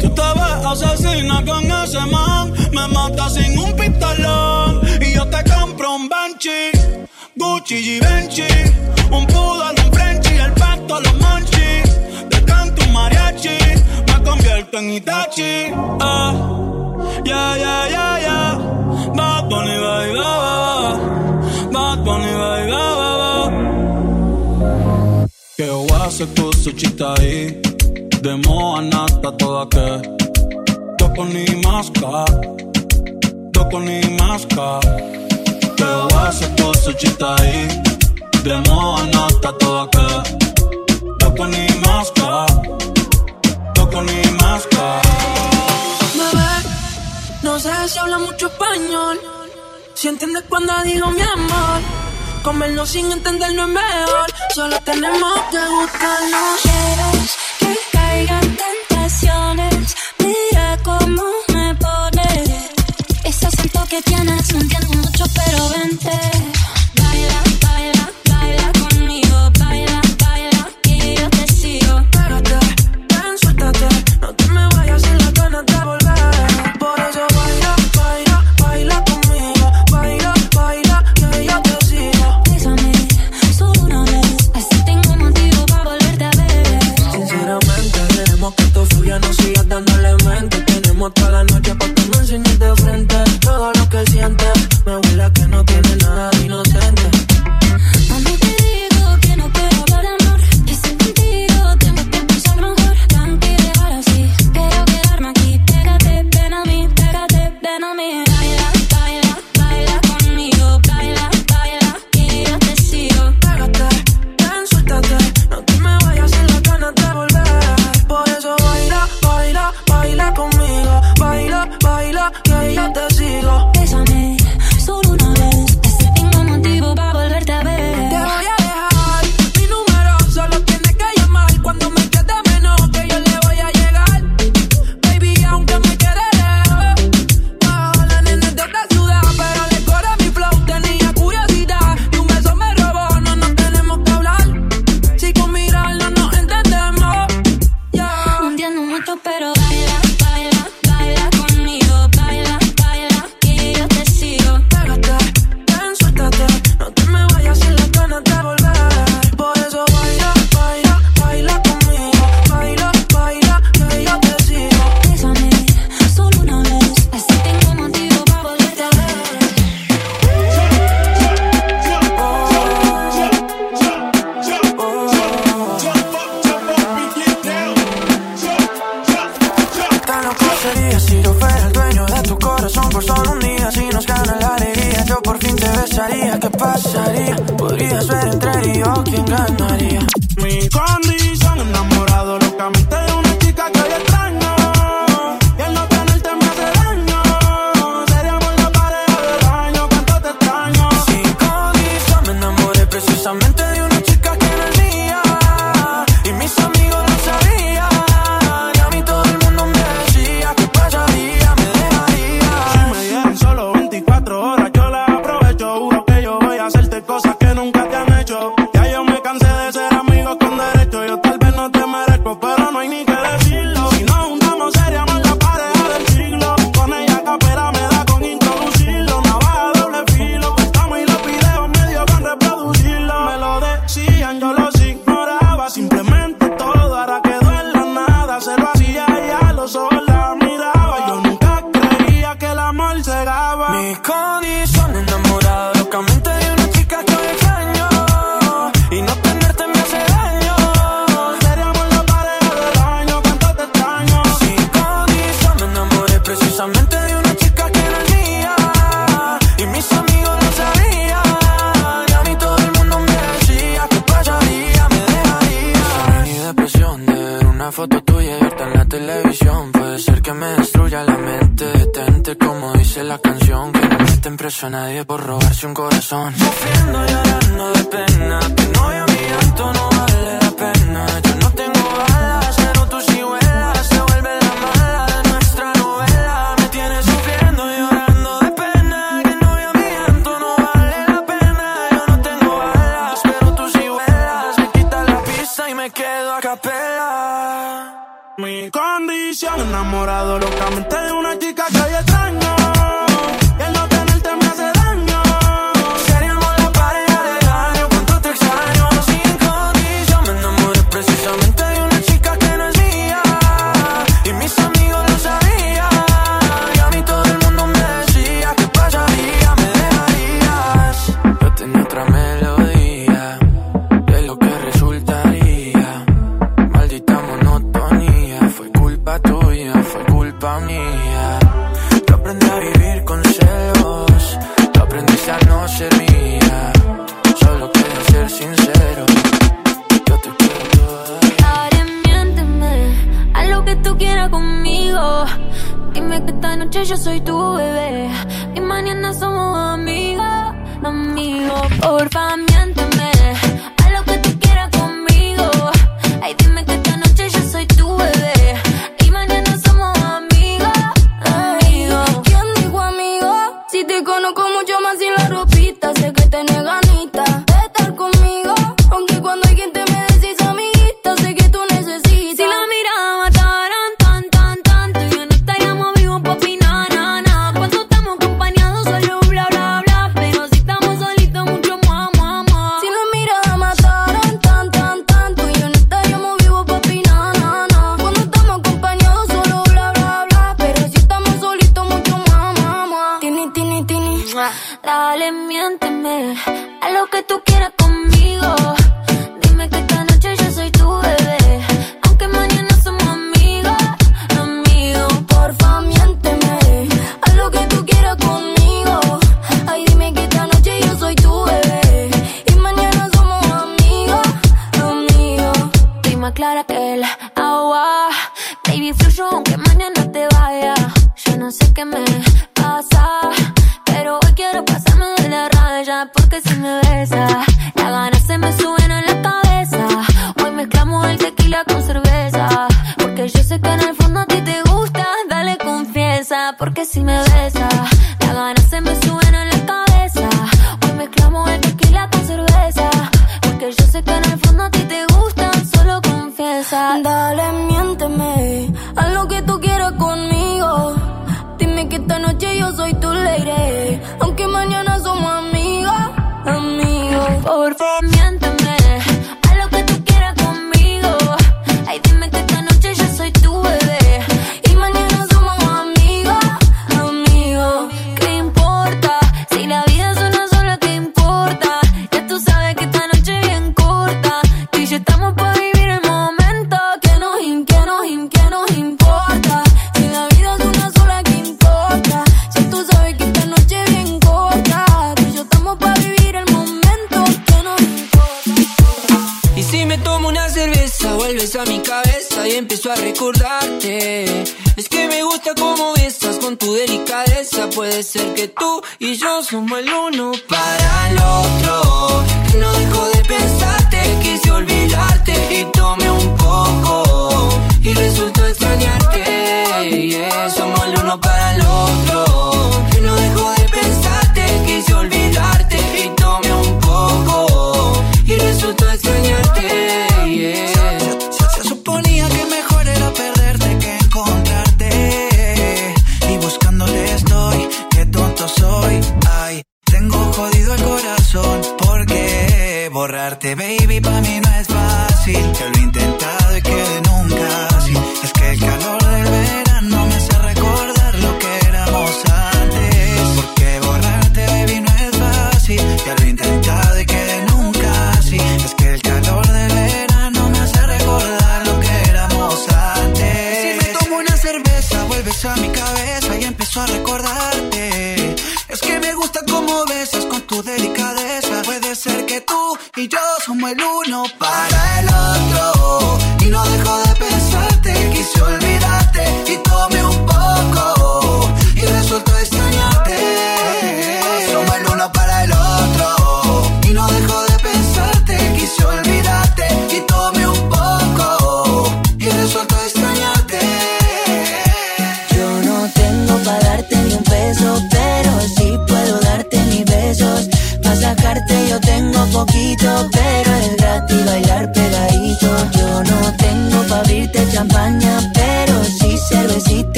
Tú 0.00 0.08
te 0.14 0.22
ves 0.22 0.66
asesina 0.66 1.44
con 1.44 1.64
ese 1.64 2.00
man 2.06 2.52
Me 2.72 2.88
mata 2.88 3.28
sin 3.28 3.58
un 3.58 3.72
pistolón. 3.76 4.80
Y 5.00 5.14
yo 5.14 5.26
te 5.26 5.44
compro 5.50 5.96
un 5.96 6.08
Banshee 6.08 6.70
Gucci 7.36 7.82
Givenchy 7.82 8.44
Un 9.10 9.26
poodle, 9.26 9.84
un 9.84 9.92
Frenchy 9.92 10.36
El 10.36 10.52
pato, 10.52 11.00
los 11.00 11.14
monchis 11.20 12.28
Te 12.30 12.42
canto 12.44 12.82
un 12.82 12.92
mariachi 12.94 13.58
Me 14.06 14.24
convierto 14.24 14.78
en 14.78 14.92
Itachi. 14.94 15.66
Ah, 16.00 16.32
yeah, 17.24 17.56
yeah, 17.58 17.88
yeah, 17.88 18.20
yeah 18.20 18.95
Bad 19.16 19.48
Bunny, 19.48 19.76
baby, 19.84 20.12
ba, 20.18 20.32
ba. 20.42 20.52
Bad 21.74 21.98
Bunny, 22.04 22.32
ba, 22.40 22.50
ba. 23.00 23.50
Que 25.56 25.66
yo 25.66 25.78
voy 25.78 26.00
a 26.00 26.04
hacer 26.04 26.28
tu 26.34 26.52
suchita 26.52 27.14
ahí. 27.14 27.60
De 28.22 28.36
moa 28.46 28.82
nata 28.82 29.32
toda 29.38 29.66
que. 29.74 29.88
Toco 30.98 31.24
ni 31.24 31.46
masca 31.64 32.24
Toco 33.52 33.80
ni 33.80 34.00
masca 34.18 34.80
Que 35.76 35.84
yo 35.84 36.08
voy 36.10 36.18
a 36.18 36.28
hacer 36.28 36.54
tu 36.56 36.74
suchita 36.84 37.36
ahí. 37.36 37.68
De 38.44 38.54
moa 38.68 39.02
nata 39.14 39.52
toda 39.58 39.88
que. 39.94 40.08
Toco 41.20 41.46
ni 41.46 41.66
masca 41.84 42.46
Toco 43.74 44.02
ni 44.02 44.18
masca 44.40 45.55
no 47.46 47.60
sé 47.60 47.70
si 47.88 47.98
habla 48.00 48.18
mucho 48.18 48.48
español. 48.48 49.20
Si 49.94 50.08
entiendes 50.08 50.42
cuando 50.48 50.72
digo 50.82 51.08
mi 51.12 51.22
amor. 51.22 51.80
Comernos 52.42 52.88
sin 52.90 53.10
entender 53.12 53.52
no 53.54 53.62
es 53.62 53.68
mejor. 53.68 54.26
Solo 54.52 54.76
tenemos 54.80 55.34
que 55.52 55.62
buscarnos. 55.76 56.60
Quieres 56.62 57.36
que 57.60 57.78
caigan 57.92 58.56
tentaciones. 58.64 59.96
Mira 60.18 60.78
cómo 60.82 61.22
me 61.54 61.74
pones. 61.76 62.48
Ese 63.22 63.46
acento 63.46 63.86
que 63.90 64.02
tienes 64.02 64.52
no 64.52 64.60
entiendo 64.60 64.88
mucho, 65.04 65.24
pero 65.36 65.68
vente. 65.68 66.55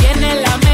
tiene 0.00 0.34
la 0.40 0.67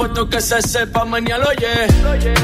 Supuesto 0.00 0.30
que 0.30 0.40
se 0.40 0.62
sepa 0.62 1.04
mañana, 1.04 1.44
oye. 1.46 1.86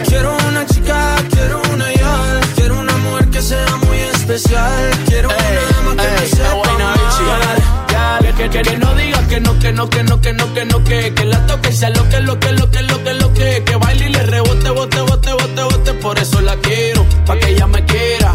Quiero 0.06 0.36
una 0.46 0.66
chica, 0.66 1.16
quiero 1.30 1.62
una 1.72 1.90
ya. 1.94 2.40
Quiero 2.54 2.78
una 2.78 2.94
mujer 2.98 3.30
que 3.30 3.40
sea 3.40 3.76
muy 3.76 3.96
especial. 3.96 4.90
Quiero 5.06 5.30
una 5.30 5.60
dama 5.70 6.02
que 6.02 6.10
me 6.10 6.20
Ey, 6.20 6.28
sepa 6.28 6.52
buena 6.52 6.84
mal. 6.84 8.36
Que, 8.36 8.50
que, 8.50 8.60
que 8.60 8.76
no 8.76 8.94
digas 8.94 9.22
que 9.22 9.40
no, 9.40 9.58
que 9.58 9.72
no, 9.72 9.88
que 9.88 10.02
no, 10.02 10.20
que 10.20 10.32
no, 10.34 10.52
que 10.52 10.64
no, 10.66 10.84
que 10.84 11.14
Que 11.14 11.24
la 11.24 11.46
toque 11.46 11.70
y 11.70 11.72
sea 11.72 11.88
lo 11.88 12.06
que, 12.10 12.20
lo 12.20 12.38
que, 12.38 12.52
lo 12.52 12.70
que, 12.70 12.82
lo 12.82 13.02
que, 13.02 13.14
lo 13.14 13.32
que 13.32 13.64
Que 13.64 13.76
baile 13.76 14.04
y 14.04 14.12
le 14.12 14.22
rebote, 14.24 14.68
bote, 14.68 15.00
bote, 15.00 15.32
bote, 15.32 15.62
bote 15.62 15.94
Por 15.94 16.18
eso 16.18 16.42
la 16.42 16.56
quiero, 16.56 17.06
pa' 17.24 17.38
que 17.38 17.52
ella 17.52 17.66
me 17.66 17.82
quiera 17.86 18.34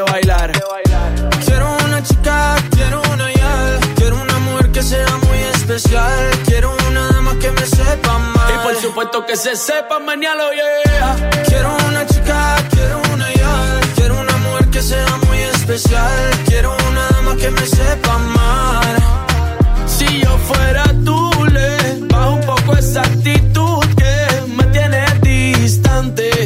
bailar 0.00 0.52
Quiero 1.44 1.76
una 1.84 2.02
chica, 2.02 2.56
quiero 2.70 3.02
una 3.12 3.32
ya. 3.32 3.78
Quiero 3.96 4.20
una 4.20 4.38
mujer 4.38 4.70
que 4.72 4.82
sea 4.82 5.06
muy 5.28 5.38
especial. 5.54 6.30
Quiero 6.46 6.76
una 6.88 7.08
dama 7.12 7.38
que 7.38 7.50
me 7.50 7.66
sepa 7.66 8.18
mal. 8.18 8.54
Y 8.54 8.64
por 8.64 8.76
supuesto 8.76 9.26
que 9.26 9.36
se 9.36 9.56
sepa 9.56 9.98
mañana, 9.98 10.42
yeah 10.54 11.42
Quiero 11.46 11.76
una 11.88 12.06
chica, 12.06 12.56
quiero 12.70 13.00
una 13.12 13.32
ya. 13.34 13.80
Quiero 13.94 14.20
una 14.20 14.36
mujer 14.38 14.66
que 14.68 14.82
sea 14.82 15.16
muy 15.26 15.38
especial. 15.38 16.30
Quiero 16.46 16.76
una 16.90 17.08
dama 17.10 17.36
que 17.36 17.50
me 17.50 17.66
sepa 17.66 18.18
mal. 18.18 18.96
Si 19.86 20.20
yo 20.20 20.36
fuera 20.38 20.84
tú, 21.04 21.30
le 21.52 22.06
bajo 22.08 22.32
un 22.34 22.40
poco 22.42 22.76
esa 22.76 23.00
actitud 23.02 23.84
que 23.96 24.52
me 24.56 24.64
tiene 24.64 25.04
distante. 25.22 26.45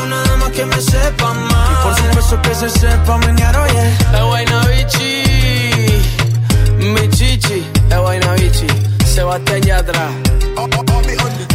que 0.61 0.65
me 0.67 0.81
sepa 0.81 1.33
mal. 1.33 1.71
Y 1.71 1.75
por 1.83 1.95
supuesto 1.95 2.41
que 2.41 2.55
se 2.55 2.69
sepa 2.69 3.17
menear, 3.17 3.57
oye. 3.57 3.89
Es 4.13 4.21
vaina 4.29 4.65
bichi, 4.67 5.23
mi 6.77 7.09
chichi, 7.09 7.65
es 7.89 8.01
vaina 8.01 8.33
bichi. 8.33 8.67
Sebastián 9.05 9.61
Yatra, 9.61 10.09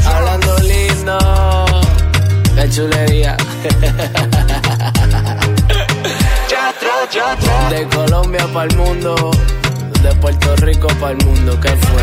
hablando 0.05 0.59
lindo, 0.59 1.19
qué 2.55 2.71
chulería. 2.71 3.37
De 7.71 7.87
Colombia 7.89 8.47
para 8.53 8.67
el 8.69 8.77
mundo, 8.77 9.31
de 10.03 10.15
Puerto 10.17 10.57
Rico 10.57 10.89
para 11.01 11.13
el 11.13 11.25
mundo, 11.25 11.59
¿qué 11.61 11.69
fue? 11.69 12.03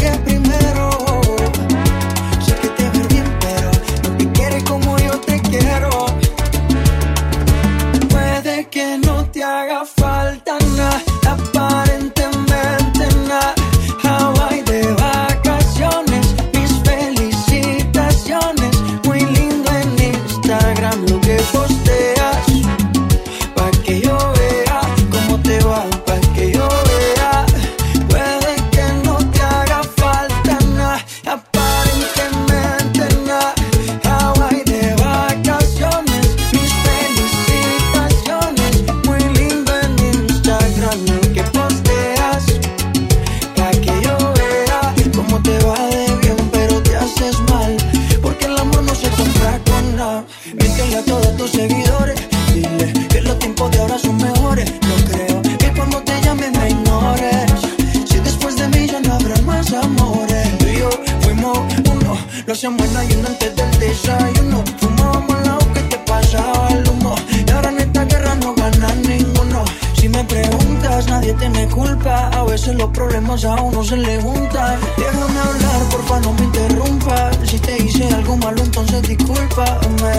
uno. 62.67 62.77
Lo 62.77 62.83
hacíamos 62.83 62.89
en 62.89 62.97
ayuno 62.97 63.27
antes 63.27 63.55
del 63.55 63.79
desayuno. 63.79 64.63
Fumábamos 64.77 65.47
la 65.47 65.57
que 65.73 65.81
te 65.81 65.97
pasaba 65.99 66.67
el 66.69 66.87
humo. 66.89 67.15
Y 67.47 67.51
ahora 67.51 67.69
en 67.69 67.79
esta 67.79 68.05
guerra 68.05 68.35
no 68.35 68.53
gana 68.53 68.93
ninguno. 68.95 69.65
Si 69.93 70.09
me 70.09 70.23
preguntas, 70.23 71.07
nadie 71.07 71.33
te 71.33 71.49
me 71.49 71.67
culpa. 71.67 72.27
A 72.29 72.43
veces 72.43 72.75
los 72.75 72.89
problemas 72.91 73.45
a 73.45 73.55
uno 73.55 73.83
se 73.83 73.97
le 73.97 74.21
juntan. 74.21 74.79
Déjame 74.97 75.39
hablar, 75.39 75.81
porfa, 75.89 76.19
no 76.19 76.33
me 76.33 76.43
interrumpas. 76.43 77.37
Si 77.45 77.59
te 77.59 77.83
hice 77.83 78.07
algo 78.13 78.37
malo, 78.37 78.61
entonces 78.61 79.01
discúlpame. 79.07 80.13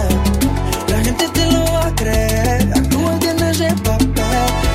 La 0.88 0.98
gente 1.04 1.28
te 1.28 1.52
lo 1.52 1.64
va 1.72 1.86
a 1.86 1.94
creer. 1.94 2.72
Actúa 2.74 3.18
en 3.30 3.42
ese 3.42 3.74
papel. 3.84 4.71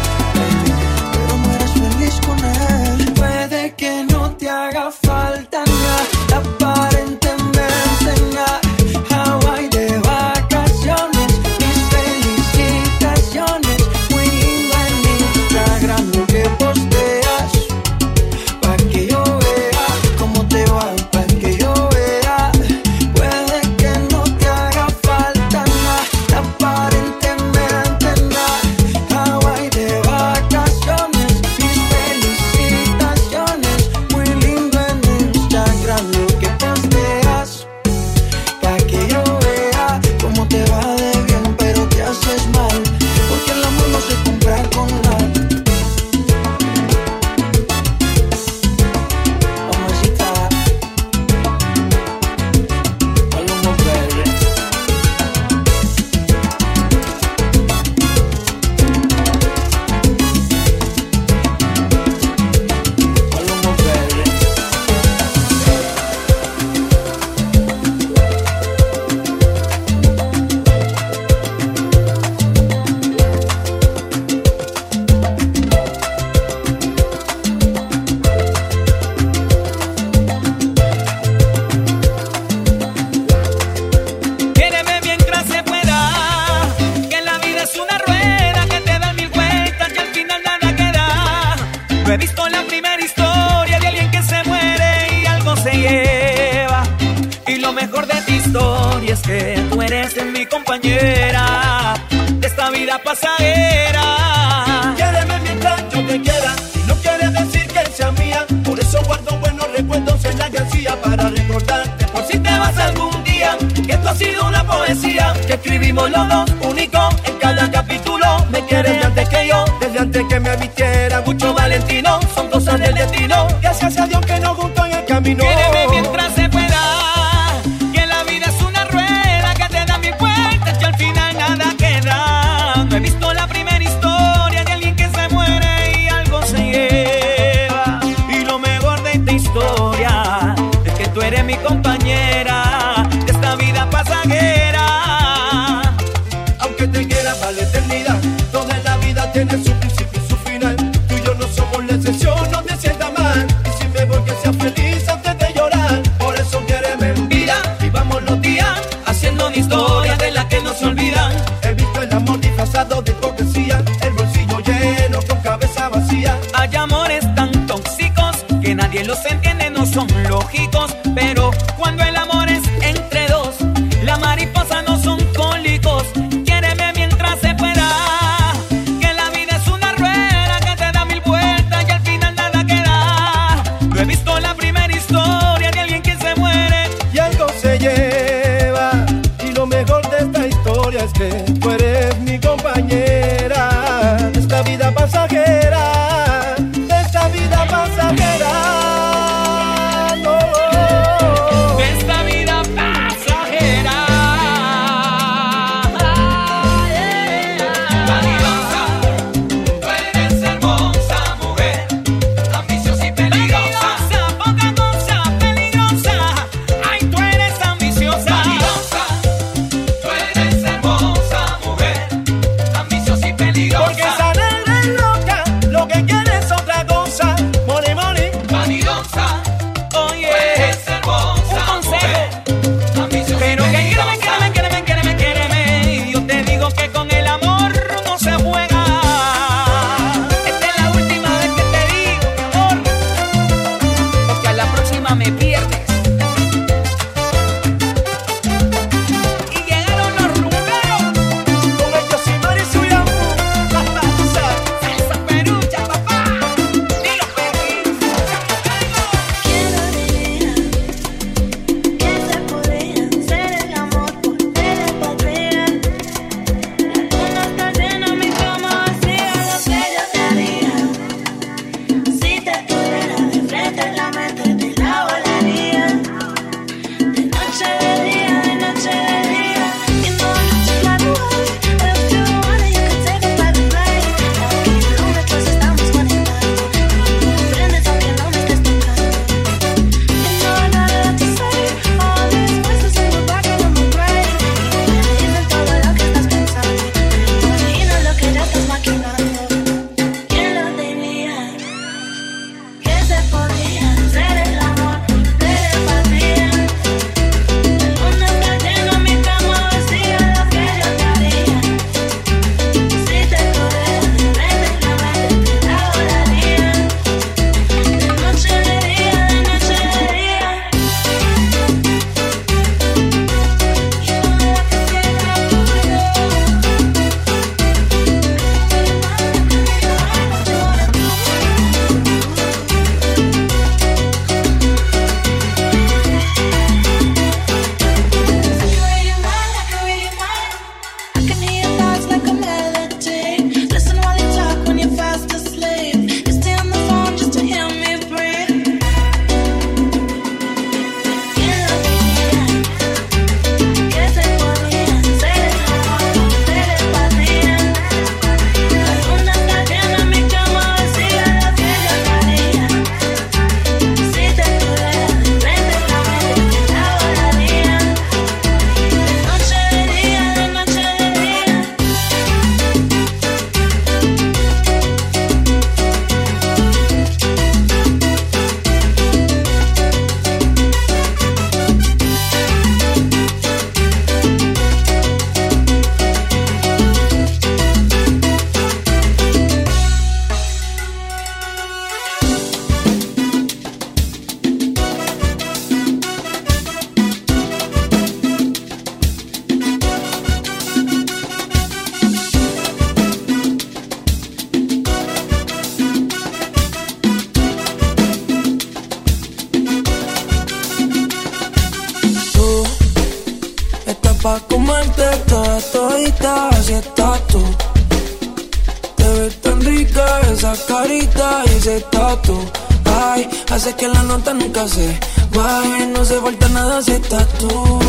nunca 424.17 424.67
se 424.67 424.99
va 425.37 425.61
no 425.93 426.03
se 426.03 426.19
falta 426.19 426.49
nada 426.49 426.81
si 426.81 426.91
estás 426.91 427.27
tú. 427.39 427.79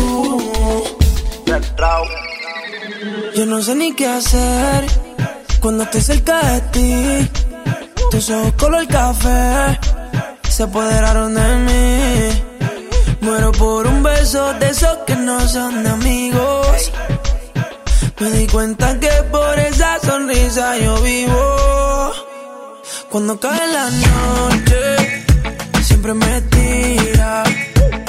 Yo 3.35 3.45
no 3.45 3.61
sé 3.61 3.75
ni 3.75 3.93
qué 3.93 4.07
hacer 4.07 4.85
cuando 5.59 5.83
estoy 5.83 6.01
cerca 6.01 6.39
de 6.41 6.61
ti. 6.73 7.29
Tus 8.11 8.29
ojos 8.29 8.53
color 8.53 8.87
café 8.87 9.79
se 10.49 10.63
apoderaron 10.63 11.33
de 11.33 11.55
mí. 11.67 12.43
Muero 13.21 13.51
por 13.51 13.87
un 13.87 14.03
beso 14.03 14.53
de 14.53 14.69
esos 14.69 14.97
que 15.07 15.15
no 15.15 15.39
son 15.47 15.83
de 15.83 15.89
amigos. 15.89 16.91
Me 18.19 18.29
di 18.31 18.47
cuenta 18.47 18.99
que 18.99 19.11
por 19.31 19.57
esa 19.59 19.99
sonrisa 19.99 20.77
yo 20.77 21.01
vivo. 21.01 22.11
Cuando 23.09 23.39
cae 23.39 23.67
la 23.73 23.89
noche 23.89 24.98
siempre 26.01 26.13
me 26.13 26.41
tira. 26.41 27.43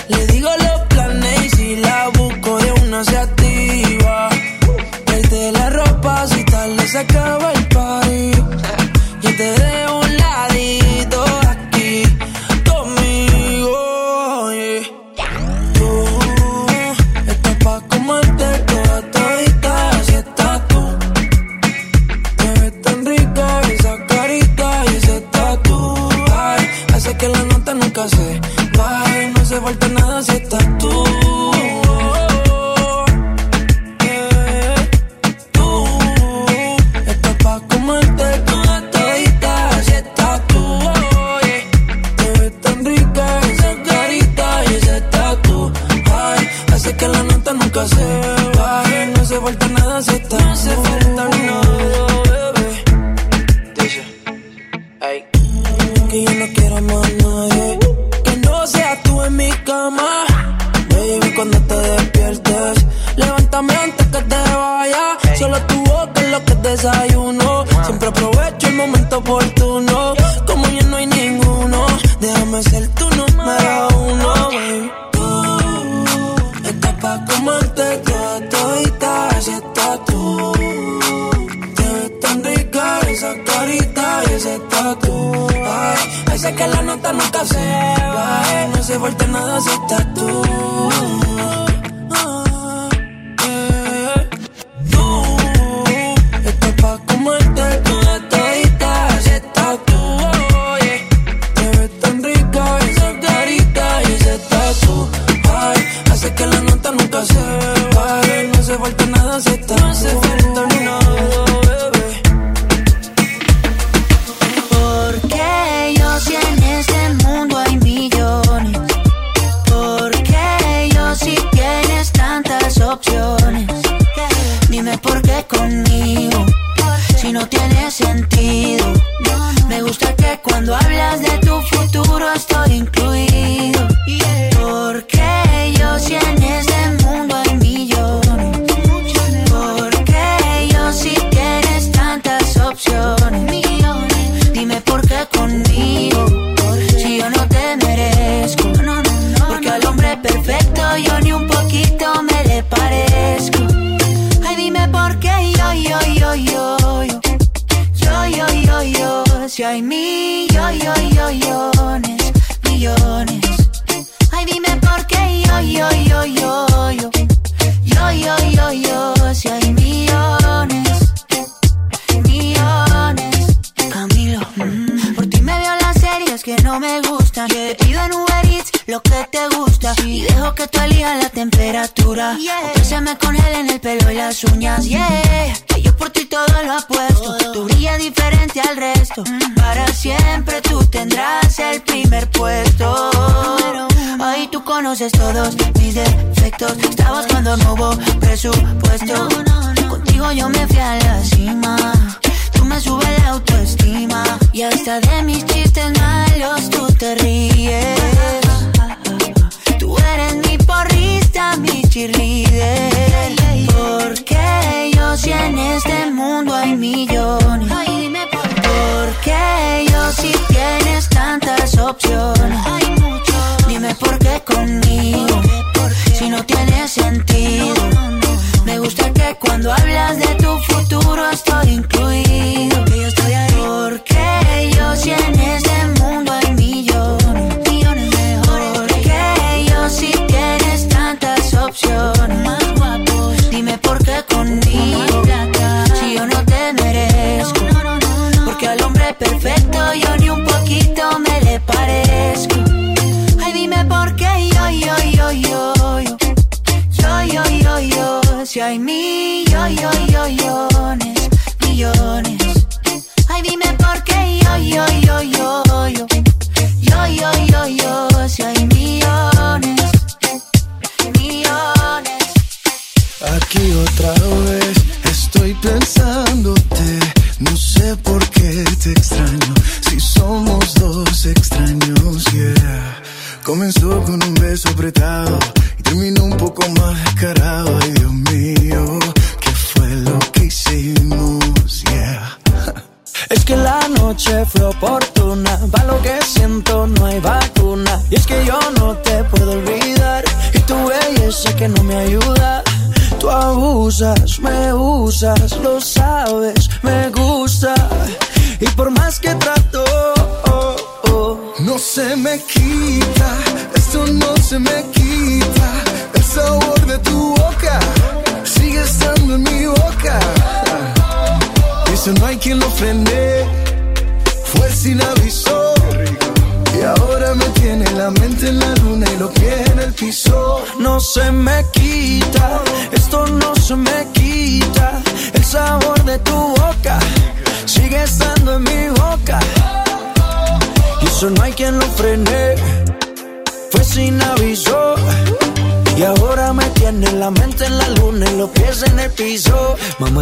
Le 0.08 0.26
digo 0.26 0.48
los 0.48 0.80
planes 0.88 1.44
y 1.44 1.50
si 1.50 1.76
la 1.76 2.08
busco 2.08 2.58
de 2.58 2.72
una 2.82 3.04
se 3.04 3.16
activa. 3.16 4.28
Vete 5.06 5.52
la 5.52 5.70
ropa 5.70 6.26
si 6.28 6.44
tal 6.44 6.78
se 6.80 6.98
acaba 6.98 7.59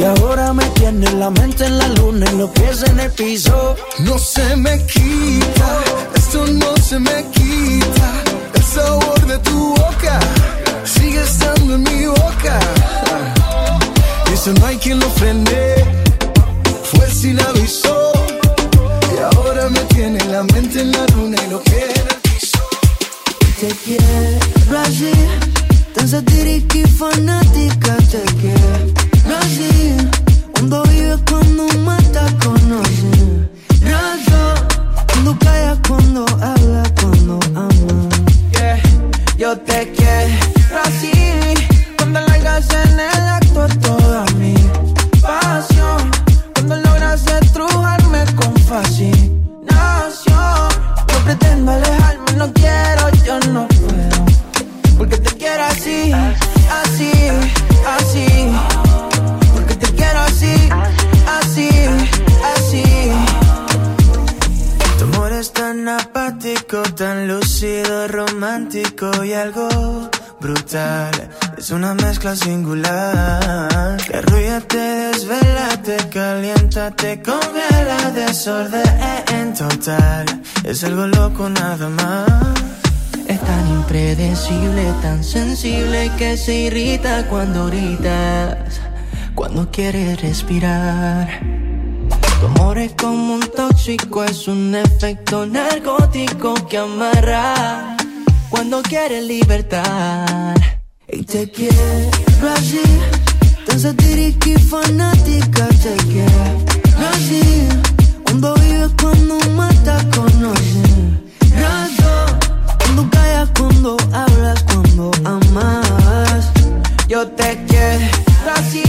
Y 0.00 0.02
ahora 0.02 0.54
me 0.54 0.64
tiene 0.70 1.12
la 1.12 1.28
mente 1.28 1.66
en 1.66 1.76
la 1.76 1.86
luna 1.88 2.24
y 2.32 2.38
los 2.38 2.48
pies 2.52 2.82
en 2.84 3.00
el 3.00 3.10
piso. 3.10 3.76
no 3.98 4.18
se 4.18 4.56
me 4.56 4.82
quita, 4.86 5.80
esto 6.14 6.46
no 6.46 6.74
se 6.78 6.98
me 6.98 7.22
quita. 7.30 8.10
El 8.54 8.62
sabor 8.62 9.26
de 9.26 9.36
tu 9.40 9.74
boca 9.74 10.18
sigue 10.84 11.20
estando 11.20 11.74
en 11.74 11.82
mi 11.82 12.06
boca. 12.06 12.58
Y 14.30 14.32
eso 14.32 14.54
no 14.54 14.64
hay 14.64 14.78
quien 14.78 15.00
lo 15.00 15.10
frene, 15.10 15.74
fue 16.82 17.06
sin 17.10 17.38
aviso. 17.38 18.12
Y 19.14 19.36
ahora 19.36 19.68
me 19.68 19.80
tiene 19.80 20.24
la 20.28 20.44
mente 20.44 20.80
en 20.80 20.92
la 20.92 21.04
luna 21.14 21.36
y 21.46 21.50
lo 21.50 21.60
que 21.60 21.76
en 21.76 22.08
el 22.08 22.20
piso. 22.22 22.58
Te 23.60 23.68
quiero 23.84 24.78
así, 24.78 25.12
tan 25.94 26.08
satírica 26.08 26.78
y 26.78 26.84
fanática 26.84 27.96
te 28.10 28.22
quiero 28.40 29.09
así. 29.36 29.96
Cuando 30.52 30.82
vives, 30.84 31.20
cuando 31.28 31.66
matas, 31.80 32.32
conoces 32.44 33.20
razón. 33.82 34.68
Cuando 35.12 35.38
callas, 35.38 35.78
cuando 35.86 36.26
hablas, 36.40 36.92
cuando 37.00 37.38
amas. 37.54 38.08
Yeah, 38.52 38.80
yo 39.36 39.56
te 39.58 39.90
quiero 39.92 40.80
así. 40.84 41.12
Cuando 41.96 42.20
largas 42.20 42.68
en 42.70 43.00
el 43.00 43.28
acto 43.28 43.66
toda 43.80 44.24
mi 44.38 44.54
pasión. 45.20 46.10
Cuando 46.54 46.76
logras 46.76 47.26
estrujarme 47.26 48.24
con 48.36 48.54
fascinación. 48.68 49.30
No 51.12 51.18
pretendo 51.24 51.72
alejarme, 51.72 52.32
no 52.36 52.52
quiero, 52.52 53.10
yo 53.24 53.38
no 53.52 53.68
puedo. 53.68 54.24
Porque 54.98 55.16
te 55.16 55.30
quiero 55.36 55.64
así, 55.64 56.12
así, 56.12 57.12
así. 57.98 58.29
Es 65.40 65.54
tan 65.54 65.88
apático, 65.88 66.82
tan 66.94 67.26
lúcido, 67.26 68.08
romántico 68.08 69.24
y 69.24 69.32
algo 69.32 69.70
brutal. 70.38 71.30
Es 71.56 71.70
una 71.70 71.94
mezcla 71.94 72.36
singular. 72.36 73.96
Que 74.06 74.18
arrulla, 74.18 74.60
te 74.60 74.76
desvela, 74.76 75.80
te 75.82 75.96
calienta, 76.10 76.90
te 76.90 77.22
congela, 77.22 78.10
desorden 78.10 79.54
total. 79.54 80.26
Es 80.62 80.84
algo 80.84 81.06
loco 81.06 81.48
nada 81.48 81.88
más. 81.88 82.28
Es 83.26 83.40
tan 83.40 83.66
impredecible, 83.66 84.92
tan 85.00 85.24
sensible 85.24 86.12
que 86.18 86.36
se 86.36 86.54
irrita 86.54 87.26
cuando 87.28 87.68
gritas, 87.68 88.78
cuando 89.34 89.70
quieres 89.70 90.20
respirar. 90.20 91.69
Tu 92.40 92.46
amor 92.46 92.78
es 92.78 92.92
como 92.94 93.34
un 93.34 93.40
tóxico, 93.54 94.24
es 94.24 94.48
un 94.48 94.74
efecto 94.74 95.44
narcótico 95.44 96.54
que 96.68 96.78
amarra 96.78 97.98
cuando 98.48 98.80
quieres 98.80 99.24
libertad. 99.24 100.56
Y 101.06 101.22
te 101.24 101.50
quiero 101.50 101.76
así, 102.56 102.80
tan 103.66 103.78
satírica 103.78 104.48
y 104.48 104.54
fanática, 104.54 105.68
te 105.68 105.94
quiero 106.10 106.64
así. 107.12 107.68
Cuando 108.24 108.54
vives, 108.54 108.90
cuando 109.02 109.38
matas, 109.50 110.04
conoces 110.16 110.90
razón. 111.60 112.38
Cuando 112.78 113.10
callas, 113.10 113.50
cuando 113.58 113.96
hablas, 114.14 114.62
cuando 114.62 115.10
amas. 115.24 116.50
Yo 117.06 117.26
te 117.28 117.62
quiero 117.68 118.06
así, 118.56 118.82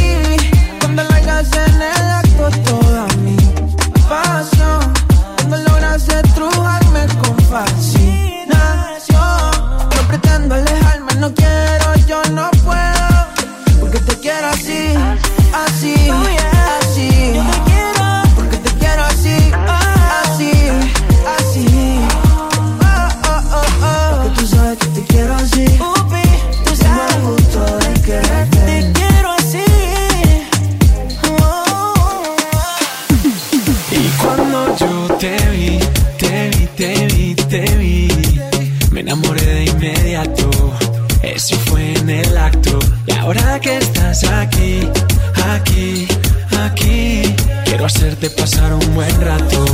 cuando 0.80 1.03
largas 1.03 1.49
en 1.53 1.76
el 1.82 2.11
acto 2.11 2.80
pasión. 4.11 4.93
Cuando 5.38 5.57
logras 5.69 6.07
estrujarme 6.07 7.07
con 7.21 7.38
fascinación. 7.53 9.17
No 9.95 10.01
pretendo 10.07 10.55
alejarme, 10.55 11.15
no 11.15 11.33
quiero, 11.33 11.95
yo 12.07 12.21
no 12.31 12.51
el 42.11 42.38
acto. 42.38 42.79
Y 43.07 43.11
ahora 43.13 43.59
que 43.59 43.77
estás 43.77 44.23
aquí, 44.25 44.88
aquí, 45.55 46.07
aquí, 46.63 47.35
quiero 47.65 47.85
hacerte 47.85 48.29
pasar 48.29 48.73
un 48.73 48.93
buen 48.93 49.21
rato, 49.21 49.65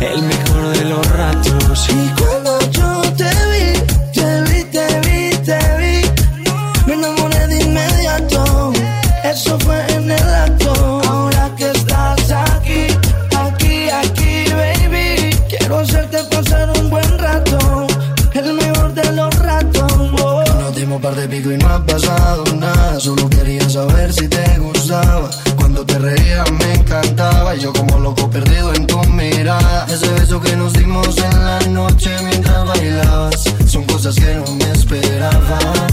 el 0.00 0.22
mejor 0.22 0.76
de 0.76 0.84
los 0.86 1.06
ratos. 1.10 1.88
Y 1.90 2.08
cuando 2.20 2.70
yo 2.70 3.02
te 3.14 3.45
par 21.06 21.14
de 21.14 21.28
pico 21.28 21.52
y 21.52 21.58
no 21.58 21.68
ha 21.68 21.86
pasado 21.86 22.44
nada. 22.56 22.98
Solo 22.98 23.28
quería 23.30 23.68
saber 23.70 24.12
si 24.12 24.26
te 24.26 24.58
gustaba. 24.58 25.30
Cuando 25.56 25.86
te 25.86 25.98
reías 25.98 26.50
me 26.50 26.74
encantaba. 26.74 27.54
Y 27.54 27.60
yo 27.60 27.72
como 27.72 28.00
loco 28.00 28.28
perdido 28.28 28.74
en 28.74 28.86
tu 28.88 29.00
mirada. 29.04 29.86
Ese 29.88 30.08
beso 30.14 30.40
que 30.40 30.56
nos 30.56 30.72
dimos 30.72 31.16
en 31.18 31.44
la 31.44 31.60
noche 31.68 32.10
mientras 32.24 32.66
bailabas. 32.66 33.44
Son 33.68 33.84
cosas 33.84 34.16
que 34.16 34.34
no 34.34 34.52
me 34.54 34.70
esperaba. 34.72 35.85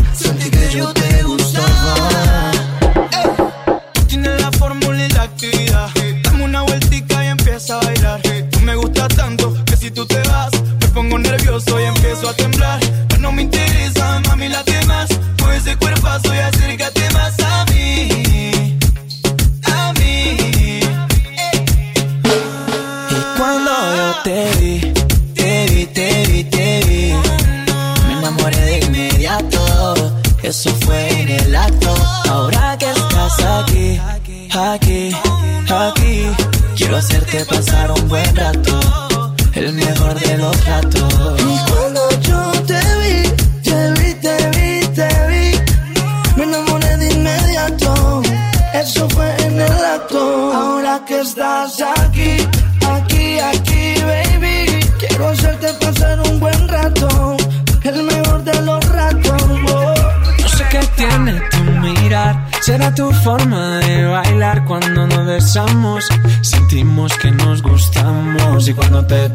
forma 63.23 63.79
de 63.79 64.05
bailar 64.05 64.65
cuando 64.65 65.07
nos 65.07 65.25
besamos. 65.25 66.05
Sentimos 66.41 67.13
que 67.17 67.31
nos 67.31 67.61
gustamos 67.61 68.67
y 68.67 68.73
cuando 68.73 69.05
te 69.05 69.29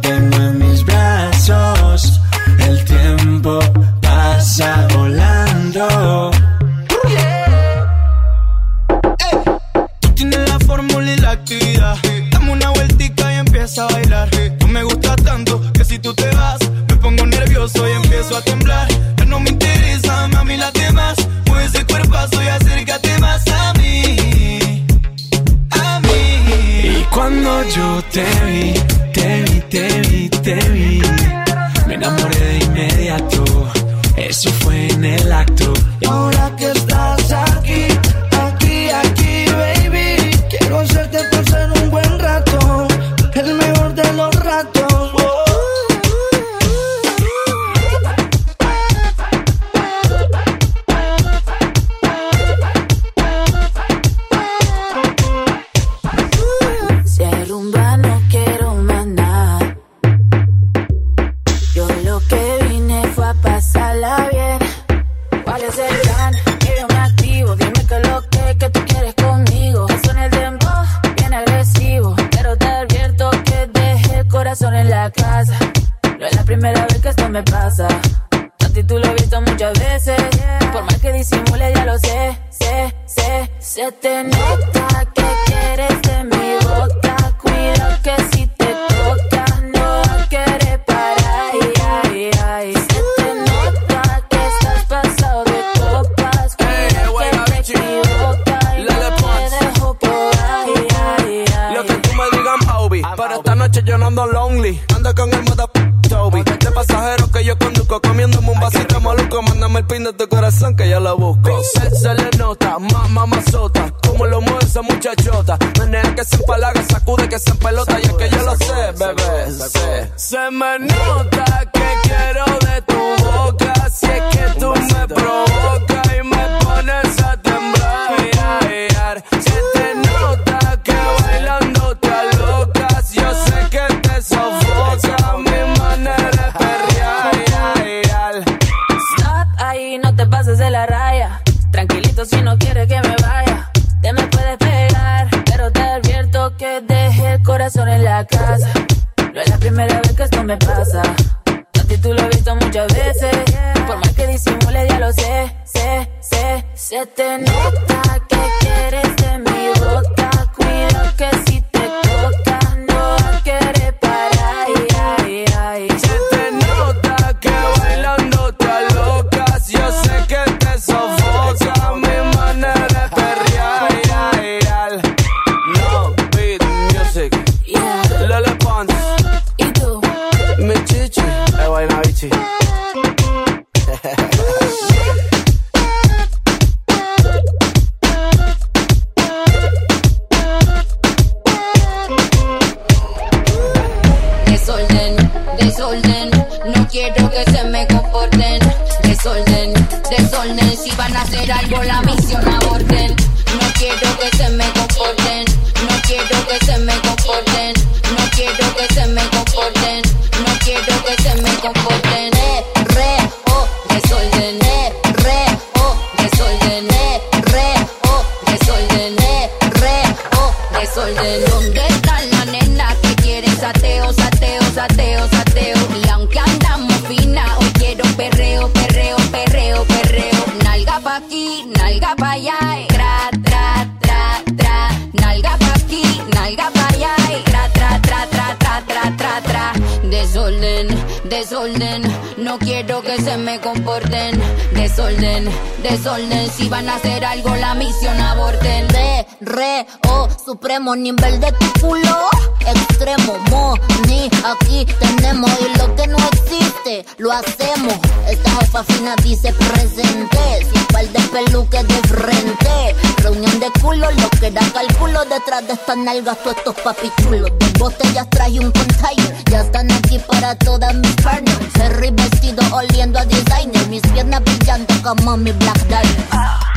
aquí 254.44 254.86
tenemos. 254.98 255.50
Y 255.60 255.78
lo 255.78 255.94
que 255.96 256.06
no 256.06 256.18
existe, 256.32 257.05
lo 257.18 257.32
hacemos. 257.32 257.94
Esta 258.28 258.50
jefa 258.60 258.84
fina 258.84 259.14
dice 259.22 259.52
presente. 259.52 260.66
Sin 260.72 260.84
par 260.86 261.06
de 261.09 261.20
peluques 261.20 261.86
de 261.88 262.09
frente. 262.09 262.96
Reunión 263.22 263.60
de 263.60 263.70
culo, 263.80 264.10
lo 264.10 264.30
que 264.40 264.50
da 264.50 264.62
cálculo. 264.72 265.24
Detrás 265.24 265.66
de 265.66 265.74
estas 265.74 265.96
nalgas, 265.96 266.38
todos 266.42 266.56
estos 266.56 266.74
papichulos. 266.80 267.50
Dos 267.59 267.72
botellas 267.78 268.28
traje 268.30 268.60
un 268.60 268.72
container. 268.72 269.44
Ya 269.50 269.60
están 269.60 269.90
aquí 269.92 270.18
para 270.18 270.55
todas 270.56 270.94
mis 270.94 271.14
partners. 271.16 271.59
Ferry 271.74 272.10
vestido 272.10 272.62
oliendo 272.72 273.18
a 273.18 273.24
designer. 273.24 273.88
Mis 273.88 274.02
piernas 274.02 274.42
brillando 274.44 274.94
como 275.02 275.36
mi 275.36 275.52
Black 275.52 275.86
Diamond. 275.88 276.68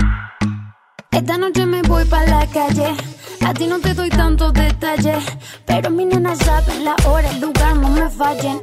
Esta 1.12 1.38
noche 1.38 1.66
me 1.66 1.82
voy 1.84 2.06
pa' 2.06 2.24
la 2.24 2.48
calle. 2.48 2.96
A 3.46 3.54
ti 3.54 3.66
no 3.68 3.80
te 3.80 3.94
doy 3.94 4.10
tantos 4.10 4.54
detalles. 4.54 5.24
Pero 5.66 5.90
mi 5.90 6.06
nena 6.06 6.36
saben 6.36 6.86
la 6.86 6.96
hora, 7.06 7.30
el 7.30 7.42
lugar, 7.42 7.76
no 7.76 7.90
me 7.90 8.10
fallen. 8.10 8.62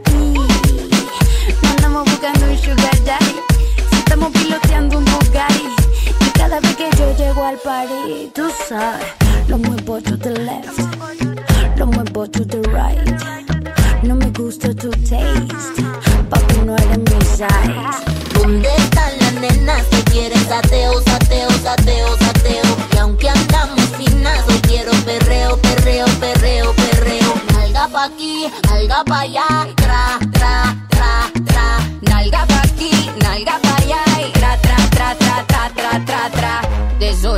Y 1.62 1.66
andamos 1.66 2.04
buscando 2.04 2.46
un 2.46 2.58
sugar 2.58 3.04
daddy. 3.04 3.36
Si 3.90 3.96
estamos 3.96 4.32
piloteando 4.32 4.98
un 4.98 5.04
Bugatti. 5.04 5.68
Y 6.20 6.30
cada 6.30 6.60
vez 6.60 6.76
que 6.76 6.90
yo 6.96 7.16
llego 7.16 7.44
al 7.44 7.56
party, 7.58 8.30
tú 8.34 8.50
sabes, 8.68 9.06
lo 9.48 9.58
muevo 9.58 10.00
to 10.00 10.16
the 10.18 10.30
left. 10.30 10.78
Lo 11.76 11.86
muevo 11.86 12.28
to 12.28 12.46
the 12.46 12.60
right. 12.70 13.22
No 14.02 14.14
me 14.14 14.30
gusta 14.30 14.72
tu 14.74 14.90
taste. 14.90 15.82
Papi, 16.30 16.58
no 16.64 16.76
eres 16.76 16.98
mi 16.98 17.20
size. 17.26 17.48
¿Dónde 18.34 18.68
están 18.76 19.18
las 19.18 19.34
nenas 19.34 19.84
que 19.86 20.02
quieren 20.10 20.44
sateo, 20.48 21.00
nalga 29.08 29.67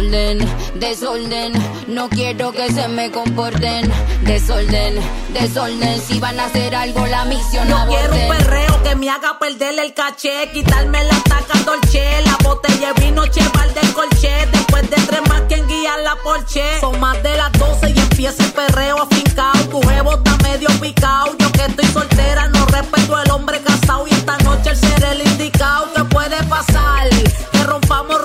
Desorden, 0.00 0.38
desorden, 0.76 1.52
no 1.88 2.08
quiero 2.08 2.52
que 2.52 2.72
se 2.72 2.88
me 2.88 3.10
comporten. 3.10 3.92
Desorden, 4.22 4.98
desorden, 5.34 6.00
si 6.00 6.18
van 6.18 6.40
a 6.40 6.46
hacer 6.46 6.74
algo 6.74 7.06
la 7.06 7.26
misión 7.26 7.68
Yo 7.68 7.76
quiero 7.86 8.14
un 8.14 8.28
perreo 8.28 8.82
que 8.82 8.96
me 8.96 9.10
haga 9.10 9.38
perder 9.38 9.78
el 9.78 9.92
caché, 9.92 10.50
quitarme 10.54 11.04
la 11.04 11.22
taca 11.24 11.58
dolce, 11.66 12.02
la 12.24 12.38
botella 12.42 12.94
de 12.94 13.02
vino, 13.02 13.26
cheval 13.26 13.74
del 13.74 13.92
colche. 13.92 14.48
Después 14.50 14.88
de 14.88 14.96
tres 14.96 15.20
más, 15.28 15.42
quien 15.48 15.66
guía 15.68 15.98
la 15.98 16.16
porche. 16.16 16.80
Son 16.80 16.98
más 16.98 17.22
de 17.22 17.36
las 17.36 17.52
12 17.52 17.90
y 17.90 17.98
empieza 17.98 18.42
el 18.42 18.52
perreo 18.52 19.02
afincao. 19.02 19.52
Tu 19.70 19.82
jevo 19.82 20.14
está 20.14 20.36
medio 20.38 20.68
picao. 20.80 21.36
Yo 21.38 21.52
que 21.52 21.66
estoy 21.66 21.86
soltera, 21.92 22.48
no 22.48 22.64
respeto 22.64 23.16
al 23.16 23.30
hombre 23.32 23.60
casado. 23.60 24.06
Y 24.06 24.14
esta 24.14 24.38
noche 24.38 24.70
el 24.70 24.76
ser 24.76 25.04
el 25.04 25.26
indicado. 25.26 25.92
¿Qué 25.94 26.04
puede 26.04 26.42
pasar? 26.44 27.10
Que 27.52 27.62
rompamos, 27.64 28.18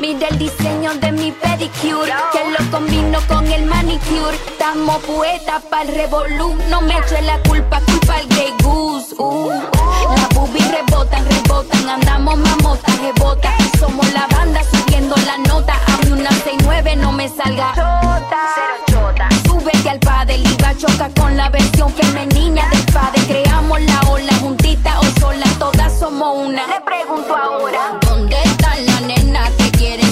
Mira 0.00 0.28
el 0.28 0.38
diseño 0.38 0.94
de 0.94 1.10
mi 1.10 1.32
pedicure, 1.32 2.12
que 2.32 2.50
lo 2.50 2.70
combino 2.70 3.18
con 3.26 3.44
el 3.50 3.66
manicure. 3.66 4.36
Estamos 4.46 4.98
poetas 5.02 5.60
pa'l 5.64 5.88
revolú, 5.88 6.56
no 6.70 6.80
me 6.82 6.96
eche 6.98 7.20
la 7.22 7.36
culpa, 7.48 7.80
culpa 7.80 8.14
al 8.14 8.28
Grey 8.28 8.54
Goose. 8.62 9.16
Uh. 9.18 9.50
Las 9.50 10.28
boobies 10.34 10.70
rebotan, 10.70 11.26
rebotan, 11.28 11.88
andamos 11.88 12.38
mamotas, 12.38 12.96
rebotas. 13.00 13.52
Somos 13.80 14.12
la 14.12 14.28
banda 14.28 14.60
subiendo 14.70 15.16
la 15.26 15.36
nota. 15.38 15.74
A 15.74 16.04
mí 16.04 16.12
una 16.12 16.30
69 16.30 16.96
no 16.96 17.10
me 17.10 17.28
salga 17.28 17.74
chota. 17.74 19.28
Súbete 19.46 19.90
al 19.90 19.98
padre, 19.98 20.38
liga 20.38 20.76
choca 20.76 21.10
con 21.20 21.36
la 21.36 21.48
versión 21.50 21.92
femenina 21.92 22.68
del 22.70 22.84
padre. 22.92 23.20
Creamos 23.26 23.80
la 23.82 24.00
ola 24.08 24.32
juntita 24.34 25.00
o 25.00 25.20
sola, 25.20 25.46
todas 25.58 25.98
somos 25.98 26.46
una. 26.46 26.66
Le 26.68 26.80
pregunto 26.82 27.36
ahora. 27.36 27.98
¿Dónde 28.02 28.36
están 28.44 28.86
las 28.86 29.02
nenas 29.02 29.57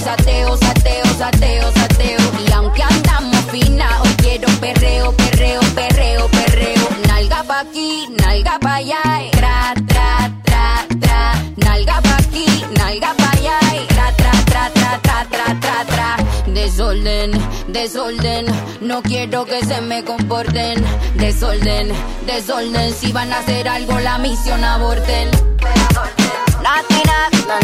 sateo, 0.07 0.57
sateo, 0.57 1.05
sateo, 1.19 1.73
sateo? 1.73 2.21
Y 2.47 2.53
aunque 2.53 2.83
andamos 2.83 3.45
fina, 3.51 3.89
hoy 4.03 4.15
quiero 4.23 4.49
perreo, 4.61 5.13
perreo, 5.13 5.61
perreo, 5.75 6.29
perreo. 6.29 6.89
Nalga 7.09 7.43
pa' 7.43 7.61
aquí, 7.61 8.07
nalga 8.23 8.59
pa' 8.61 8.77
allá, 8.77 9.03
y 9.27 9.31
tra, 9.31 9.75
tra, 9.89 10.31
tra, 10.45 10.87
tra. 11.01 11.21
Nalga 11.57 12.01
pa' 12.03 12.19
aquí, 12.19 12.47
nalga 12.79 13.15
pa' 13.15 13.31
allá, 13.33 13.59
y 13.83 13.87
tra, 13.95 14.13
tra, 14.13 14.33
tra, 14.51 14.71
tra, 14.71 15.01
tra, 15.03 15.19
tra, 15.33 15.47
tra, 15.61 15.85
tra. 15.93 16.17
Desorden, 16.55 17.31
desorden, 17.69 18.47
no 18.81 19.03
quiero 19.03 19.45
que 19.45 19.65
se 19.65 19.81
me 19.81 20.05
comporten. 20.05 20.85
Desorden, 21.17 21.89
desorden, 22.27 22.95
si 22.95 23.11
van 23.13 23.33
a 23.33 23.39
hacer 23.39 23.69
algo 23.69 23.99
la 23.99 24.19
misión 24.19 24.63
aborten. 24.63 25.31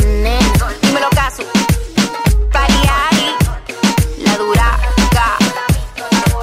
Nena. 0.06 0.40
Dímelo 0.82 1.08
caso. 1.10 1.42
Pariari, 2.52 3.34
la 4.18 4.36
duraca. 4.36 5.38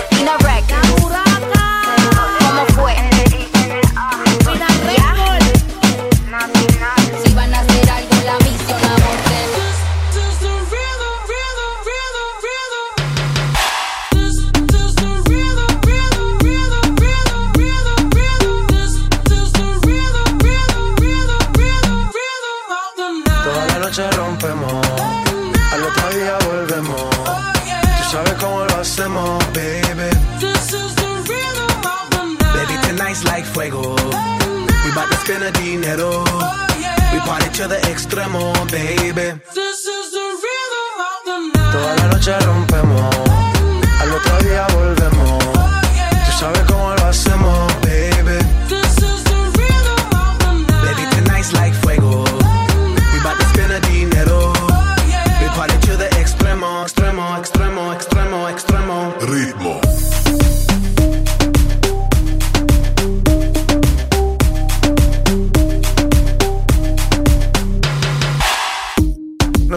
Tina 0.09 0.35
Records. 0.37 1.08
We 37.59 37.65
party 37.65 37.75
to 37.75 37.81
the 37.81 37.91
extremo, 37.91 38.53
baby. 38.71 39.41
Toda 41.71 41.95
la 41.95 42.07
noche 42.07 42.39
rompemos, 42.39 43.15
al 43.99 44.13
otro 44.13 44.37
día 44.47 44.67
volvemos. 44.73 45.43
Tú 46.25 46.31
sabes 46.39 46.61
cómo 46.67 46.78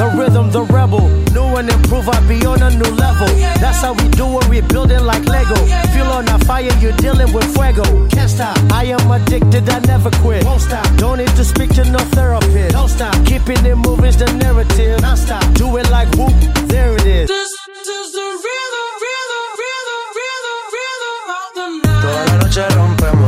The 0.00 0.08
rhythm, 0.16 0.50
the 0.50 0.62
rebel. 0.62 1.04
New 1.36 1.44
and 1.60 1.68
improve, 1.68 2.08
I 2.08 2.26
be 2.26 2.40
on 2.46 2.62
a 2.62 2.70
new 2.70 2.88
level. 2.96 3.28
That's 3.60 3.82
how 3.84 3.92
we 3.92 4.08
do 4.16 4.24
it, 4.40 4.48
we 4.48 4.62
building 4.62 5.04
like 5.04 5.26
Lego. 5.28 5.54
Feel 5.92 6.06
on 6.06 6.26
a 6.26 6.38
fire, 6.48 6.72
you're 6.80 6.96
dealing 6.96 7.30
with 7.34 7.44
fuego. 7.52 7.84
Can't 8.08 8.30
stop. 8.30 8.56
I 8.72 8.84
am 8.96 9.10
addicted, 9.10 9.68
I 9.68 9.78
never 9.80 10.08
quit. 10.24 10.42
Won't 10.46 10.62
stop. 10.62 10.88
Don't 10.96 11.18
need 11.18 11.36
to 11.36 11.44
speak 11.44 11.74
to 11.74 11.84
no 11.84 11.98
therapist. 12.16 12.72
Don't 12.72 12.88
stop. 12.88 13.12
Keeping 13.26 13.60
it 13.66 13.76
moving's 13.76 14.16
the 14.16 14.24
narrative. 14.40 15.02
Non 15.02 15.18
stop. 15.18 15.44
Do 15.52 15.76
it 15.76 15.90
like 15.90 16.08
whoop, 16.16 16.32
there 16.72 16.94
it 16.96 17.04
is. 17.04 17.28
This 17.28 17.52
is 17.52 18.12
the 18.16 18.24
rhythm, 18.44 18.88
rhythm, 19.04 19.44
rhythm, 19.60 20.02
rhythm, 20.16 22.00
Toda 22.00 22.24
la 22.24 22.36
noche 22.40 22.64
rompemos, 22.72 23.19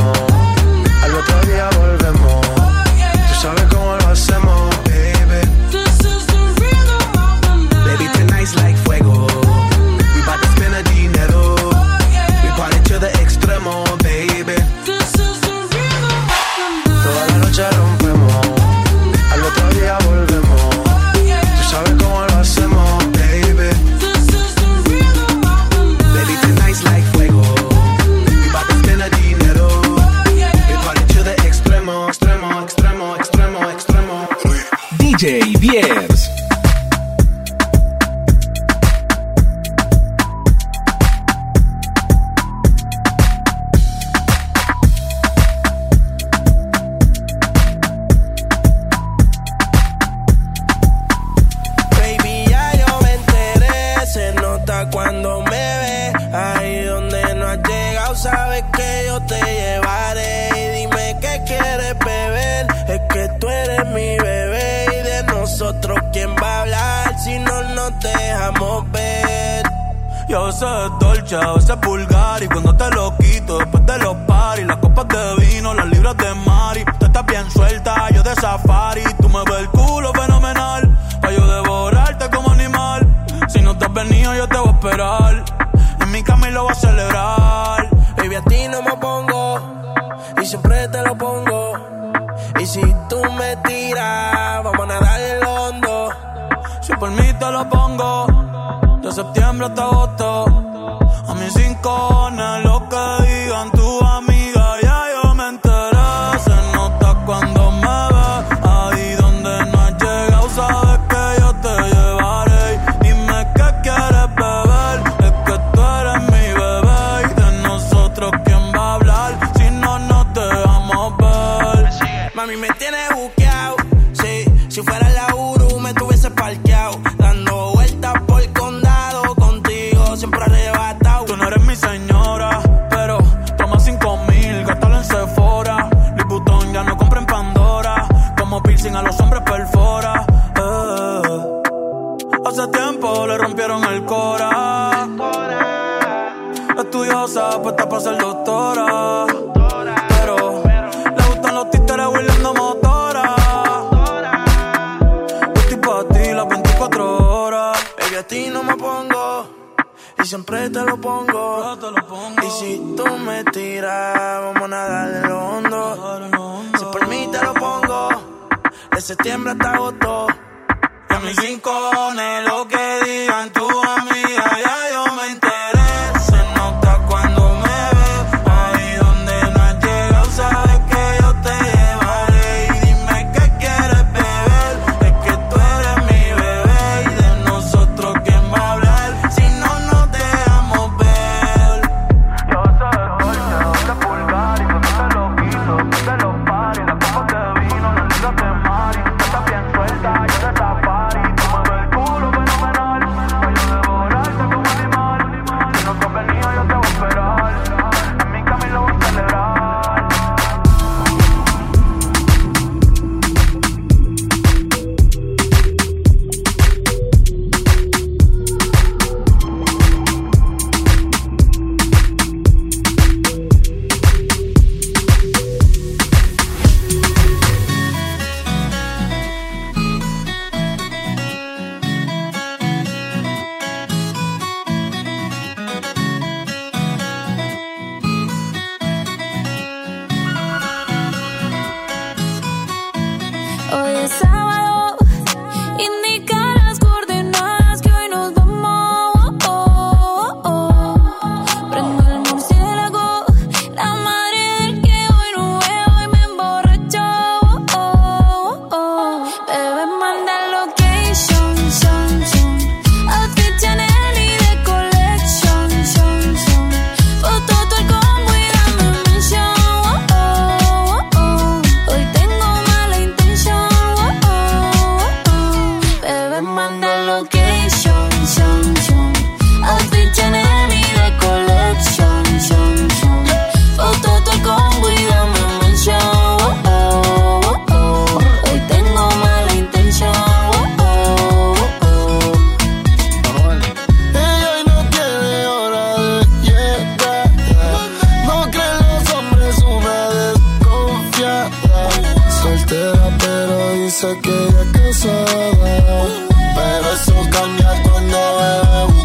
soltera, 302.73 303.17
pero 303.19 303.73
dice 303.73 304.19
que 304.21 304.29
ella 304.29 304.61
es 304.61 304.71
casada. 304.71 306.07
Pero 306.55 306.93
eso 306.93 307.13
cambia 307.31 307.83
cuando 307.83 308.17
bebe 308.37 309.02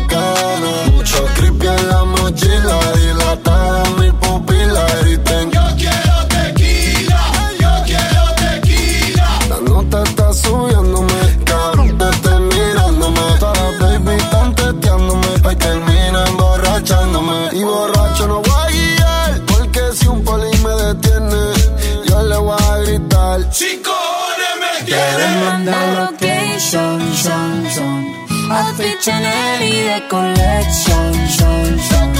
Chanel 29.08 29.62
y 29.62 29.80
de 29.88 30.06
collection, 30.06 31.14
son, 31.30 31.80
son. 31.80 32.12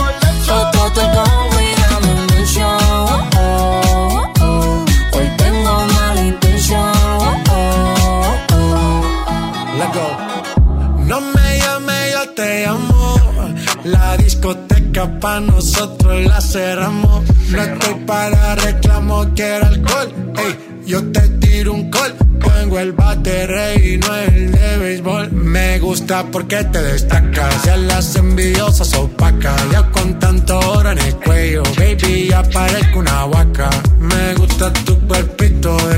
Todo, 0.47 0.91
todo 0.93 1.25
Hoy 5.13 5.29
tengo 5.37 5.87
mala 5.97 6.23
intención. 6.23 6.93
Let 9.79 9.93
go. 9.93 10.09
No 11.05 11.21
me 11.21 11.59
llame, 11.59 12.11
yo 12.15 12.31
te 12.31 12.65
llamo. 12.65 13.21
La 13.85 14.17
discoteca 14.17 15.21
pa' 15.21 15.41
nosotros 15.41 16.25
la 16.25 16.41
cerramos. 16.41 17.23
No 17.51 17.63
estoy 17.65 17.95
para 18.07 18.55
reclamo, 18.55 19.27
quiero 19.35 19.67
alcohol. 19.67 20.09
Ey, 20.39 20.83
yo 20.87 21.05
te 21.13 21.21
tiro 21.41 21.75
un 21.75 21.91
call. 21.91 22.15
Pongo 22.41 22.79
el 22.79 22.93
bate 22.93 23.85
y 23.85 23.99
no 23.99 24.15
es 24.15 24.38
gusta 25.89 26.23
porque 26.31 26.63
te 26.65 26.83
destacas. 26.83 27.65
Y 27.65 27.71
a 27.71 27.77
las 27.79 28.15
envidiosas 28.15 28.93
opacas. 28.93 29.59
Ya 29.73 29.91
con 29.91 30.19
tanto 30.19 30.59
oro 30.59 30.91
en 30.91 30.99
el 30.99 31.15
cuello, 31.17 31.63
baby, 31.79 32.29
ya 32.29 32.43
parezco 32.43 32.99
una 32.99 33.25
vaca. 33.25 33.71
Me 33.99 34.35
gusta 34.35 34.71
tu 34.85 34.99
cuerpito 35.09 35.75
de 35.89 35.98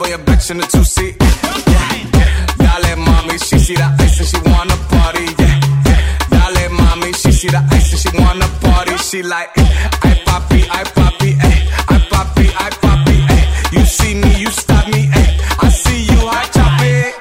up 0.00 0.08
your 0.08 0.18
bitch 0.18 0.50
in 0.50 0.58
the 0.58 0.66
two 0.66 0.84
seat. 0.84 1.16
Yeah, 1.20 2.46
dale 2.58 2.96
mommy, 2.96 3.38
she 3.38 3.58
see 3.58 3.74
the 3.74 3.88
ice 3.98 4.18
and 4.20 4.28
she 4.28 4.38
wanna 4.50 4.76
party. 4.92 5.26
Yeah, 5.38 6.04
dale 6.30 6.70
mommy, 6.72 7.12
she 7.12 7.32
see 7.32 7.48
the 7.48 7.62
ice 7.70 7.92
and 7.92 8.00
she 8.02 8.10
wanna 8.22 8.48
party. 8.60 8.96
She 8.98 9.22
like, 9.22 9.50
I 9.56 10.12
papi, 10.26 10.60
I 10.70 10.84
papi, 10.96 11.30
ay, 11.40 11.58
I 11.88 11.98
papi, 12.12 12.46
I 12.64 12.70
papi, 12.84 13.16
ay. 13.34 13.42
You 13.72 13.84
see 13.86 14.14
me, 14.14 14.30
you 14.38 14.50
stop 14.50 14.86
me, 14.88 15.08
ay. 15.14 15.28
I 15.62 15.68
see 15.70 16.04
you, 16.04 16.20
I 16.28 16.44
chop 16.54 16.80
it. 16.82 17.14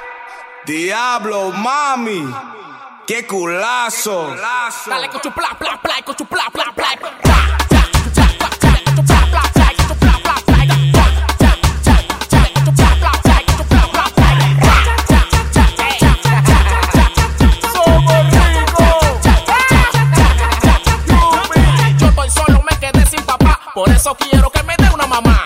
Diablo, 0.66 1.52
mami, 1.52 2.22
qué 3.08 3.26
culazo. 3.26 4.36
Dale 4.88 5.08
con 5.10 5.22
tu 5.22 5.32
pla 5.32 5.56
pla 5.58 5.80
pla, 5.82 5.96
con 6.04 6.16
tu 6.16 6.26
pla 6.26 6.50
pla 6.52 6.72
pla. 6.76 6.90
Yo 6.96 7.65
Por 23.76 23.90
eso 23.90 24.16
quiero 24.16 24.50
que 24.50 24.64
me 24.64 24.74
dé 24.78 24.90
una 24.94 25.06
mamá. 25.06 25.46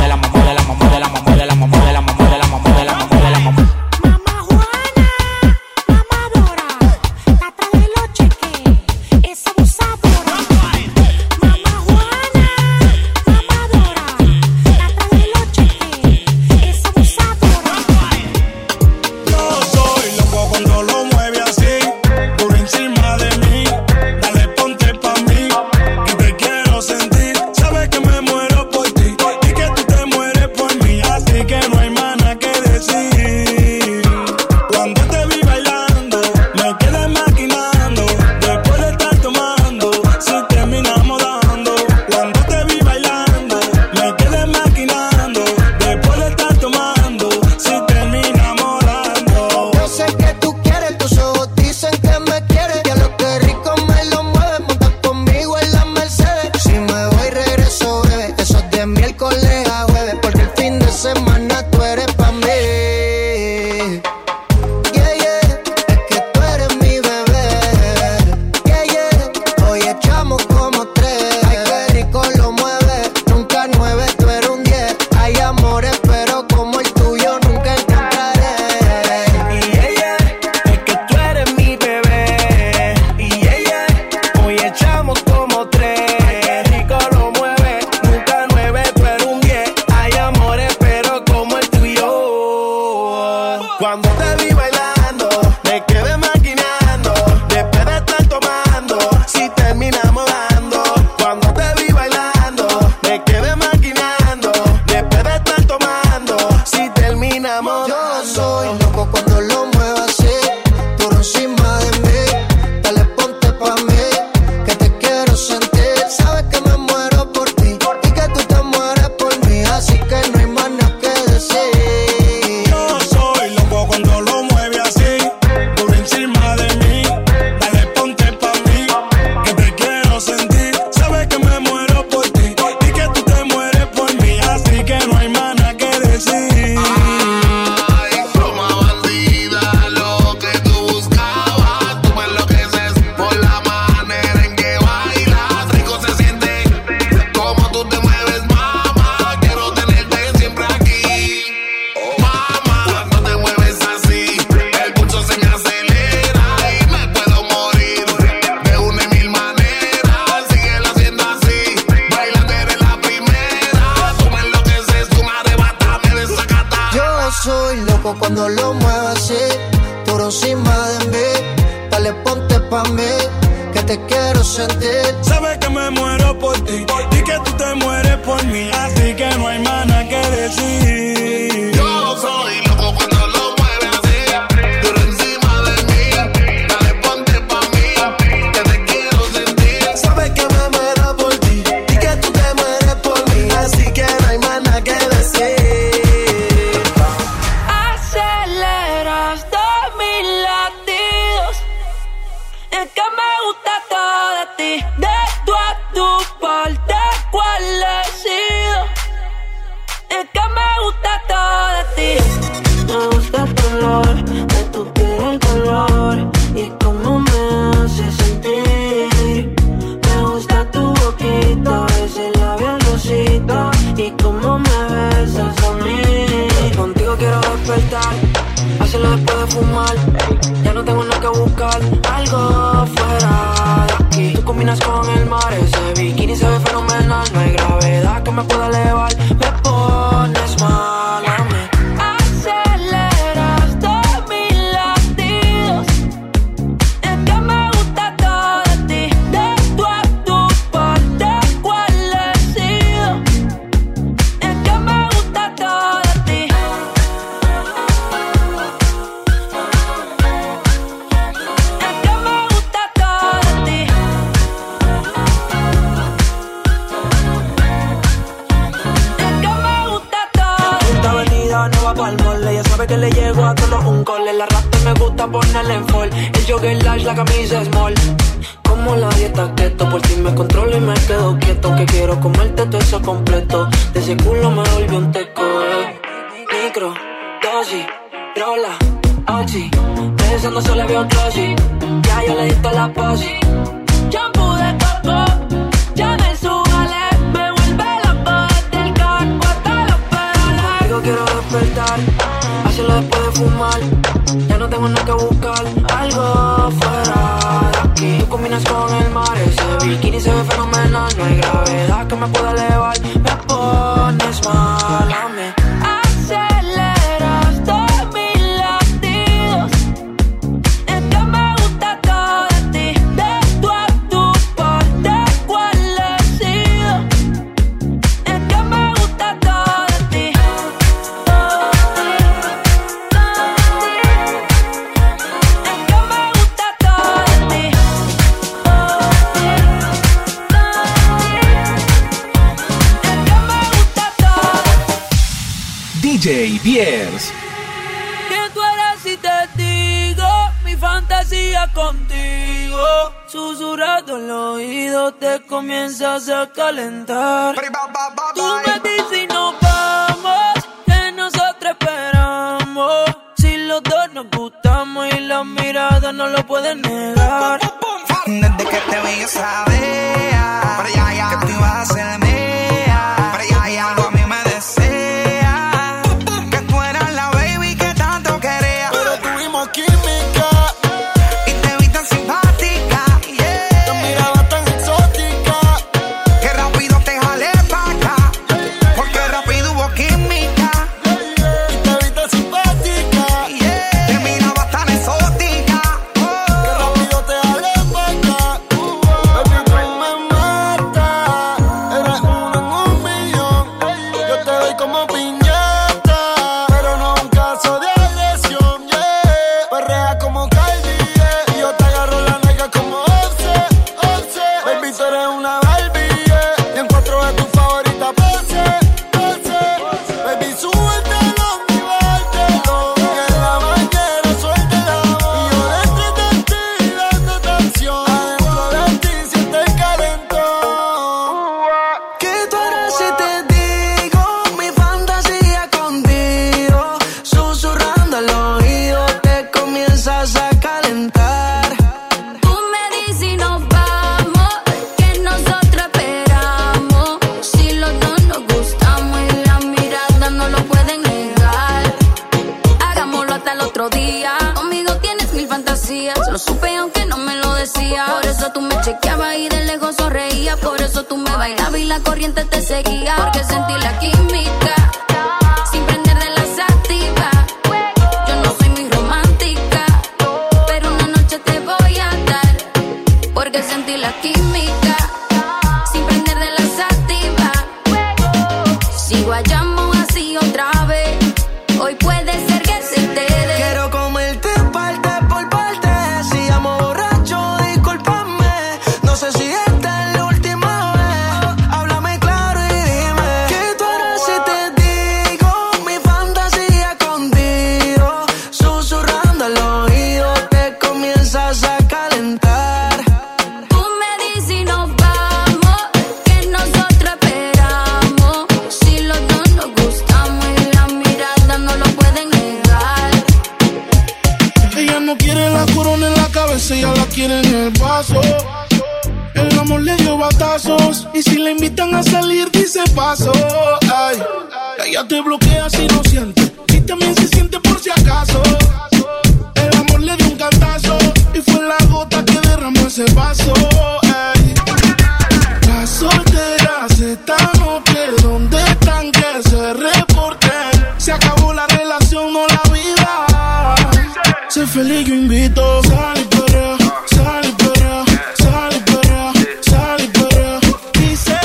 feliz, 544.73 545.07
yo 545.07 545.13
invito. 545.15 545.83
Sal 545.83 546.17
y 546.19 546.23
perrea, 546.35 546.77
sal 547.07 547.45
y 547.45 547.51
perrea, 547.63 548.03
sal 548.37 548.73
y 548.75 549.69
sal 549.69 550.01
y. 550.01 550.99
Dice, 550.99 551.39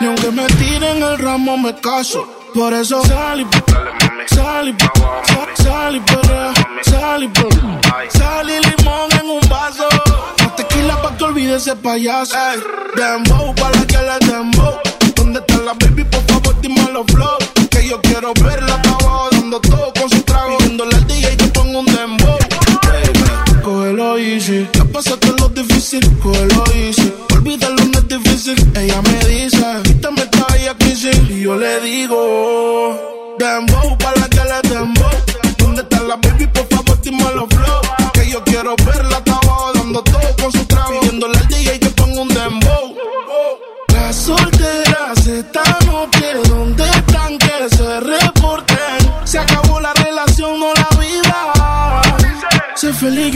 y 0.00 0.04
aunque 0.06 0.30
me 0.30 0.46
tiren 0.46 1.02
el 1.02 1.18
ramo 1.18 1.56
me 1.56 1.74
caso. 1.80 2.26
Por 2.54 2.72
eso 2.74 3.02
sal 3.04 3.40
y 3.40 3.46
sal 4.34 4.68
y 4.68 4.74
sal- 5.62 5.96
y 5.96 6.00
perrea, 6.00 6.52
sal 6.82 7.22
y. 7.24 7.30
Sal 8.18 8.50
y 8.50 8.58
limón 8.68 9.08
en 9.20 9.30
un 9.30 9.48
vaso. 9.48 9.88
Más 10.42 10.56
tequila 10.56 11.00
pa' 11.02 11.16
que 11.16 11.24
olvide 11.24 11.56
ese 11.56 11.76
payaso. 11.76 12.36
Dembow 12.96 13.54
pa' 13.54 13.70
la 13.70 13.86
que 13.86 13.98
le 13.98 14.18
dembow. 14.32 14.74
¿Dónde 15.14 15.38
está 15.40 15.56
la 15.58 15.74
baby? 15.74 16.04
Por 16.04 16.22
favor, 16.24 16.60
dime 16.60 16.82
los 16.92 17.06
flow. 17.06 17.38
Que 17.70 17.88
yo 17.88 18.00
quiero 18.02 18.32
verla 18.42 18.80
pa' 18.82 18.98
difícil. 25.98 27.14
Olvídalo, 27.34 27.84
no 27.86 27.98
es 27.98 28.08
difícil. 28.08 28.72
Ella 28.76 29.02
me 29.02 29.18
dice, 29.26 29.64
quítame 29.82 30.22
esta 30.22 30.46
bella. 30.52 30.76
Y 31.28 31.42
yo 31.42 31.56
le 31.56 31.80
digo, 31.80 33.36
dembow 33.38 33.98
pa' 33.98 34.12
la 34.16 34.28
que 34.28 34.40
le 34.40 34.74
dembow. 34.74 35.10
¿Dónde 35.58 35.82
está 35.82 36.00
la 36.02 36.16
baby? 36.16 36.46
Por 36.46 36.66
favor, 36.68 37.00
dime 37.00 37.24
los 37.34 37.48
flow. 37.48 37.80
Que 38.12 38.30
yo 38.30 38.42
quiero 38.44 38.76
verla 38.76 39.16
hasta 39.16 39.32
abajo 39.32 39.72
dando 39.74 40.02
todo 40.02 40.36
con 40.40 40.52
su 40.52 40.64
trago. 40.66 41.00
Viéndole 41.02 41.38
al 41.38 41.48
DJ 41.48 41.80
que 41.80 41.90
pongo 41.90 42.22
un 42.22 42.28
dembow. 42.28 42.96
Las 43.92 44.16
solteras 44.16 45.26
esta 45.26 45.62
noche, 45.86 46.34
¿dónde 46.48 46.84
están 46.84 47.38
que 47.38 47.76
se 47.76 48.00
reporten? 48.00 48.98
Se 49.24 49.38
acabó 49.38 49.80
la 49.80 49.92
relación, 49.94 50.60
no 50.60 50.72
la 50.74 50.88
vida. 50.98 52.02
Sé 52.74 52.92
feliz, 52.92 53.34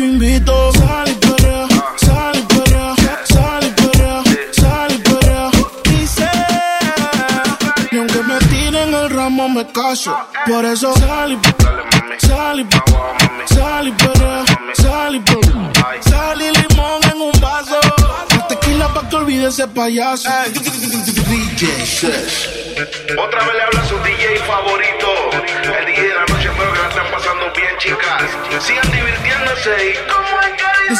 caso. 9.74 10.16
Por 10.46 10.64
eso 10.64 10.94
sal 10.94 11.32
y 11.32 12.26
sal 12.26 12.60
y 12.60 13.54
sal 13.54 13.88
y 13.88 14.82
sal 14.82 15.16
y. 15.16 15.22
Sal 16.08 16.42
y 16.42 16.50
limón 16.50 17.02
en 17.12 17.20
un 17.20 17.32
vaso. 17.40 17.80
Tequila 18.48 18.88
pa' 18.94 19.08
que 19.08 19.16
olvide 19.16 19.48
ese 19.48 19.66
payaso. 19.68 20.30
DJ. 21.28 21.62
Otra 23.18 23.44
vez 23.44 23.54
le 23.54 23.62
habla 23.62 23.84
su 23.86 23.98
DJ 23.98 24.38
favorito. 24.46 25.08
El 25.78 25.86
DJ 25.86 26.02
de 26.02 26.14
la 26.14 26.20
noche, 26.20 26.48
espero 26.48 26.72
que 26.72 26.78
la 26.78 26.88
estén 26.88 27.10
pasando 27.10 27.52
bien, 27.56 27.74
chicas. 27.78 28.64
Sigan 28.64 28.90
divirtiéndose 28.92 29.90
y 29.90 30.23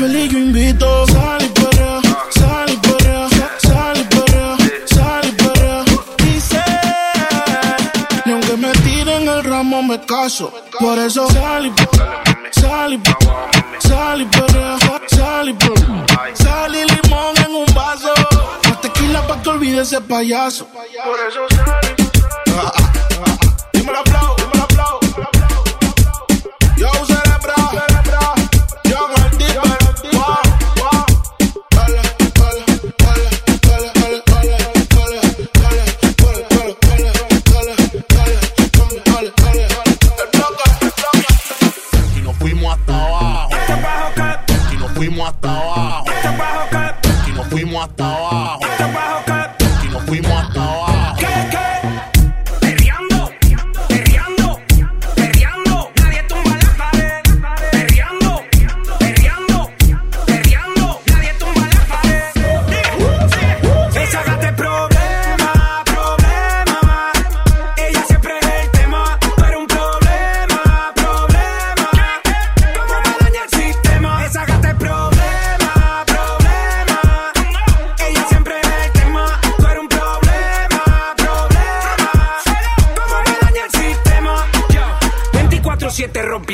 feliz, 0.00 0.32
yo 0.32 0.38
invito. 0.38 1.06
Sal 1.06 1.42
y 1.44 1.48
perrea, 1.60 2.00
sal 2.30 2.70
y 2.72 2.76
perrea, 2.86 3.28
sal 3.58 3.96
y 4.00 4.04
perrea, 4.14 4.56
sal 4.86 5.24
y 5.28 5.32
perrea. 5.42 5.84
Dice, 6.24 6.62
y 8.24 8.30
aunque 8.32 8.56
me 8.56 8.72
tiren 8.86 9.28
el 9.28 9.44
ramo 9.44 9.82
me 9.82 10.00
caso. 10.06 10.52
Por 10.78 10.98
eso 10.98 11.28
sal 11.30 11.66
y 11.66 11.72
sal 12.60 12.94
y 12.94 13.00
sal 13.88 14.22
y 14.22 14.24
perrea, 14.26 14.78
sal 15.08 15.48
y 15.50 15.54
perrea. 15.54 16.06
Sal 16.34 16.74
y 16.74 16.84
limón 16.92 17.34
en 17.44 17.54
un 17.62 17.74
vaso. 17.74 18.12
Más 18.64 18.80
tequila 18.80 19.26
pa' 19.26 19.42
que 19.42 19.48
olvide 19.50 19.82
ese 19.82 20.00
payaso. 20.00 20.66
Por 20.66 21.18
eso 21.28 21.40
sal 21.56 21.94
y 21.98 21.99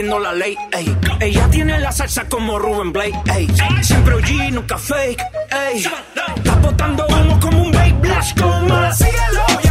la 0.06 0.32
ley, 0.32 0.56
ey. 0.72 0.96
Ella 1.20 1.48
tiene 1.50 1.78
la 1.80 1.90
salsa 1.90 2.28
como 2.28 2.58
Ruben 2.58 2.92
Blake, 2.92 3.18
ey. 3.34 3.48
Siempre 3.82 4.14
OG, 4.14 4.52
nunca 4.52 4.78
fake, 4.78 5.20
ey. 5.50 5.78
Está 6.36 6.54
botando 6.62 7.04
humo 7.08 7.40
como 7.40 7.62
un 7.64 7.72
Babe 7.72 7.92
Blash 8.00 8.34
con 8.40 8.68
más. 8.68 8.98
Síguelo, 8.98 9.65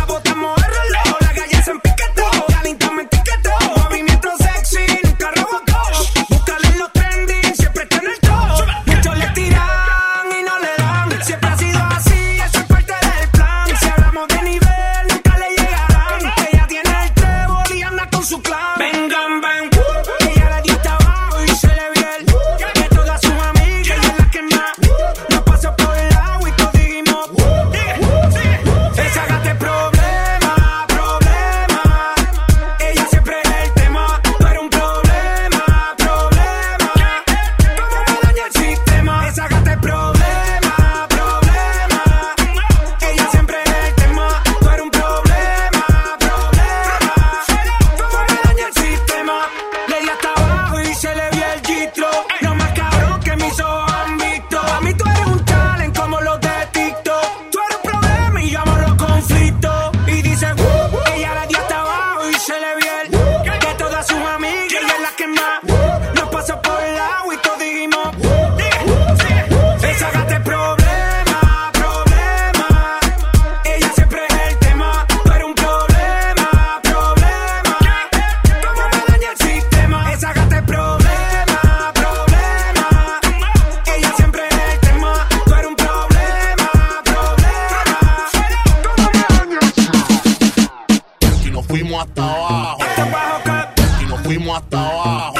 fuimos 94.56 94.64
hasta 94.64 94.90
abajo. 94.90 95.36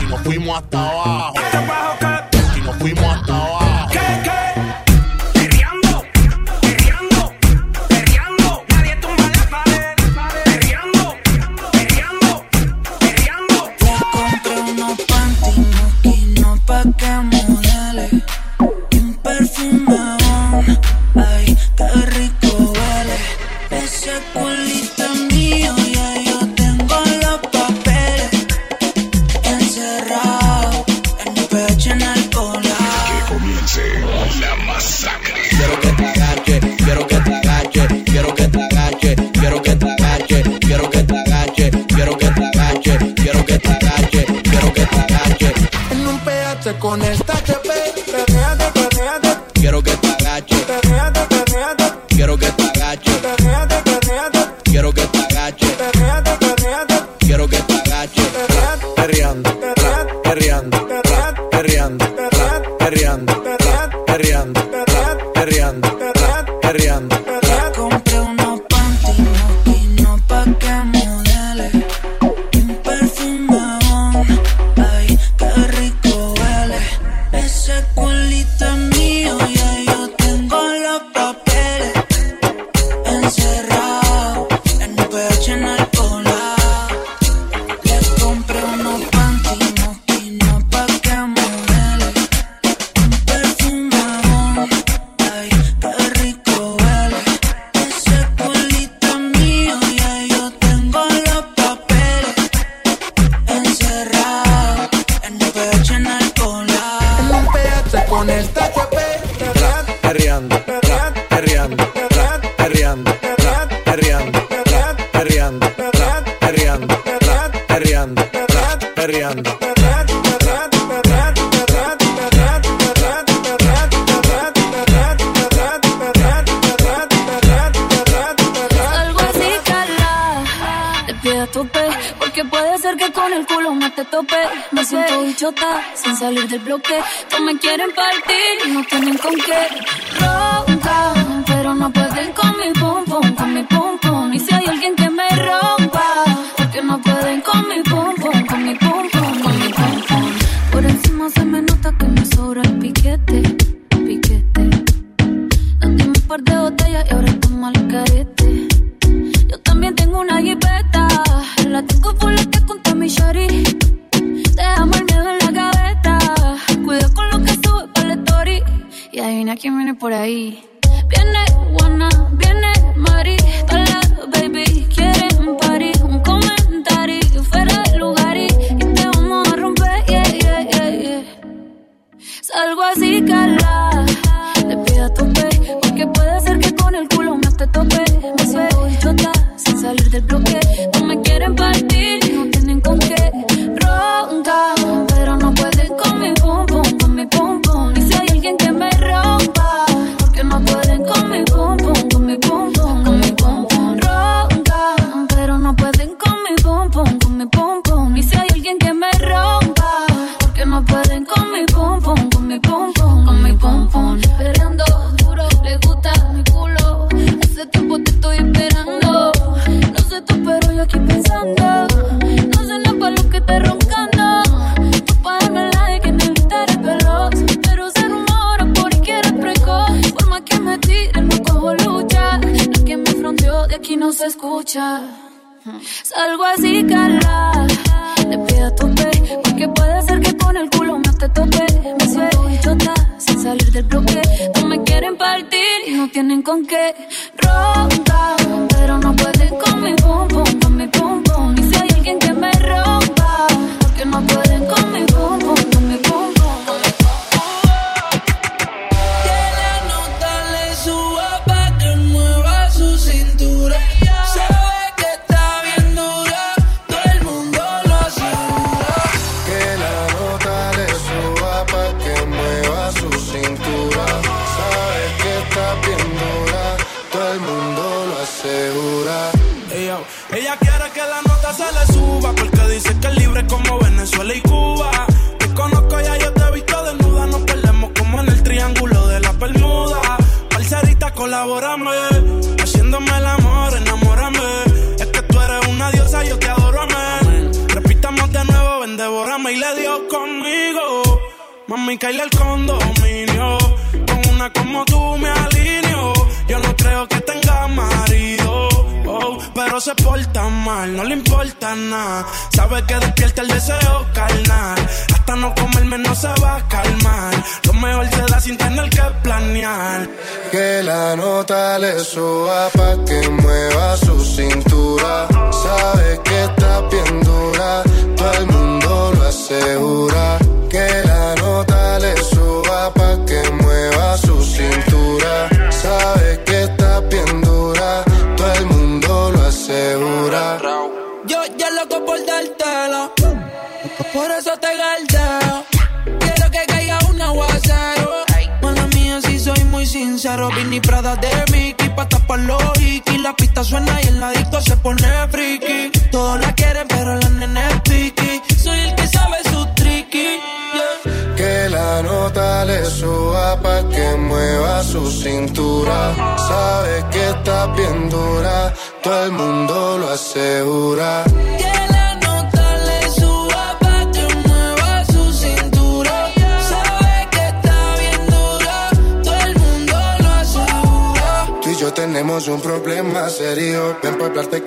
Y 0.00 0.06
nos 0.06 0.20
fuimos 0.20 0.58
hasta 0.58 0.88
abajo. 0.88 1.39
Con 46.78 47.00
conecta 47.00 47.29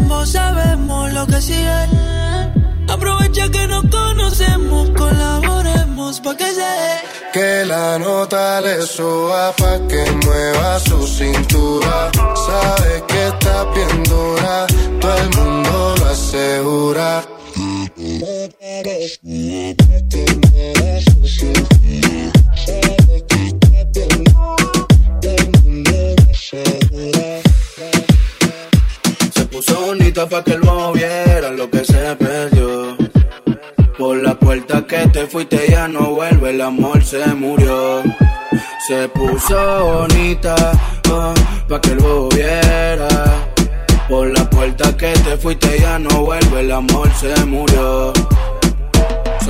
Ambos 0.00 0.30
sabemos 0.30 1.12
lo 1.12 1.26
que 1.26 1.40
sigue. 1.40 1.80
Aprovecha 2.88 3.48
que 3.50 3.66
nos 3.66 3.84
conocemos, 3.84 4.90
colaboremos 4.90 6.20
pa' 6.20 6.36
que 6.36 6.50
se 6.58 6.70
dé. 6.82 6.94
Que 7.32 7.64
la 7.64 7.98
nota 7.98 8.60
le 8.60 8.82
suba 8.82 9.52
pa' 9.60 9.78
que 9.90 10.02
mueva 10.24 10.78
su 10.80 11.06
cintura. 11.06 12.10
Sabe 12.46 13.04
que 13.08 13.28
está 13.28 13.64
bien 13.74 14.02
dura, 14.04 14.66
todo 15.00 15.16
el 15.24 15.30
mundo 15.36 15.94
lo 15.98 16.06
asegura. 16.06 17.22
Pa' 30.30 30.44
que 30.44 30.52
él 30.52 30.62
moviera 30.62 31.50
lo 31.50 31.68
que 31.68 31.84
se 31.84 32.14
perdió. 32.16 32.96
Por 33.98 34.22
la 34.22 34.34
puerta 34.34 34.86
que 34.86 35.08
te 35.08 35.26
fuiste 35.26 35.58
ya 35.68 35.88
no 35.88 36.14
vuelve, 36.14 36.50
el 36.50 36.60
amor 36.60 37.02
se 37.02 37.26
murió. 37.34 38.02
Se 38.86 39.08
puso 39.08 39.58
bonita 39.84 40.54
ah, 41.10 41.34
pa' 41.68 41.80
que 41.80 41.90
él 41.90 42.00
moviera. 42.00 43.08
Por 44.08 44.28
la 44.36 44.48
puerta 44.48 44.96
que 44.96 45.12
te 45.12 45.36
fuiste 45.36 45.80
ya 45.80 45.98
no 45.98 46.24
vuelve, 46.24 46.60
el 46.60 46.72
amor 46.72 47.08
se 47.14 47.34
murió. 47.46 48.12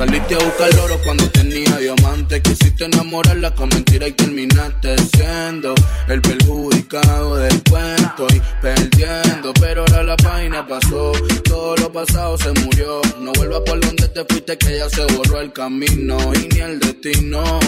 Saliste 0.01 0.33
a 0.33 0.39
buscar 0.39 0.79
oro 0.79 0.99
cuando 1.03 1.29
tenía 1.29 1.77
diamante. 1.77 2.41
Quisiste 2.41 2.85
enamorarla 2.85 3.53
con 3.53 3.69
mentira 3.69 4.07
y 4.07 4.11
terminaste 4.13 4.95
siendo 5.15 5.75
el 6.07 6.19
perjudicado 6.23 7.35
del 7.35 7.61
cuento 7.69 8.25
y 8.33 8.41
perdiendo. 8.63 9.53
Pero 9.59 9.81
ahora 9.81 10.01
la 10.01 10.17
página 10.17 10.65
pasó, 10.67 11.11
todo 11.43 11.75
lo 11.75 11.91
pasado 11.91 12.35
se 12.39 12.51
murió. 12.61 12.99
No 13.19 13.31
vuelvas 13.33 13.59
por 13.59 13.79
donde 13.79 14.07
te 14.07 14.25
fuiste, 14.25 14.57
que 14.57 14.79
ya 14.79 14.89
se 14.89 15.05
borró 15.13 15.39
el 15.39 15.53
camino 15.53 16.17
y 16.33 16.47
ni 16.47 16.59
el 16.61 16.79
destino 16.79 17.59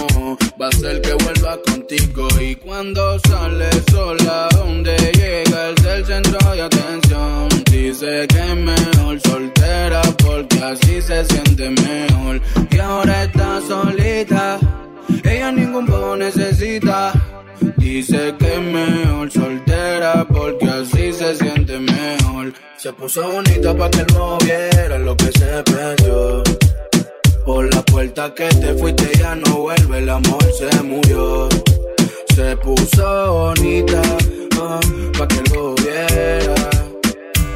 va 0.59 0.69
a 0.69 0.71
ser 0.71 1.01
que 1.01 1.13
vuelva 1.13 1.59
contigo. 1.61 2.27
Y 2.41 2.55
cuando 2.55 3.19
sale 3.27 3.69
sola, 3.91 4.49
donde 4.53 4.97
llega 4.97 5.69
el 5.69 6.05
centro 6.07 6.51
de 6.51 6.61
atención, 6.63 7.49
dice 7.69 8.25
que 8.27 8.39
es 8.39 8.55
mejor 8.55 9.21
soltera 9.21 10.01
porque 10.25 10.57
así 10.63 10.99
se 10.99 11.23
siente 11.25 11.69
mejor. 11.69 12.22
Y 12.71 12.79
ahora 12.79 13.23
está 13.23 13.61
solita, 13.61 14.59
ella 15.23 15.51
ningún 15.51 15.85
poco 15.85 16.15
necesita. 16.15 17.13
Dice 17.77 18.33
que 18.39 18.53
es 18.53 18.61
mejor 18.61 19.31
soltera 19.31 20.25
porque 20.27 20.65
así 20.65 21.13
se 21.13 21.35
siente 21.35 21.79
mejor. 21.79 22.53
Se 22.77 22.91
puso 22.93 23.21
bonita 23.29 23.75
pa' 23.75 23.89
que 23.89 23.99
él 23.99 24.07
moviera 24.13 24.97
lo 24.99 25.15
que 25.15 25.31
se 25.31 25.63
perdió. 25.63 26.43
Por 27.45 27.73
la 27.73 27.81
puerta 27.83 28.33
que 28.33 28.47
te 28.47 28.73
fuiste 28.73 29.09
ya 29.19 29.35
no 29.35 29.57
vuelve, 29.63 29.97
el 29.99 30.09
amor 30.09 30.43
se 30.57 30.83
murió. 30.83 31.49
Se 32.35 32.57
puso 32.57 33.33
bonita 33.33 34.01
ah, 34.61 34.79
pa' 35.17 35.27
que 35.27 35.41
lo 35.53 35.75
viera. 35.75 36.69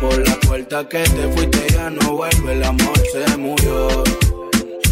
Por 0.01 0.27
la 0.27 0.35
puerta 0.41 0.87
que 0.87 1.03
te 1.03 1.27
fuiste 1.33 1.73
ya 1.73 1.89
no 1.89 2.17
vuelve, 2.17 2.53
el 2.53 2.63
amor 2.63 2.99
se 3.11 3.37
murió. 3.37 4.03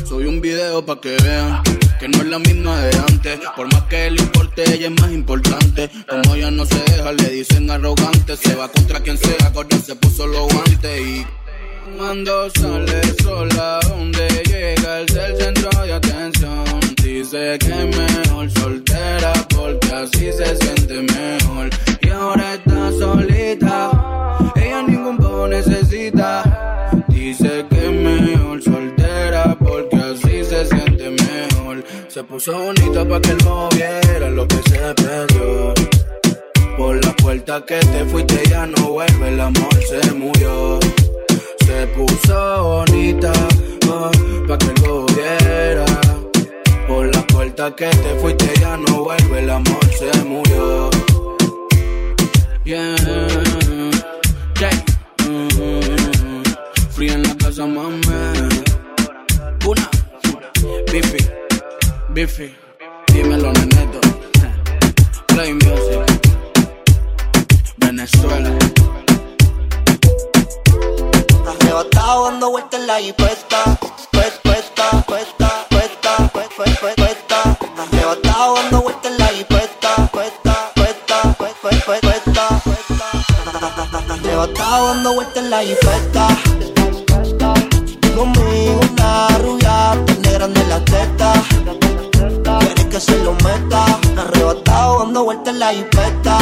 Soy 0.08 0.26
un 0.26 0.40
video 0.40 0.86
pa' 0.86 1.02
que 1.02 1.18
vean 1.24 1.64
que 2.00 2.08
no 2.08 2.20
es 2.20 2.28
la 2.28 2.38
misma 2.38 2.80
de 2.80 2.96
antes. 2.96 3.40
Por 3.56 3.72
más 3.74 3.84
que 3.84 4.12
le 4.12 4.22
importe, 4.22 4.64
ella 4.72 4.88
es 4.88 5.02
más 5.02 5.12
importante. 5.12 5.90
Como 6.08 6.36
ella 6.36 6.52
no 6.52 6.64
se 6.66 6.78
deja, 6.92 7.12
le 7.12 7.30
dicen 7.30 7.72
arrogante. 7.72 8.38
Se 8.38 8.54
va 8.54 8.68
contra 8.68 9.00
quien 9.00 9.18
sea, 9.18 9.52
corta 9.52 9.80
se 9.80 9.96
puso 9.96 10.28
los 10.28 10.48
guantes 10.54 11.02
y. 11.02 11.26
Cuando 11.98 12.50
sale 12.52 13.02
sola, 13.24 13.80
donde 13.88 14.28
llega 14.46 15.00
el 15.00 15.06
del 15.08 15.38
centro 15.38 15.70
de 15.84 15.94
atención. 15.94 16.66
Dice 17.04 17.58
que 17.60 17.90
es 17.90 17.98
mejor 17.98 18.52
soltera 18.52 19.34
porque 19.56 19.92
así 19.92 20.32
se 20.32 20.56
siente 20.58 21.02
mejor. 21.02 21.70
Y 22.02 22.10
ahora 22.10 22.54
está 22.54 22.92
solita, 22.92 23.92
ella 24.56 24.84
ningún 24.84 25.18
poco 25.18 25.48
necesita. 25.48 26.44
Dice 27.08 27.66
que 27.70 27.75
Se 32.16 32.24
puso 32.24 32.54
bonita 32.54 33.06
pa' 33.06 33.20
que 33.20 33.32
él 33.32 33.38
moviera 33.44 34.30
lo 34.30 34.48
que 34.48 34.56
se 34.70 34.80
perdió. 35.04 35.74
Por 36.78 37.04
la 37.04 37.14
puerta 37.14 37.66
que 37.66 37.78
te 37.78 38.06
fuiste 38.06 38.42
ya 38.50 38.66
no 38.66 38.92
vuelve, 38.92 39.28
el 39.28 39.42
amor 39.42 39.76
se 39.90 40.14
murió. 40.14 40.80
Se 41.66 41.88
puso 41.88 42.64
bonita 42.64 43.34
ah, 43.90 44.12
pa' 44.48 44.58
que 44.58 44.82
lo 44.82 45.06
viera. 45.08 45.86
Por 46.88 47.14
la 47.14 47.22
puerta 47.28 47.76
que 47.76 47.88
te 47.88 48.16
fuiste 48.22 48.50
ya 48.62 48.78
no 48.78 49.04
vuelve, 49.04 49.40
el 49.40 49.50
amor 49.50 49.86
se 50.00 50.24
murió. 50.24 50.90
Yeah, 52.64 52.96
yeah. 54.62 54.86
Mm, 55.28 56.44
Free 56.92 57.10
en 57.10 57.24
la 57.24 57.36
casa, 57.36 57.66
mami. 57.66 58.00
Una, 59.68 59.90
Biffy, 60.94 61.45
Biffy. 62.16 62.56
Dímelo, 63.08 63.52
neneto. 63.52 64.00
Play 65.28 65.52
music. 65.54 66.08
Venezuela. 67.76 68.52
Arrebatado 71.46 72.32
dando 72.32 72.52
vueltas 72.52 72.80
en 72.80 72.88
la 72.88 73.02
hipesta, 73.02 73.78
puesta, 74.14 74.40
puesta, 74.44 75.04
puesta, 75.06 75.68
puesta, 75.70 76.32
puesta. 76.56 76.94
Cuesta, 76.96 77.58
arrebatado 77.84 78.56
dando 78.56 78.82
vueltas 78.84 79.12
en 79.12 79.18
la 79.18 79.34
hipeta. 79.34 80.10
Cuesta, 80.14 80.72
cuesta, 80.74 81.36
cuesta, 81.38 82.62
cuesta. 82.64 84.14
Arrebatado 84.14 84.88
dando 84.88 85.14
vueltas 85.16 85.44
en 85.44 85.50
la 85.50 85.64
hipeta. 85.66 86.28
Conmigo 88.16 88.80
una 88.92 89.28
rubia, 89.40 90.06
tiene 90.06 90.32
grande 90.32 90.66
la 90.70 90.80
teta. 90.86 91.34
Quiere 92.60 92.90
que 92.90 93.00
se 93.00 93.18
lo 93.24 93.34
meta. 93.34 94.00
Arrebatado 94.18 95.00
dando 95.00 95.26
vueltas 95.26 95.54
en 95.54 95.60
la 95.60 95.74
hipeta. 95.74 96.38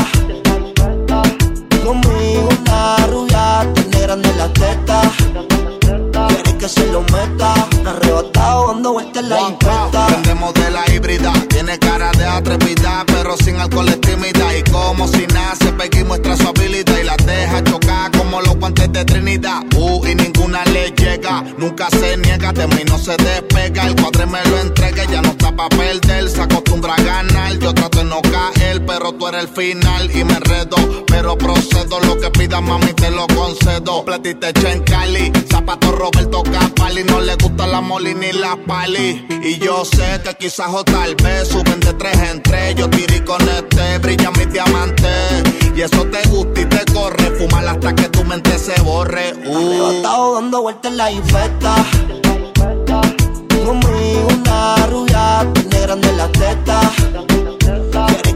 Conmigo 1.83 2.49
una 2.61 3.07
rubia, 3.07 3.73
tiene 3.73 4.01
grande 4.01 4.33
la 4.35 4.53
teta. 4.53 5.01
Quiere 6.27 6.57
que 6.59 6.69
se 6.69 6.85
lo 6.91 7.01
meta. 7.01 7.53
Arrebatado 7.85 8.67
dando 8.67 8.93
vueltas 8.93 9.23
en 9.23 9.29
la 9.29 9.41
hipeta. 9.41 10.07
Vendemos 10.11 10.53
de 10.53 10.69
la 10.69 10.91
híbrida, 10.93 11.33
tiene 11.49 11.79
cara 11.79 12.11
de 12.11 12.25
atrevida, 12.25 13.03
pero 13.07 13.35
sin 13.37 13.59
alcohol 13.59 13.89
es 13.89 13.99
tímida. 13.99 14.55
Y 14.55 14.63
como 14.71 15.07
si 15.07 15.25
nace, 15.27 15.71
pega 15.73 15.99
y 15.99 16.03
muestra 16.03 16.37
su 16.37 16.47
habilidad 16.47 16.97
y 16.99 17.03
la 17.03 17.17
deja 17.17 17.63
chocar 17.63 17.82
como 18.11 18.41
los 18.41 18.55
guantes 18.57 18.91
de 18.91 19.05
Trinidad. 19.05 19.63
Uh, 19.75 20.05
y 20.05 20.15
ninguna 20.15 20.63
le 20.65 20.91
llega, 20.91 21.43
nunca 21.57 21.89
se 21.89 22.17
niega, 22.17 22.51
de 22.51 22.67
mí 22.67 22.83
no 22.87 22.97
se 22.97 23.15
despega. 23.17 23.87
El 23.87 23.95
cuadre 23.95 24.25
me 24.25 24.43
lo 24.45 24.59
entrega, 24.59 25.03
ya 25.05 25.21
no 25.21 25.29
está 25.29 25.55
pa' 25.55 25.69
perder, 25.69 26.29
se 26.29 26.41
acostumbra 26.41 26.95
a 26.95 27.01
ganar. 27.01 27.57
Yo 27.59 27.73
trato 27.73 27.99
de 27.99 28.05
no 28.05 28.21
caer, 28.21 28.85
pero 28.85 29.13
tú 29.13 29.27
eres 29.27 29.43
el 29.43 29.47
final 29.47 30.11
y 30.15 30.23
me 30.23 30.33
enredo. 30.33 30.75
Pero 31.07 31.37
procedo, 31.37 31.99
lo 32.01 32.19
que 32.19 32.29
pidas, 32.31 32.61
mami, 32.61 32.93
te 32.93 33.09
lo 33.11 33.27
concedo. 33.27 34.03
Platita 34.05 34.49
en 34.49 34.83
Cali, 34.83 35.31
zapato 35.49 35.91
Roberto 35.91 36.43
Capali, 36.43 37.03
no 37.03 37.21
le 37.21 37.35
gusta 37.35 37.67
la 37.67 37.81
moli 37.81 38.13
ni 38.13 38.31
la 38.31 38.57
pali. 38.67 39.25
Y 39.43 39.57
yo 39.59 39.85
sé 39.85 40.21
que 40.23 40.35
quizás 40.35 40.69
o 40.69 40.83
tal 40.83 41.15
vez 41.15 41.47
suben 41.47 41.79
de 41.79 41.93
tres 41.93 42.17
en 42.31 42.41
tres. 42.41 42.75
Yo 42.75 42.89
tiré 42.89 43.23
con 43.23 43.41
este, 43.41 43.97
brilla 43.99 44.31
mi 44.31 44.45
diamante. 44.45 45.62
Y 45.75 45.81
eso 45.81 46.05
te 46.05 46.27
gusta 46.29 46.61
y 46.61 46.65
te 46.65 46.93
corre, 46.93 47.31
fumar 47.37 47.67
hasta 47.67 47.95
que 47.95 48.07
tu 48.09 48.23
mente 48.23 48.59
se 48.59 48.79
borre. 48.81 49.33
Uh. 49.45 49.57
Arrebatado 49.57 50.35
dando 50.35 50.61
vueltas 50.61 50.91
en 50.91 50.97
la 50.97 51.11
infesta. 51.11 51.75
Conmigo 53.65 54.27
una 54.37 54.87
rubia, 54.87 55.51
tiene 55.53 55.79
grande 55.81 56.11
la 56.13 56.27
teta. 56.27 57.32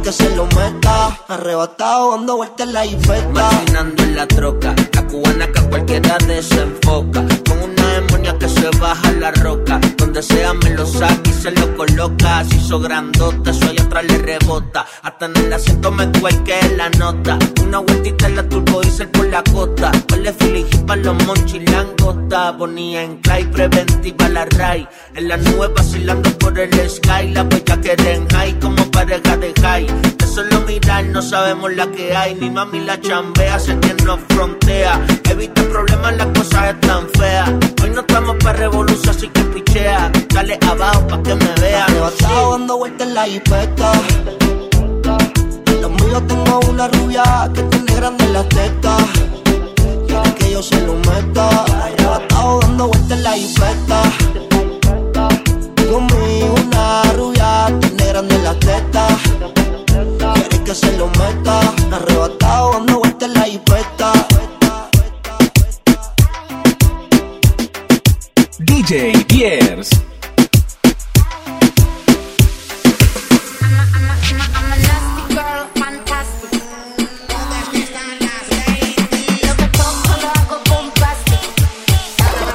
Que 0.07 0.13
se 0.13 0.33
lo 0.37 0.45
meta. 0.45 1.19
Arrebatado 1.27 2.11
dando 2.11 2.37
vueltas 2.37 2.65
en 2.65 2.73
la 2.73 2.85
infesta. 2.85 3.51
Maquinando 3.51 4.03
en 4.03 4.15
la 4.15 4.25
troca, 4.25 4.73
la 4.93 5.05
cubana 5.05 5.51
que 5.51 5.59
a 5.59 5.69
cualquiera 5.69 6.17
desenfoca. 6.19 7.25
Con 7.45 7.61
una 7.61 7.87
demonia 7.95 8.39
que 8.39 8.47
se 8.47 8.69
baja 8.79 9.11
la 9.11 9.31
roca. 9.31 9.81
Donde 9.97 10.23
sea 10.23 10.53
me 10.53 10.69
lo 10.69 10.85
saca 10.85 11.29
y 11.29 11.33
se 11.33 11.51
lo 11.51 11.75
coloca. 11.75 12.45
Si 12.45 12.55
hizo 12.55 12.79
grandote, 12.79 13.53
soy 13.53 13.77
atrás 13.77 14.05
le 14.05 14.17
rebota. 14.19 14.85
Hasta 15.03 15.25
en 15.25 15.35
el 15.35 15.51
asiento 15.51 15.91
me 15.91 16.09
que 16.45 16.57
la 16.77 16.89
nota. 16.91 17.37
Una 17.61 17.79
vueltita 17.79 18.27
en 18.27 18.37
la 18.37 18.47
turbo 18.47 18.79
diesel 18.79 19.09
por 19.09 19.27
la 19.27 19.43
costa. 19.43 19.91
Huele 20.09 20.31
filijí 20.31 20.77
pa' 20.87 20.95
los 20.95 21.21
monchis 21.25 21.69
langosta. 21.69 22.57
Ponía 22.57 23.03
en 23.03 23.17
clay 23.17 23.43
preventiva 23.43 24.29
la 24.29 24.45
ray. 24.45 24.87
En 25.15 25.27
la 25.27 25.35
nube 25.35 25.67
vacilando 25.67 26.29
por 26.37 26.57
el 26.57 26.89
sky. 26.89 27.31
La 27.33 27.43
bella 27.43 27.81
que 27.81 27.91
en 28.13 28.25
high 28.29 28.57
como 28.61 28.89
pareja 28.89 29.35
de 29.35 29.53
high. 29.61 29.97
De 30.17 30.27
solo 30.27 30.61
mirar 30.61 31.06
no 31.06 31.22
sabemos 31.22 31.74
la 31.74 31.88
que 31.92 32.16
hay. 32.16 32.35
Mi 32.35 32.50
mami 32.50 32.80
la 32.82 33.00
chambea, 33.00 33.59
sé 33.59 33.77
que 33.80 33.93
nos 34.03 34.19
frontea. 34.30 35.00
Evita 35.30 35.61
problemas, 35.64 36.16
las 36.17 36.27
cosas 36.27 36.74
están 36.74 37.08
feas. 37.17 37.50
Hoy 37.82 37.90
no 37.92 38.01
estamos 38.01 38.35
pa' 38.43 38.53
revolución, 38.53 39.09
así 39.09 39.27
que 39.30 39.42
pichea. 39.42 40.11
Dale 40.34 40.58
abajo 40.67 41.08
pa' 41.08 41.22
que 41.24 41.35
me 41.35 41.51
vea. 41.61 41.85
Arrebatado 41.85 42.51
dando 42.51 42.77
vueltas 42.77 43.08
en 43.08 43.14
la 43.14 43.27
hipeta. 43.27 43.92
Los 45.82 45.92
míos 45.92 46.24
tengo 46.27 46.59
una 46.69 46.88
rubia 46.88 47.50
que 47.53 47.64
tiene 47.64 47.95
grande 47.95 48.27
la 48.30 48.43
teta. 48.43 48.98
Quiere 50.08 50.34
que 50.35 50.51
yo 50.51 50.61
se 50.61 50.82
lo 50.85 50.93
meta. 50.95 51.66
Arrebatado 51.85 52.59
dando 52.61 52.88
vueltas 52.88 53.11
en 53.11 53.24
la 53.24 53.38
hipeta. 53.38 54.01
Conmigo 55.92 56.56
una 56.66 57.03
rubia 57.14 57.67
grande 58.17 58.39
la 58.39 58.53
teta. 58.59 59.07
Quiere 60.33 60.63
que 60.63 60.73
se 60.73 60.97
lo 60.97 61.07
meta. 61.07 61.59
Arrebatado 61.91 62.71
dando 62.73 62.99
vueltas 62.99 63.29
en 63.29 63.33
la 63.35 63.47
hipeta. 63.47 64.11
DJ. 68.59 69.11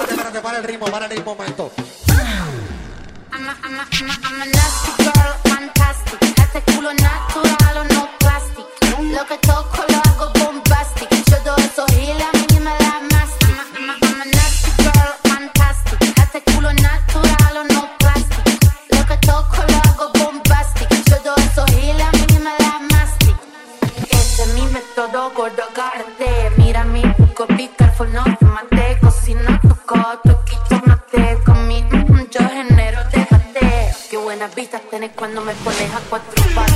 Espérate, 0.08 0.40
para 0.40 0.58
el 0.58 0.64
ritmo, 0.64 0.86
para 0.86 1.04
el 1.06 1.10
ritmo, 1.12 1.34
momento. 1.36 1.70
I'm 3.34 3.48
a, 3.48 3.56
I'm 3.62 4.10
a, 4.10 4.14
I'm 4.24 4.42
a, 4.98 5.01
culo 6.82 6.94
natural 6.94 7.76
o 7.78 7.84
no 7.94 8.08
plastic. 8.18 8.66
Lo 9.14 9.24
que 9.26 9.38
toco 9.38 9.84
lo 9.88 9.98
hago 9.98 10.32
bombastic. 10.40 11.08
Yo 11.30 11.36
doy 11.44 11.64
esos 11.64 11.86
giles 11.92 12.26
a 12.26 12.32
mí 12.36 12.58
me 12.58 12.74
da 12.82 13.00
mastic. 13.12 13.50
I'm 13.76 13.90
a, 13.90 13.94
I'm 14.02 14.20
a, 14.20 14.24
nasty 14.24 14.70
girl, 14.82 15.12
fantastic. 15.22 16.00
Este 16.18 16.42
culo 16.50 16.72
natural 16.72 17.56
o 17.60 17.64
no 17.72 17.88
plastic. 17.98 18.44
Lo 18.90 19.06
que 19.06 19.16
toco 19.18 19.58
lo 19.70 19.78
hago 19.86 20.10
bombastic. 20.18 20.88
Yo 21.08 21.16
doy 21.22 21.44
esos 21.44 21.70
giles 21.70 22.02
a 22.02 22.10
mí 22.10 22.38
me 22.46 22.52
da 22.64 22.78
mastic. 22.90 23.36
Este 24.10 24.42
es 24.42 24.48
mi 24.54 24.66
método 24.66 25.30
gordo 25.36 25.62
agarrate 25.62 26.50
Mira 26.56 26.84
mi 26.84 27.02
buco, 27.16 27.46
be 27.46 27.70
careful, 27.76 28.12
no 28.12 28.24
te 28.24 28.44
mate 28.44 28.98
Cocino 29.00 29.60
tu 29.60 29.76
coto, 29.86 30.44
quito 30.44 30.80
mate 30.86 31.38
Con 31.44 31.68
mi 31.68 31.82
mm, 31.82 32.28
yo 32.30 32.40
genero, 32.48 33.00
déjate 33.12 33.94
Qué 34.10 34.16
buenas 34.16 34.54
vistas 34.54 34.82
tenés 34.90 35.12
cuando 35.14 35.40
me 35.42 35.54
pones 35.54 35.94
a 35.94 36.00
cuatro 36.08 36.44
patas 36.54 36.71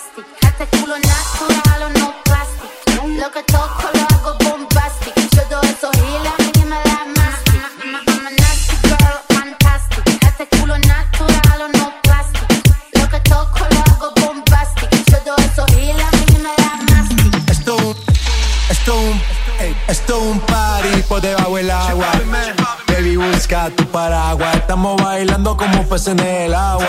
Este 0.00 0.66
culo 0.78 0.94
natural 0.96 1.92
no 1.98 2.14
plastic 2.24 2.70
Lo 3.20 3.30
que 3.30 3.42
toco 3.42 3.90
lo 3.92 4.00
hago 4.16 4.34
bombastic. 4.44 5.14
Yo 5.36 5.42
doy 5.50 5.68
esos 5.68 5.90
giles, 5.92 6.32
a 6.38 6.42
mí 6.42 6.52
ni 6.56 6.64
me 6.64 6.76
da 6.88 7.04
mastic 7.16 7.60
I'm 7.84 7.94
a, 7.94 8.00
I'm 8.06 8.26
a 8.26 8.30
nasty 8.30 8.76
girl, 8.88 9.18
fantastic. 9.28 10.24
Este 10.24 10.48
culo 10.56 10.78
natural 10.78 11.70
no 11.74 11.92
plastic 12.02 12.48
Lo 12.94 13.08
que 13.10 13.20
toco 13.28 13.58
lo 13.58 13.80
hago 13.92 14.12
bombastic. 14.22 14.90
Yo 15.10 15.18
doy 15.26 15.44
esos 15.44 15.66
giles, 15.72 16.02
a 16.02 16.16
mí 16.16 16.24
ni 16.32 16.38
me 16.38 16.52
da 16.56 16.72
mastic 16.90 17.50
Esto 17.50 17.76
un, 17.76 17.96
esto 18.70 18.96
un, 18.96 19.20
esto 19.86 20.18
un 20.20 20.40
party 20.40 21.02
por 21.08 21.20
debajo 21.20 21.56
del 21.56 21.70
agua. 21.70 22.06
Baby, 22.86 23.16
busca 23.16 23.68
tu 23.70 23.84
paraguas. 23.86 24.56
Estamos 24.56 25.02
bailando 25.02 25.56
como 25.58 25.86
peces 25.86 26.08
en 26.08 26.20
el 26.20 26.54
agua. 26.54 26.88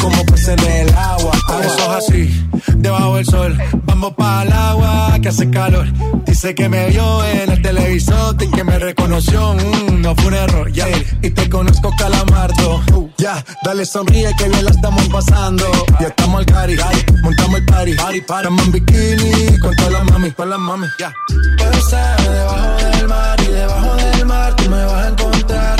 como 0.00 0.24
peces 0.26 0.48
en 0.48 0.60
el 0.60 0.88
agua. 0.90 1.10
agua, 1.10 1.32
agua. 1.48 1.66
Eso 1.66 1.78
es 1.78 2.08
así, 2.08 2.48
debajo 2.76 3.16
del 3.16 3.26
sol. 3.26 3.58
Vamos 3.84 4.14
para 4.14 4.42
el 4.42 4.52
agua 4.52 5.18
que 5.20 5.28
hace 5.28 5.50
calor. 5.50 5.86
Dice 6.26 6.54
que 6.54 6.68
me 6.68 6.88
vio 6.88 7.24
en 7.24 7.50
el 7.50 7.62
televisor 7.62 8.36
y 8.40 8.50
que 8.50 8.64
me 8.64 8.78
reconoció. 8.78 9.54
Mm, 9.54 10.00
no 10.00 10.14
fue 10.16 10.26
un 10.28 10.34
error, 10.34 10.72
ya. 10.72 10.86
Y 11.22 11.30
te 11.30 11.48
conozco, 11.50 11.90
calamardo. 11.98 12.82
Ya, 13.18 13.44
dale 13.62 13.84
sonríe 13.84 14.30
que 14.38 14.48
bien 14.48 14.64
la 14.64 14.70
estamos 14.70 15.06
pasando. 15.08 15.64
Ya 16.00 16.08
estamos 16.08 16.38
al 16.38 16.46
cari, 16.46 16.76
montamos 17.22 17.60
el 17.60 17.66
party. 17.66 17.94
Party, 17.94 18.20
party. 18.22 18.48
Estamos 18.48 18.66
en 18.66 18.72
bikini 18.72 19.58
con 19.58 19.76
todas 19.76 19.92
las 19.92 20.04
mami, 20.04 20.30
con 20.30 20.50
las 20.50 20.58
mami. 20.58 20.86
Ya. 20.98 21.12
Puedo 21.58 21.72
estar 21.72 22.20
debajo 22.22 22.84
del 22.84 23.08
mar 23.08 23.40
y 23.40 23.46
debajo 23.46 23.96
del 23.96 24.26
mar 24.26 24.56
tú 24.56 24.70
me 24.70 24.84
vas 24.84 25.04
a 25.04 25.08
encontrar. 25.08 25.79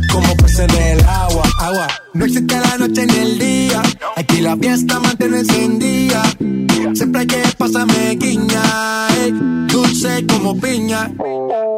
Como 0.11 0.35
peces 0.37 0.59
en 0.59 0.99
el 0.99 1.05
agua, 1.05 1.43
agua. 1.59 1.87
No 2.13 2.25
existe 2.25 2.59
la 2.59 2.77
noche 2.77 3.05
ni 3.07 3.15
el 3.15 3.39
día. 3.39 3.81
Aquí 4.15 4.41
la 4.41 4.55
fiesta 4.57 4.99
mantiene 4.99 5.39
encendida. 5.39 6.23
Siempre 6.93 7.21
hay 7.21 7.27
que 7.27 7.43
pasarme 7.57 8.15
guiña. 8.15 9.07
ey, 9.21 9.31
dulce 9.67 10.25
como 10.27 10.59
piña. 10.59 11.09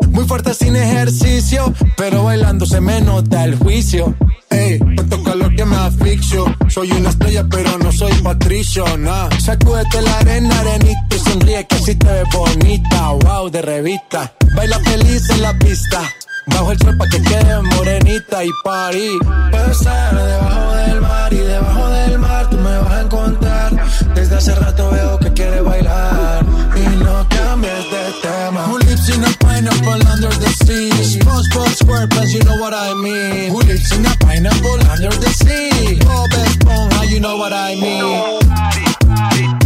Muy 0.10 0.26
fuerte 0.26 0.54
sin 0.54 0.76
ejercicio, 0.76 1.74
pero 1.98 2.24
bailando 2.24 2.66
se 2.66 2.82
me 2.82 3.02
nota 3.02 3.44
el 3.46 3.56
juicio. 3.56 4.16
Ey, 4.50 4.80
tanto 4.96 5.24
calor 5.24 5.56
que 5.56 5.66
me 5.66 5.76
asfixio. 5.76 6.46
Soy 6.70 6.92
una 6.92 7.10
estrella, 7.10 7.46
pero 7.50 7.78
no 7.78 7.92
soy 7.92 8.14
patricio, 8.24 8.86
nah. 8.98 9.30
Sacúdete 9.40 10.02
la 10.02 10.18
arena, 10.20 10.60
arenita 10.60 11.16
y 11.16 11.20
sonríe 11.20 11.66
que 11.68 11.78
si 11.78 11.96
te 11.96 12.08
ves 12.08 12.28
bonita. 12.34 13.10
Wow, 13.12 13.50
de 13.50 13.62
revista. 13.62 14.34
Baila 14.56 14.80
feliz 14.80 15.30
en 15.30 15.42
la 15.42 15.58
pista. 15.58 16.02
Bajo 16.48 16.72
el 16.72 16.80
sol 16.80 16.98
pa' 16.98 17.08
que 17.08 17.22
quede 17.22 17.62
morenita 17.62 18.44
y 18.44 18.50
party. 18.64 19.20
Puedo 19.52 19.72
estar 19.72 20.16
debajo 20.16 20.74
del 20.76 21.02
mar 21.02 21.34
y 21.34 21.38
debajo 21.38 21.90
del 21.90 22.20
mar 22.20 22.50
tú 22.50 22.58
me 22.58 22.78
vas 22.80 22.92
a 22.92 23.02
encontrar. 23.02 23.72
Desde 24.16 24.36
hace 24.36 24.56
rato 24.56 24.90
veo 24.92 25.18
que 25.20 25.32
quieres 25.34 25.64
bailar 25.64 26.44
y 26.76 27.04
no 27.04 27.28
cambies 27.30 27.92
de 27.92 28.12
tema. 28.22 28.66
Who 28.68 28.78
lives 28.80 29.10
in 29.10 29.24
a 29.24 29.28
pineapple 29.40 30.02
under 30.12 30.30
the 30.40 30.50
sea? 30.66 30.90
SpongeBob 30.92 31.70
SquarePants, 31.70 32.32
you 32.34 32.44
know 32.44 32.58
what 32.58 32.74
I 32.74 32.94
mean. 32.96 33.52
Who 33.52 33.62
lives 33.62 33.92
in 33.92 34.06
a 34.06 34.16
pineapple 34.20 34.80
under 34.92 35.10
the 35.10 35.30
sea? 35.30 36.00
Bob 36.06 36.30
Esponja, 36.32 37.08
you 37.10 37.20
know 37.20 37.38
what 37.38 37.54
I 37.54 37.76
mean. 37.76 38.40
Chip 38.72 38.98
Bobby 39.08 39.44
Man, 39.44 39.60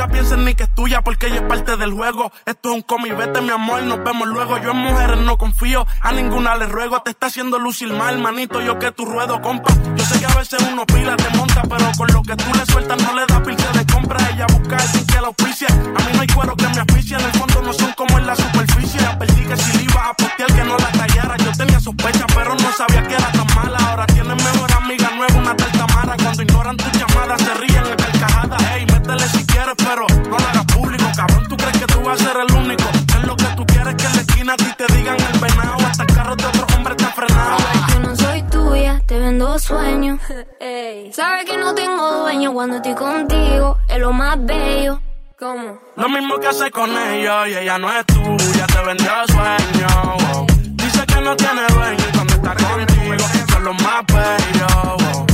Nunca 0.00 0.12
pienses 0.12 0.38
ni 0.38 0.54
que 0.54 0.62
es 0.62 0.74
tuya 0.74 1.02
porque 1.02 1.26
ella 1.26 1.36
es 1.36 1.42
parte 1.42 1.76
del 1.76 1.92
juego. 1.92 2.32
Esto 2.46 2.70
es 2.70 2.76
un 2.76 2.80
cómic, 2.80 3.14
vete 3.18 3.42
mi 3.42 3.50
amor, 3.50 3.82
nos 3.82 4.02
vemos 4.02 4.26
luego. 4.28 4.56
Yo 4.56 4.70
en 4.70 4.78
mujeres 4.78 5.18
no 5.18 5.36
confío, 5.36 5.86
a 6.00 6.10
ninguna 6.12 6.56
le 6.56 6.64
ruego. 6.64 7.02
Te 7.02 7.10
está 7.10 7.26
haciendo 7.26 7.58
lucir 7.58 7.92
mal, 7.92 8.18
manito, 8.18 8.62
yo 8.62 8.78
que 8.78 8.92
tu 8.92 9.04
ruedo, 9.04 9.42
compa. 9.42 9.70
Yo 9.94 10.02
sé 10.06 10.18
que 10.18 10.24
a 10.24 10.34
veces 10.36 10.58
uno 10.72 10.86
pila 10.86 11.16
te 11.16 11.28
monta, 11.36 11.60
pero 11.68 11.84
con 11.98 12.08
lo 12.14 12.22
que 12.22 12.34
tú 12.34 12.46
le 12.56 12.64
sueltas 12.64 13.02
no 13.02 13.12
le 13.12 13.26
da 13.26 13.42
pilce 13.42 13.68
de 13.76 13.92
compra. 13.92 14.26
Ella 14.32 14.46
busca 14.46 14.78
alguien 14.78 15.04
que 15.04 15.20
la 15.20 15.26
auspicia. 15.26 15.68
A 15.68 16.00
mí 16.06 16.12
no 16.14 16.20
hay 16.22 16.28
cuero 16.28 16.56
que 16.56 16.68
me 16.68 16.80
auspicia, 16.80 17.18
en 17.18 17.24
el 17.26 17.32
fondo 17.32 17.60
no 17.60 17.72
son 17.74 17.92
como 17.92 18.18
en 18.18 18.26
la 18.26 18.36
superficie. 18.36 19.00
Ya 19.02 19.18
perdí 19.18 19.44
que 19.44 19.56
si 19.58 19.76
le 19.76 19.84
a 20.00 20.14
postear 20.14 20.50
que 20.50 20.64
no 20.64 20.78
la 20.78 20.92
tallara. 20.92 21.36
Yo 21.36 21.52
tenía 21.52 21.78
sospecha, 21.78 22.24
pero 22.34 22.54
no 22.54 22.72
sabía 22.72 23.02
que 23.06 23.16
era 23.16 23.30
tan 23.32 23.46
mala. 23.54 23.78
Ahora 23.90 24.06
tienes 24.06 24.34
mejor 24.34 24.72
amiga 24.72 25.10
nueva, 25.14 25.34
una 25.34 25.54
tal 25.54 25.72
Tamara. 25.72 26.16
Cuando 26.16 26.42
ignoran 26.42 26.76
tus 26.78 26.92
llamadas, 26.92 27.42
se 27.42 27.52
ríen 27.52 27.84
en 27.84 27.96
carcajadas. 27.96 28.62
Ey, 28.72 28.86
métele 29.10 29.28
si 29.28 29.44
quieres, 29.46 29.74
pero 29.76 30.06
no 30.28 30.38
lo 30.38 30.48
hagas 30.48 30.64
público. 30.66 31.04
Cabrón, 31.16 31.48
tú 31.48 31.56
crees 31.56 31.78
que 31.78 31.86
tú 31.86 32.00
vas 32.02 32.20
a 32.20 32.24
ser 32.24 32.36
el 32.36 32.56
único. 32.56 32.84
Es 33.18 33.24
lo 33.26 33.36
que 33.36 33.44
tú 33.56 33.66
quieres 33.66 33.94
que 33.94 34.06
en 34.06 34.12
la 34.14 34.20
esquina 34.20 34.52
a 34.52 34.56
ti 34.56 34.66
te 34.76 34.86
digan 34.94 35.16
el 35.20 35.40
venado. 35.40 35.76
Hasta 35.86 36.02
el 36.04 36.14
carro 36.14 36.36
de 36.36 36.46
otro 36.46 36.66
hombre 36.76 36.94
te 36.94 37.04
ha 37.04 37.10
frenado. 37.10 37.56
Yo 37.92 38.00
no 38.00 38.16
soy 38.16 38.42
tuya, 38.44 39.00
te 39.06 39.18
vendo 39.18 39.58
sueños. 39.58 40.20
Sabes 41.12 41.44
que 41.44 41.56
no 41.56 41.74
tengo 41.74 42.22
dueño 42.22 42.52
cuando 42.52 42.76
estoy 42.76 42.94
contigo, 42.94 43.78
es 43.88 43.98
lo 43.98 44.12
más 44.12 44.36
bello. 44.44 45.00
¿Cómo? 45.38 45.80
Lo 45.96 46.08
mismo 46.08 46.38
que 46.38 46.48
hace 46.48 46.70
con 46.70 46.90
ellos 46.90 47.48
y 47.48 47.54
ella 47.56 47.78
no 47.78 47.90
es 47.90 48.04
tuya, 48.06 48.66
te 48.66 48.84
vendió 48.84 49.10
sueño. 49.26 50.46
Dice 50.72 51.06
que 51.06 51.20
no 51.22 51.34
tiene 51.34 51.62
dueño 51.68 52.04
y 52.08 52.12
cuando 52.14 52.34
está 52.34 52.54
contigo 52.54 53.24
son 53.50 53.64
los 53.64 53.82
más 53.82 54.04
bellos. 54.06 55.00
Lo 55.00 55.29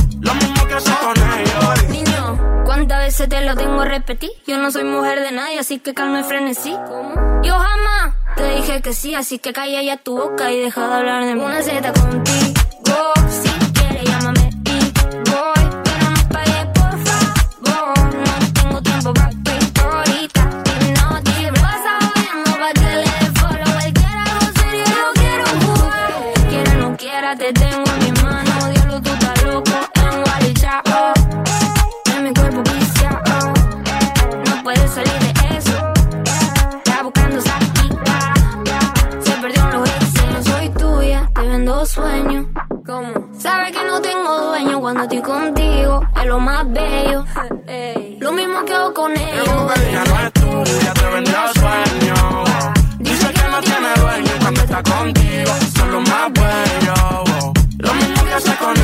Niño, 1.89 2.63
¿cuántas 2.63 2.99
veces 2.99 3.27
te 3.27 3.41
lo 3.41 3.55
tengo 3.55 3.81
a 3.81 3.85
repetir? 3.85 4.29
Yo 4.45 4.59
no 4.59 4.69
soy 4.69 4.83
mujer 4.83 5.21
de 5.21 5.31
nadie, 5.31 5.57
así 5.57 5.79
que 5.79 5.95
calma 5.95 6.19
y 6.19 6.23
frenesí. 6.23 6.71
Yo 7.43 7.53
jamás 7.55 8.13
te 8.35 8.55
dije 8.55 8.81
que 8.83 8.93
sí, 8.93 9.15
así 9.15 9.39
que 9.39 9.53
calla 9.53 9.81
ya 9.81 9.97
tu 9.97 10.15
boca 10.15 10.51
y 10.51 10.59
deja 10.59 10.87
de 10.87 10.93
hablar 10.93 11.25
de 11.25 11.33
mí. 11.33 11.41
Una 11.41 11.63
Z 11.63 11.93
contigo, 11.93 13.13
sueños. 41.87 42.45
¿Cómo? 42.85 43.29
Sabes 43.37 43.71
que 43.71 43.83
no 43.85 44.01
tengo 44.01 44.37
dueño 44.49 44.79
cuando 44.79 45.03
estoy 45.03 45.21
contigo. 45.21 46.01
Es 46.15 46.25
lo 46.25 46.39
más 46.39 46.65
bello. 46.71 47.25
Lo 48.19 48.31
mismo 48.33 48.65
que 48.65 48.73
hago 48.73 48.93
con 48.93 49.11
ellos. 49.11 49.47
Ella 49.87 50.03
no 50.05 50.19
es 50.19 50.33
tuya, 50.33 50.93
te 50.93 51.05
vendió 51.13 51.37
sueño. 51.53 52.43
Dice 52.99 53.33
que 53.33 53.47
no 53.49 53.61
tiene 53.61 53.93
dueño 53.95 54.31
cuando 54.41 54.61
está 54.61 54.83
contigo 54.83 55.51
son 55.75 55.91
los 55.91 56.09
más 56.09 56.31
bellos. 56.33 57.53
Lo 57.77 57.93
mismo 57.93 58.23
que 58.25 58.33
hace 58.33 58.55
con 58.57 58.76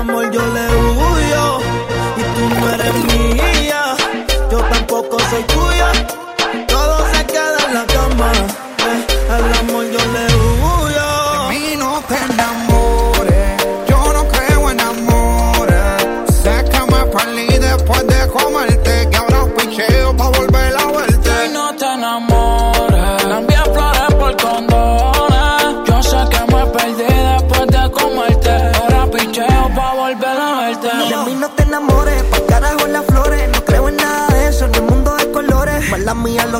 amor 0.00 0.24
yo 0.32 0.40
le 0.54 0.66
huyo. 0.68 0.99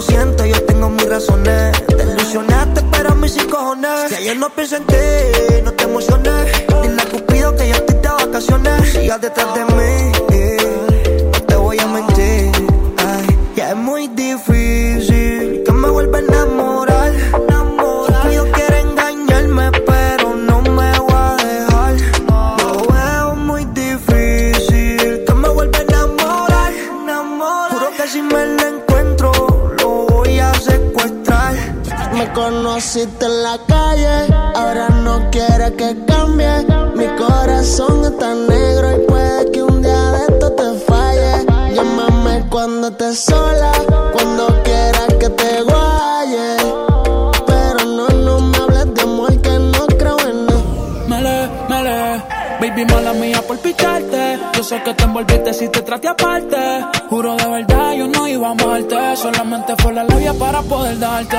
Siento, 0.00 0.44
yo 0.44 0.62
tengo 0.64 0.88
mis 0.88 1.08
razones. 1.08 1.86
Te 1.86 2.02
ilusionaste, 2.02 2.82
pero 2.90 3.12
a 3.12 3.14
mí 3.14 3.28
sí 3.28 3.40
cojones. 3.40 4.08
Que 4.08 4.16
ayer 4.16 4.36
no 4.36 4.48
pienso 4.50 4.76
en 4.76 4.86
ti, 4.86 4.94
no 5.64 5.72
te 5.72 5.84
emociones. 5.84 6.46
Dile 6.82 7.02
a 7.02 7.04
Cupido 7.06 7.56
que 7.56 7.68
ya 7.68 7.74
estoy 7.74 7.96
de 7.96 8.08
vacaciones. 8.08 8.92
Sigas 8.92 9.20
detrás 9.20 9.54
de 9.54 9.64
mí, 9.64 9.89
que 35.76 36.04
cambie. 36.06 36.66
Mi 36.94 37.06
corazón 37.16 38.04
está 38.04 38.34
negro 38.34 38.96
y 38.96 39.06
puede 39.06 39.50
que 39.52 39.62
un 39.62 39.82
día 39.82 40.12
de 40.12 40.22
esto 40.28 40.52
te 40.52 40.78
falle. 40.86 41.46
Llámame 41.74 42.46
cuando 42.48 42.88
estés 42.88 43.20
sola, 43.20 43.72
cuando 44.12 44.62
quieras 44.62 45.14
que 45.18 45.28
te 45.30 45.62
guaye. 45.62 46.56
Pero 47.46 47.84
no, 47.84 48.08
no 48.08 48.40
me 48.40 48.56
hables 48.58 48.94
de 48.94 49.02
amor 49.02 49.40
que 49.40 49.58
no 49.58 49.86
creo 49.98 50.18
en 50.20 50.48
él. 50.48 50.64
Mele, 51.08 51.48
mele, 51.68 52.22
baby 52.60 52.84
mala 52.92 53.12
mía 53.12 53.42
por 53.46 53.58
picharte. 53.58 54.09
Sé 54.70 54.80
que 54.84 54.94
te 54.94 55.02
envolviste 55.02 55.52
si 55.52 55.68
te 55.68 55.82
traté 55.82 56.06
aparte. 56.06 56.56
Juro 57.08 57.34
de 57.34 57.44
verdad, 57.44 57.92
yo 57.92 58.06
no 58.06 58.28
iba 58.28 58.46
a 58.46 58.50
amarte. 58.52 59.16
Solamente 59.16 59.74
fue 59.82 59.92
la 59.92 60.04
labia 60.04 60.32
para 60.32 60.62
poder 60.62 60.96
darte. 60.96 61.38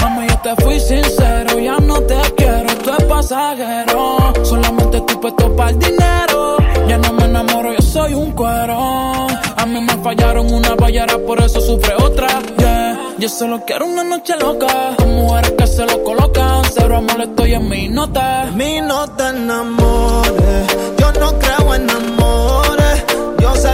Mami, 0.00 0.26
yo 0.26 0.38
te 0.38 0.62
fui 0.62 0.80
sincero, 0.80 1.58
ya 1.58 1.76
no 1.76 2.00
te 2.00 2.16
quiero, 2.38 2.74
tú 2.82 2.90
es 2.98 3.04
pasajero. 3.04 4.32
Solamente 4.42 4.96
estoy 4.96 5.16
puesto 5.16 5.54
para 5.56 5.72
el 5.72 5.78
dinero. 5.78 6.56
Ya 6.88 6.96
no 6.96 7.12
me 7.12 7.24
enamoro, 7.26 7.70
yo 7.70 7.82
soy 7.82 8.14
un 8.14 8.32
cuero. 8.32 9.26
A 9.58 9.66
mí 9.66 9.78
me 9.78 10.02
fallaron 10.02 10.50
una 10.50 10.74
ballera, 10.74 11.18
por 11.18 11.38
eso 11.42 11.60
sufre 11.60 11.92
otra. 11.96 12.28
Yeah. 12.56 12.98
Yo 13.18 13.28
solo 13.28 13.62
quiero 13.66 13.84
una 13.84 14.04
noche 14.04 14.32
loca. 14.40 14.94
Con 14.96 15.16
mujeres 15.16 15.52
que 15.52 15.66
se 15.66 15.84
lo 15.84 16.02
colocan. 16.02 16.62
Cero 16.72 16.96
amor, 16.96 17.20
estoy 17.20 17.52
en 17.52 17.68
mi 17.68 17.88
nota. 17.90 18.48
Mi 18.54 18.80
no 18.80 19.06
te 19.06 19.28
enamores, 19.28 20.66
yo 20.98 21.12
no 21.20 21.38
creo 21.38 21.74
en 21.74 21.90
amores. 21.90 22.69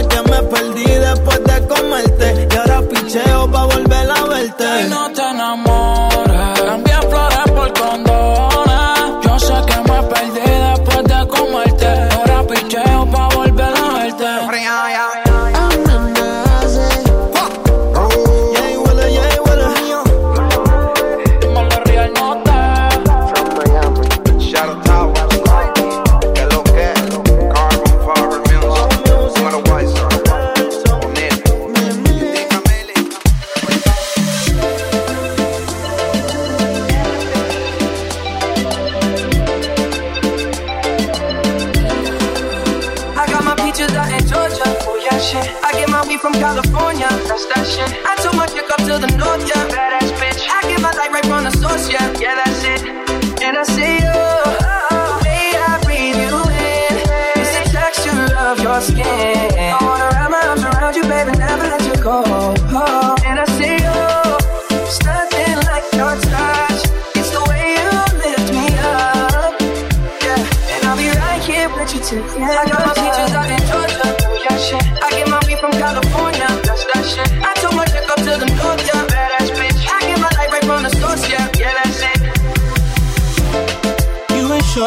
Que 0.05 0.21
me 0.29 0.43
perdí 0.43 0.85
después 0.85 1.43
de 1.43 1.67
comerte. 1.67 2.47
Y 2.51 2.55
ahora 2.55 2.81
picheo 2.81 3.51
pa' 3.51 3.65
volver 3.65 4.11
a 4.11 4.23
verte. 4.25 4.81
Y 4.85 4.89
no 4.89 5.11
te 5.11 5.21
enamores. 5.21 5.66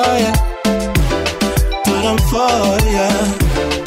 Sure 0.01 0.19
yet, 0.19 0.37
but 1.85 2.05
I'm 2.11 2.21
for 2.31 2.73
ya. 2.97 3.09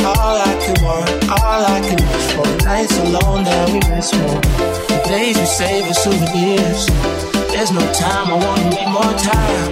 All 0.06 0.38
I 0.50 0.54
can 0.64 0.78
want, 0.86 1.10
all 1.32 1.62
I 1.66 1.80
can 1.86 2.00
wish 2.10 2.30
for. 2.36 2.48
Nights 2.66 2.96
alone 3.00 3.44
that 3.46 3.70
we 3.72 3.80
miss 3.90 4.14
more. 4.22 4.42
The 4.90 4.98
days 5.08 5.38
we 5.40 5.46
save 5.46 5.86
as 5.86 6.04
souvenirs. 6.04 6.86
There's 7.52 7.72
no 7.72 7.82
time, 7.94 8.28
I 8.30 8.38
wanna 8.46 8.70
need 8.70 8.90
more 8.98 9.16
time. 9.34 9.70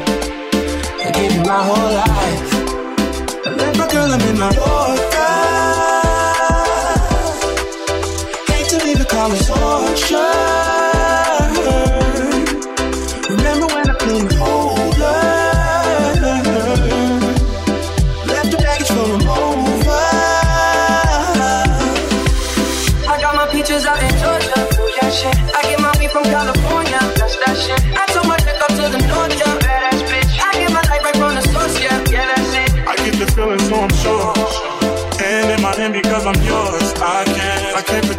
I 1.06 1.12
give 1.14 1.32
you 1.36 1.44
my 1.44 1.62
whole 1.70 1.92
life. 2.02 2.50
I 3.46 3.50
left 3.60 3.78
my 3.78 3.88
girl, 3.92 4.12
I'm 4.12 4.22
in 4.22 4.40
my 4.40 4.52
Yorker. 4.62 5.38
Hate 8.52 8.68
to 8.72 8.78
leave 8.86 8.98
the 8.98 9.06
car 9.06 9.30
with 9.30 9.46
torture. 9.46 10.91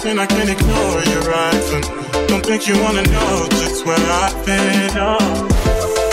Pretend 0.02 0.20
I 0.20 0.26
can 0.26 0.48
ignore 0.50 0.98
your 1.14 1.32
eyes 1.32 1.70
from 1.70 1.82
Don't 2.26 2.44
think 2.44 2.66
you 2.66 2.74
wanna 2.82 3.02
know 3.02 3.46
just 3.62 3.86
where 3.86 3.96
I've 3.96 4.34
been. 4.44 4.90
Oh. 4.98 5.46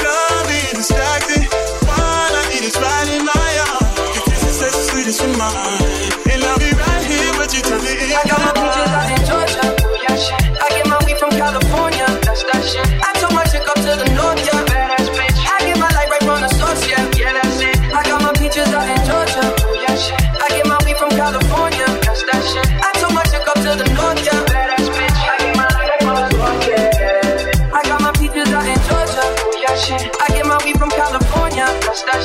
Don't 0.06 0.46
be 0.46 0.62
distracted. 0.78 1.50
All 1.90 2.32
I 2.40 2.44
need 2.54 2.70
is 2.70 2.78
right 2.78 3.10
in 3.18 3.26
my 3.26 3.50
arms. 3.66 3.98
Your 4.14 4.26
kisses 4.30 4.62
as 4.62 4.76
sweet 4.90 5.08
as 5.08 5.18
your 5.20 5.34
mind. 5.38 6.14
And 6.30 6.44
I'll 6.44 6.60
be 6.60 6.70
right 6.70 7.04
here 7.10 7.34
with 7.40 7.52
you 7.56 7.62
till 7.66 7.80
the 7.82 7.94
end. 7.98 8.14
I 8.14 8.24
got 8.30 8.40
my 8.46 8.54
peaches 8.62 8.94
out 8.94 9.10
in 9.10 9.22
Georgia. 9.26 9.66
I 10.62 10.70
get 10.70 10.86
my 10.86 11.00
weed 11.06 11.18
from 11.18 11.32
California. 11.32 11.99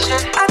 I 0.07 0.43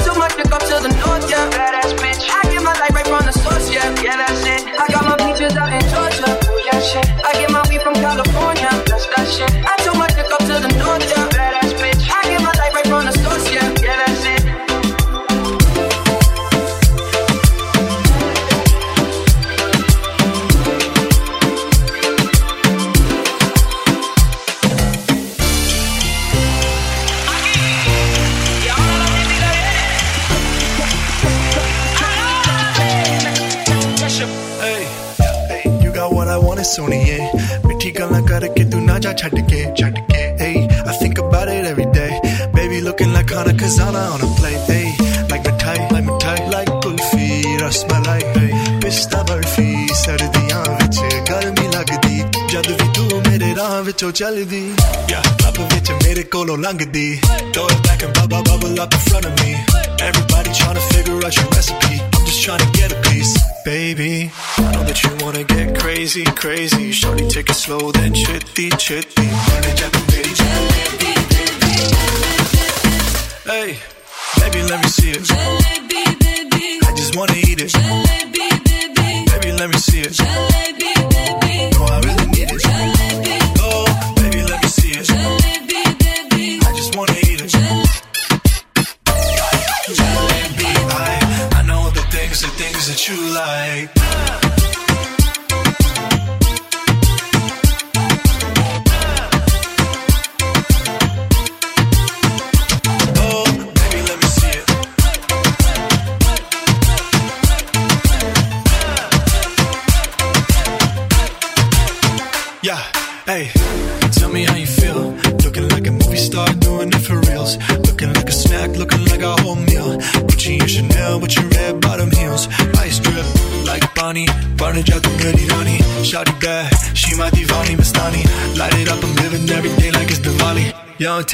खजाना 43.64 44.00
on 44.12 44.20
a 44.20 44.28
plate, 44.36 44.64
hey. 44.68 44.88
Like 45.30 45.44
मिठाई, 45.46 45.78
like 45.92 46.04
मिठाई, 46.08 46.40
like 46.54 46.72
kulfi, 46.84 47.28
rasmalai, 47.62 48.22
hey. 48.36 48.50
पिस्ता 48.84 49.20
बर्फी, 49.28 49.68
सर्दियां 50.00 50.60
विच 50.80 50.98
गर्मी 51.28 51.66
लगदी, 51.76 52.16
जद 52.52 52.68
भी 52.80 52.88
तू 52.96 53.20
मेरे 53.28 53.52
राह 53.58 53.78
विचों 53.86 54.10
चलदी, 54.20 54.62
या 55.12 55.20
क्लब 55.40 55.56
विच 55.72 55.90
मेरे 56.02 56.22
कोलों 56.34 56.58
लंघदी, 56.64 57.08
throw 57.54 57.66
it 57.72 57.80
back 57.86 58.04
and 58.08 58.12
bubble 58.18 58.44
bubble 58.50 58.82
up 58.84 58.92
in 58.98 59.02
front 59.08 59.30
of 59.30 59.32
me. 59.40 59.56
Everybody 60.08 60.50
trying 60.60 60.78
to 60.80 60.86
figure 60.92 61.16
out 61.24 61.40
your 61.40 61.48
recipe. 61.56 61.96
I'm 62.12 62.22
just 62.26 62.42
trying 62.44 62.62
to 62.66 62.70
get 62.78 62.92
a 62.92 63.00
piece, 63.08 63.34
baby. 63.64 64.30
I 64.58 64.68
know 64.72 64.84
that 64.92 65.02
you 65.02 65.16
wanna 65.24 65.44
get 65.56 65.74
crazy, 65.80 66.24
crazy. 66.44 66.92
Shorty, 66.92 67.28
take 67.28 67.48
it 67.48 67.60
slow, 67.64 67.82
then 67.92 68.12
chitty, 68.12 68.70
chitty. 68.86 69.28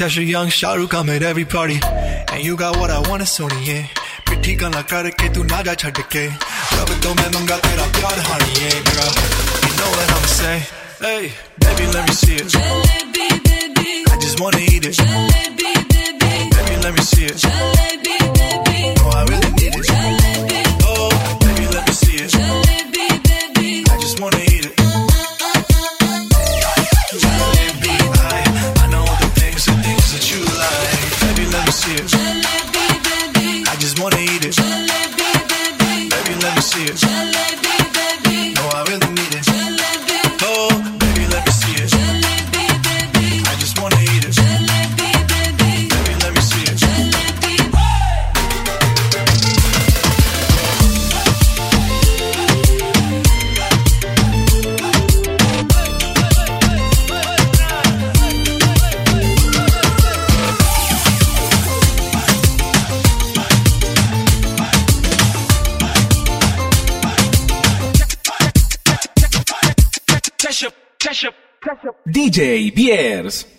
Tesha, 0.00 0.26
young 0.26 0.48
Shahrukh, 0.48 0.94
I'm 0.98 1.10
at 1.10 1.22
every 1.22 1.44
party. 1.44 1.78
And 2.32 2.42
you 2.42 2.56
got 2.56 2.78
what 2.78 2.90
I 2.90 2.98
want, 3.10 3.20
Sony, 3.24 3.60
yeah. 3.66 3.84
पिट्ठी 4.24 4.54
गल्ला 4.56 4.82
करके 4.90 5.28
तू 5.34 5.42
ना 5.52 5.60
जा 5.68 5.74
छड़ 5.82 6.00
के 6.12 6.24
रब 6.26 6.90
तो 7.02 7.14
मैं 7.14 7.28
मंगा 7.36 7.56
तेरा 7.66 7.86
प्यार 7.98 8.18
हानी 8.28 8.52
है 8.62 8.72
girl 8.88 9.12
you 9.66 9.72
know 9.78 9.90
what 9.96 10.08
I'm 10.16 10.26
say 10.38 10.56
hey 11.04 11.22
baby 11.60 11.84
let 11.94 12.02
me 12.08 12.14
see 12.22 12.36
it 12.40 12.50
I 14.12 14.18
just 14.24 14.40
wanna 14.40 14.64
eat 14.72 14.84
it 14.90 14.96
baby 16.56 16.76
let 16.84 16.92
me 16.98 17.02
see 17.12 17.26
it 17.26 17.44
oh 17.46 17.69
DJ 72.31 72.73
Biers. 72.73 73.50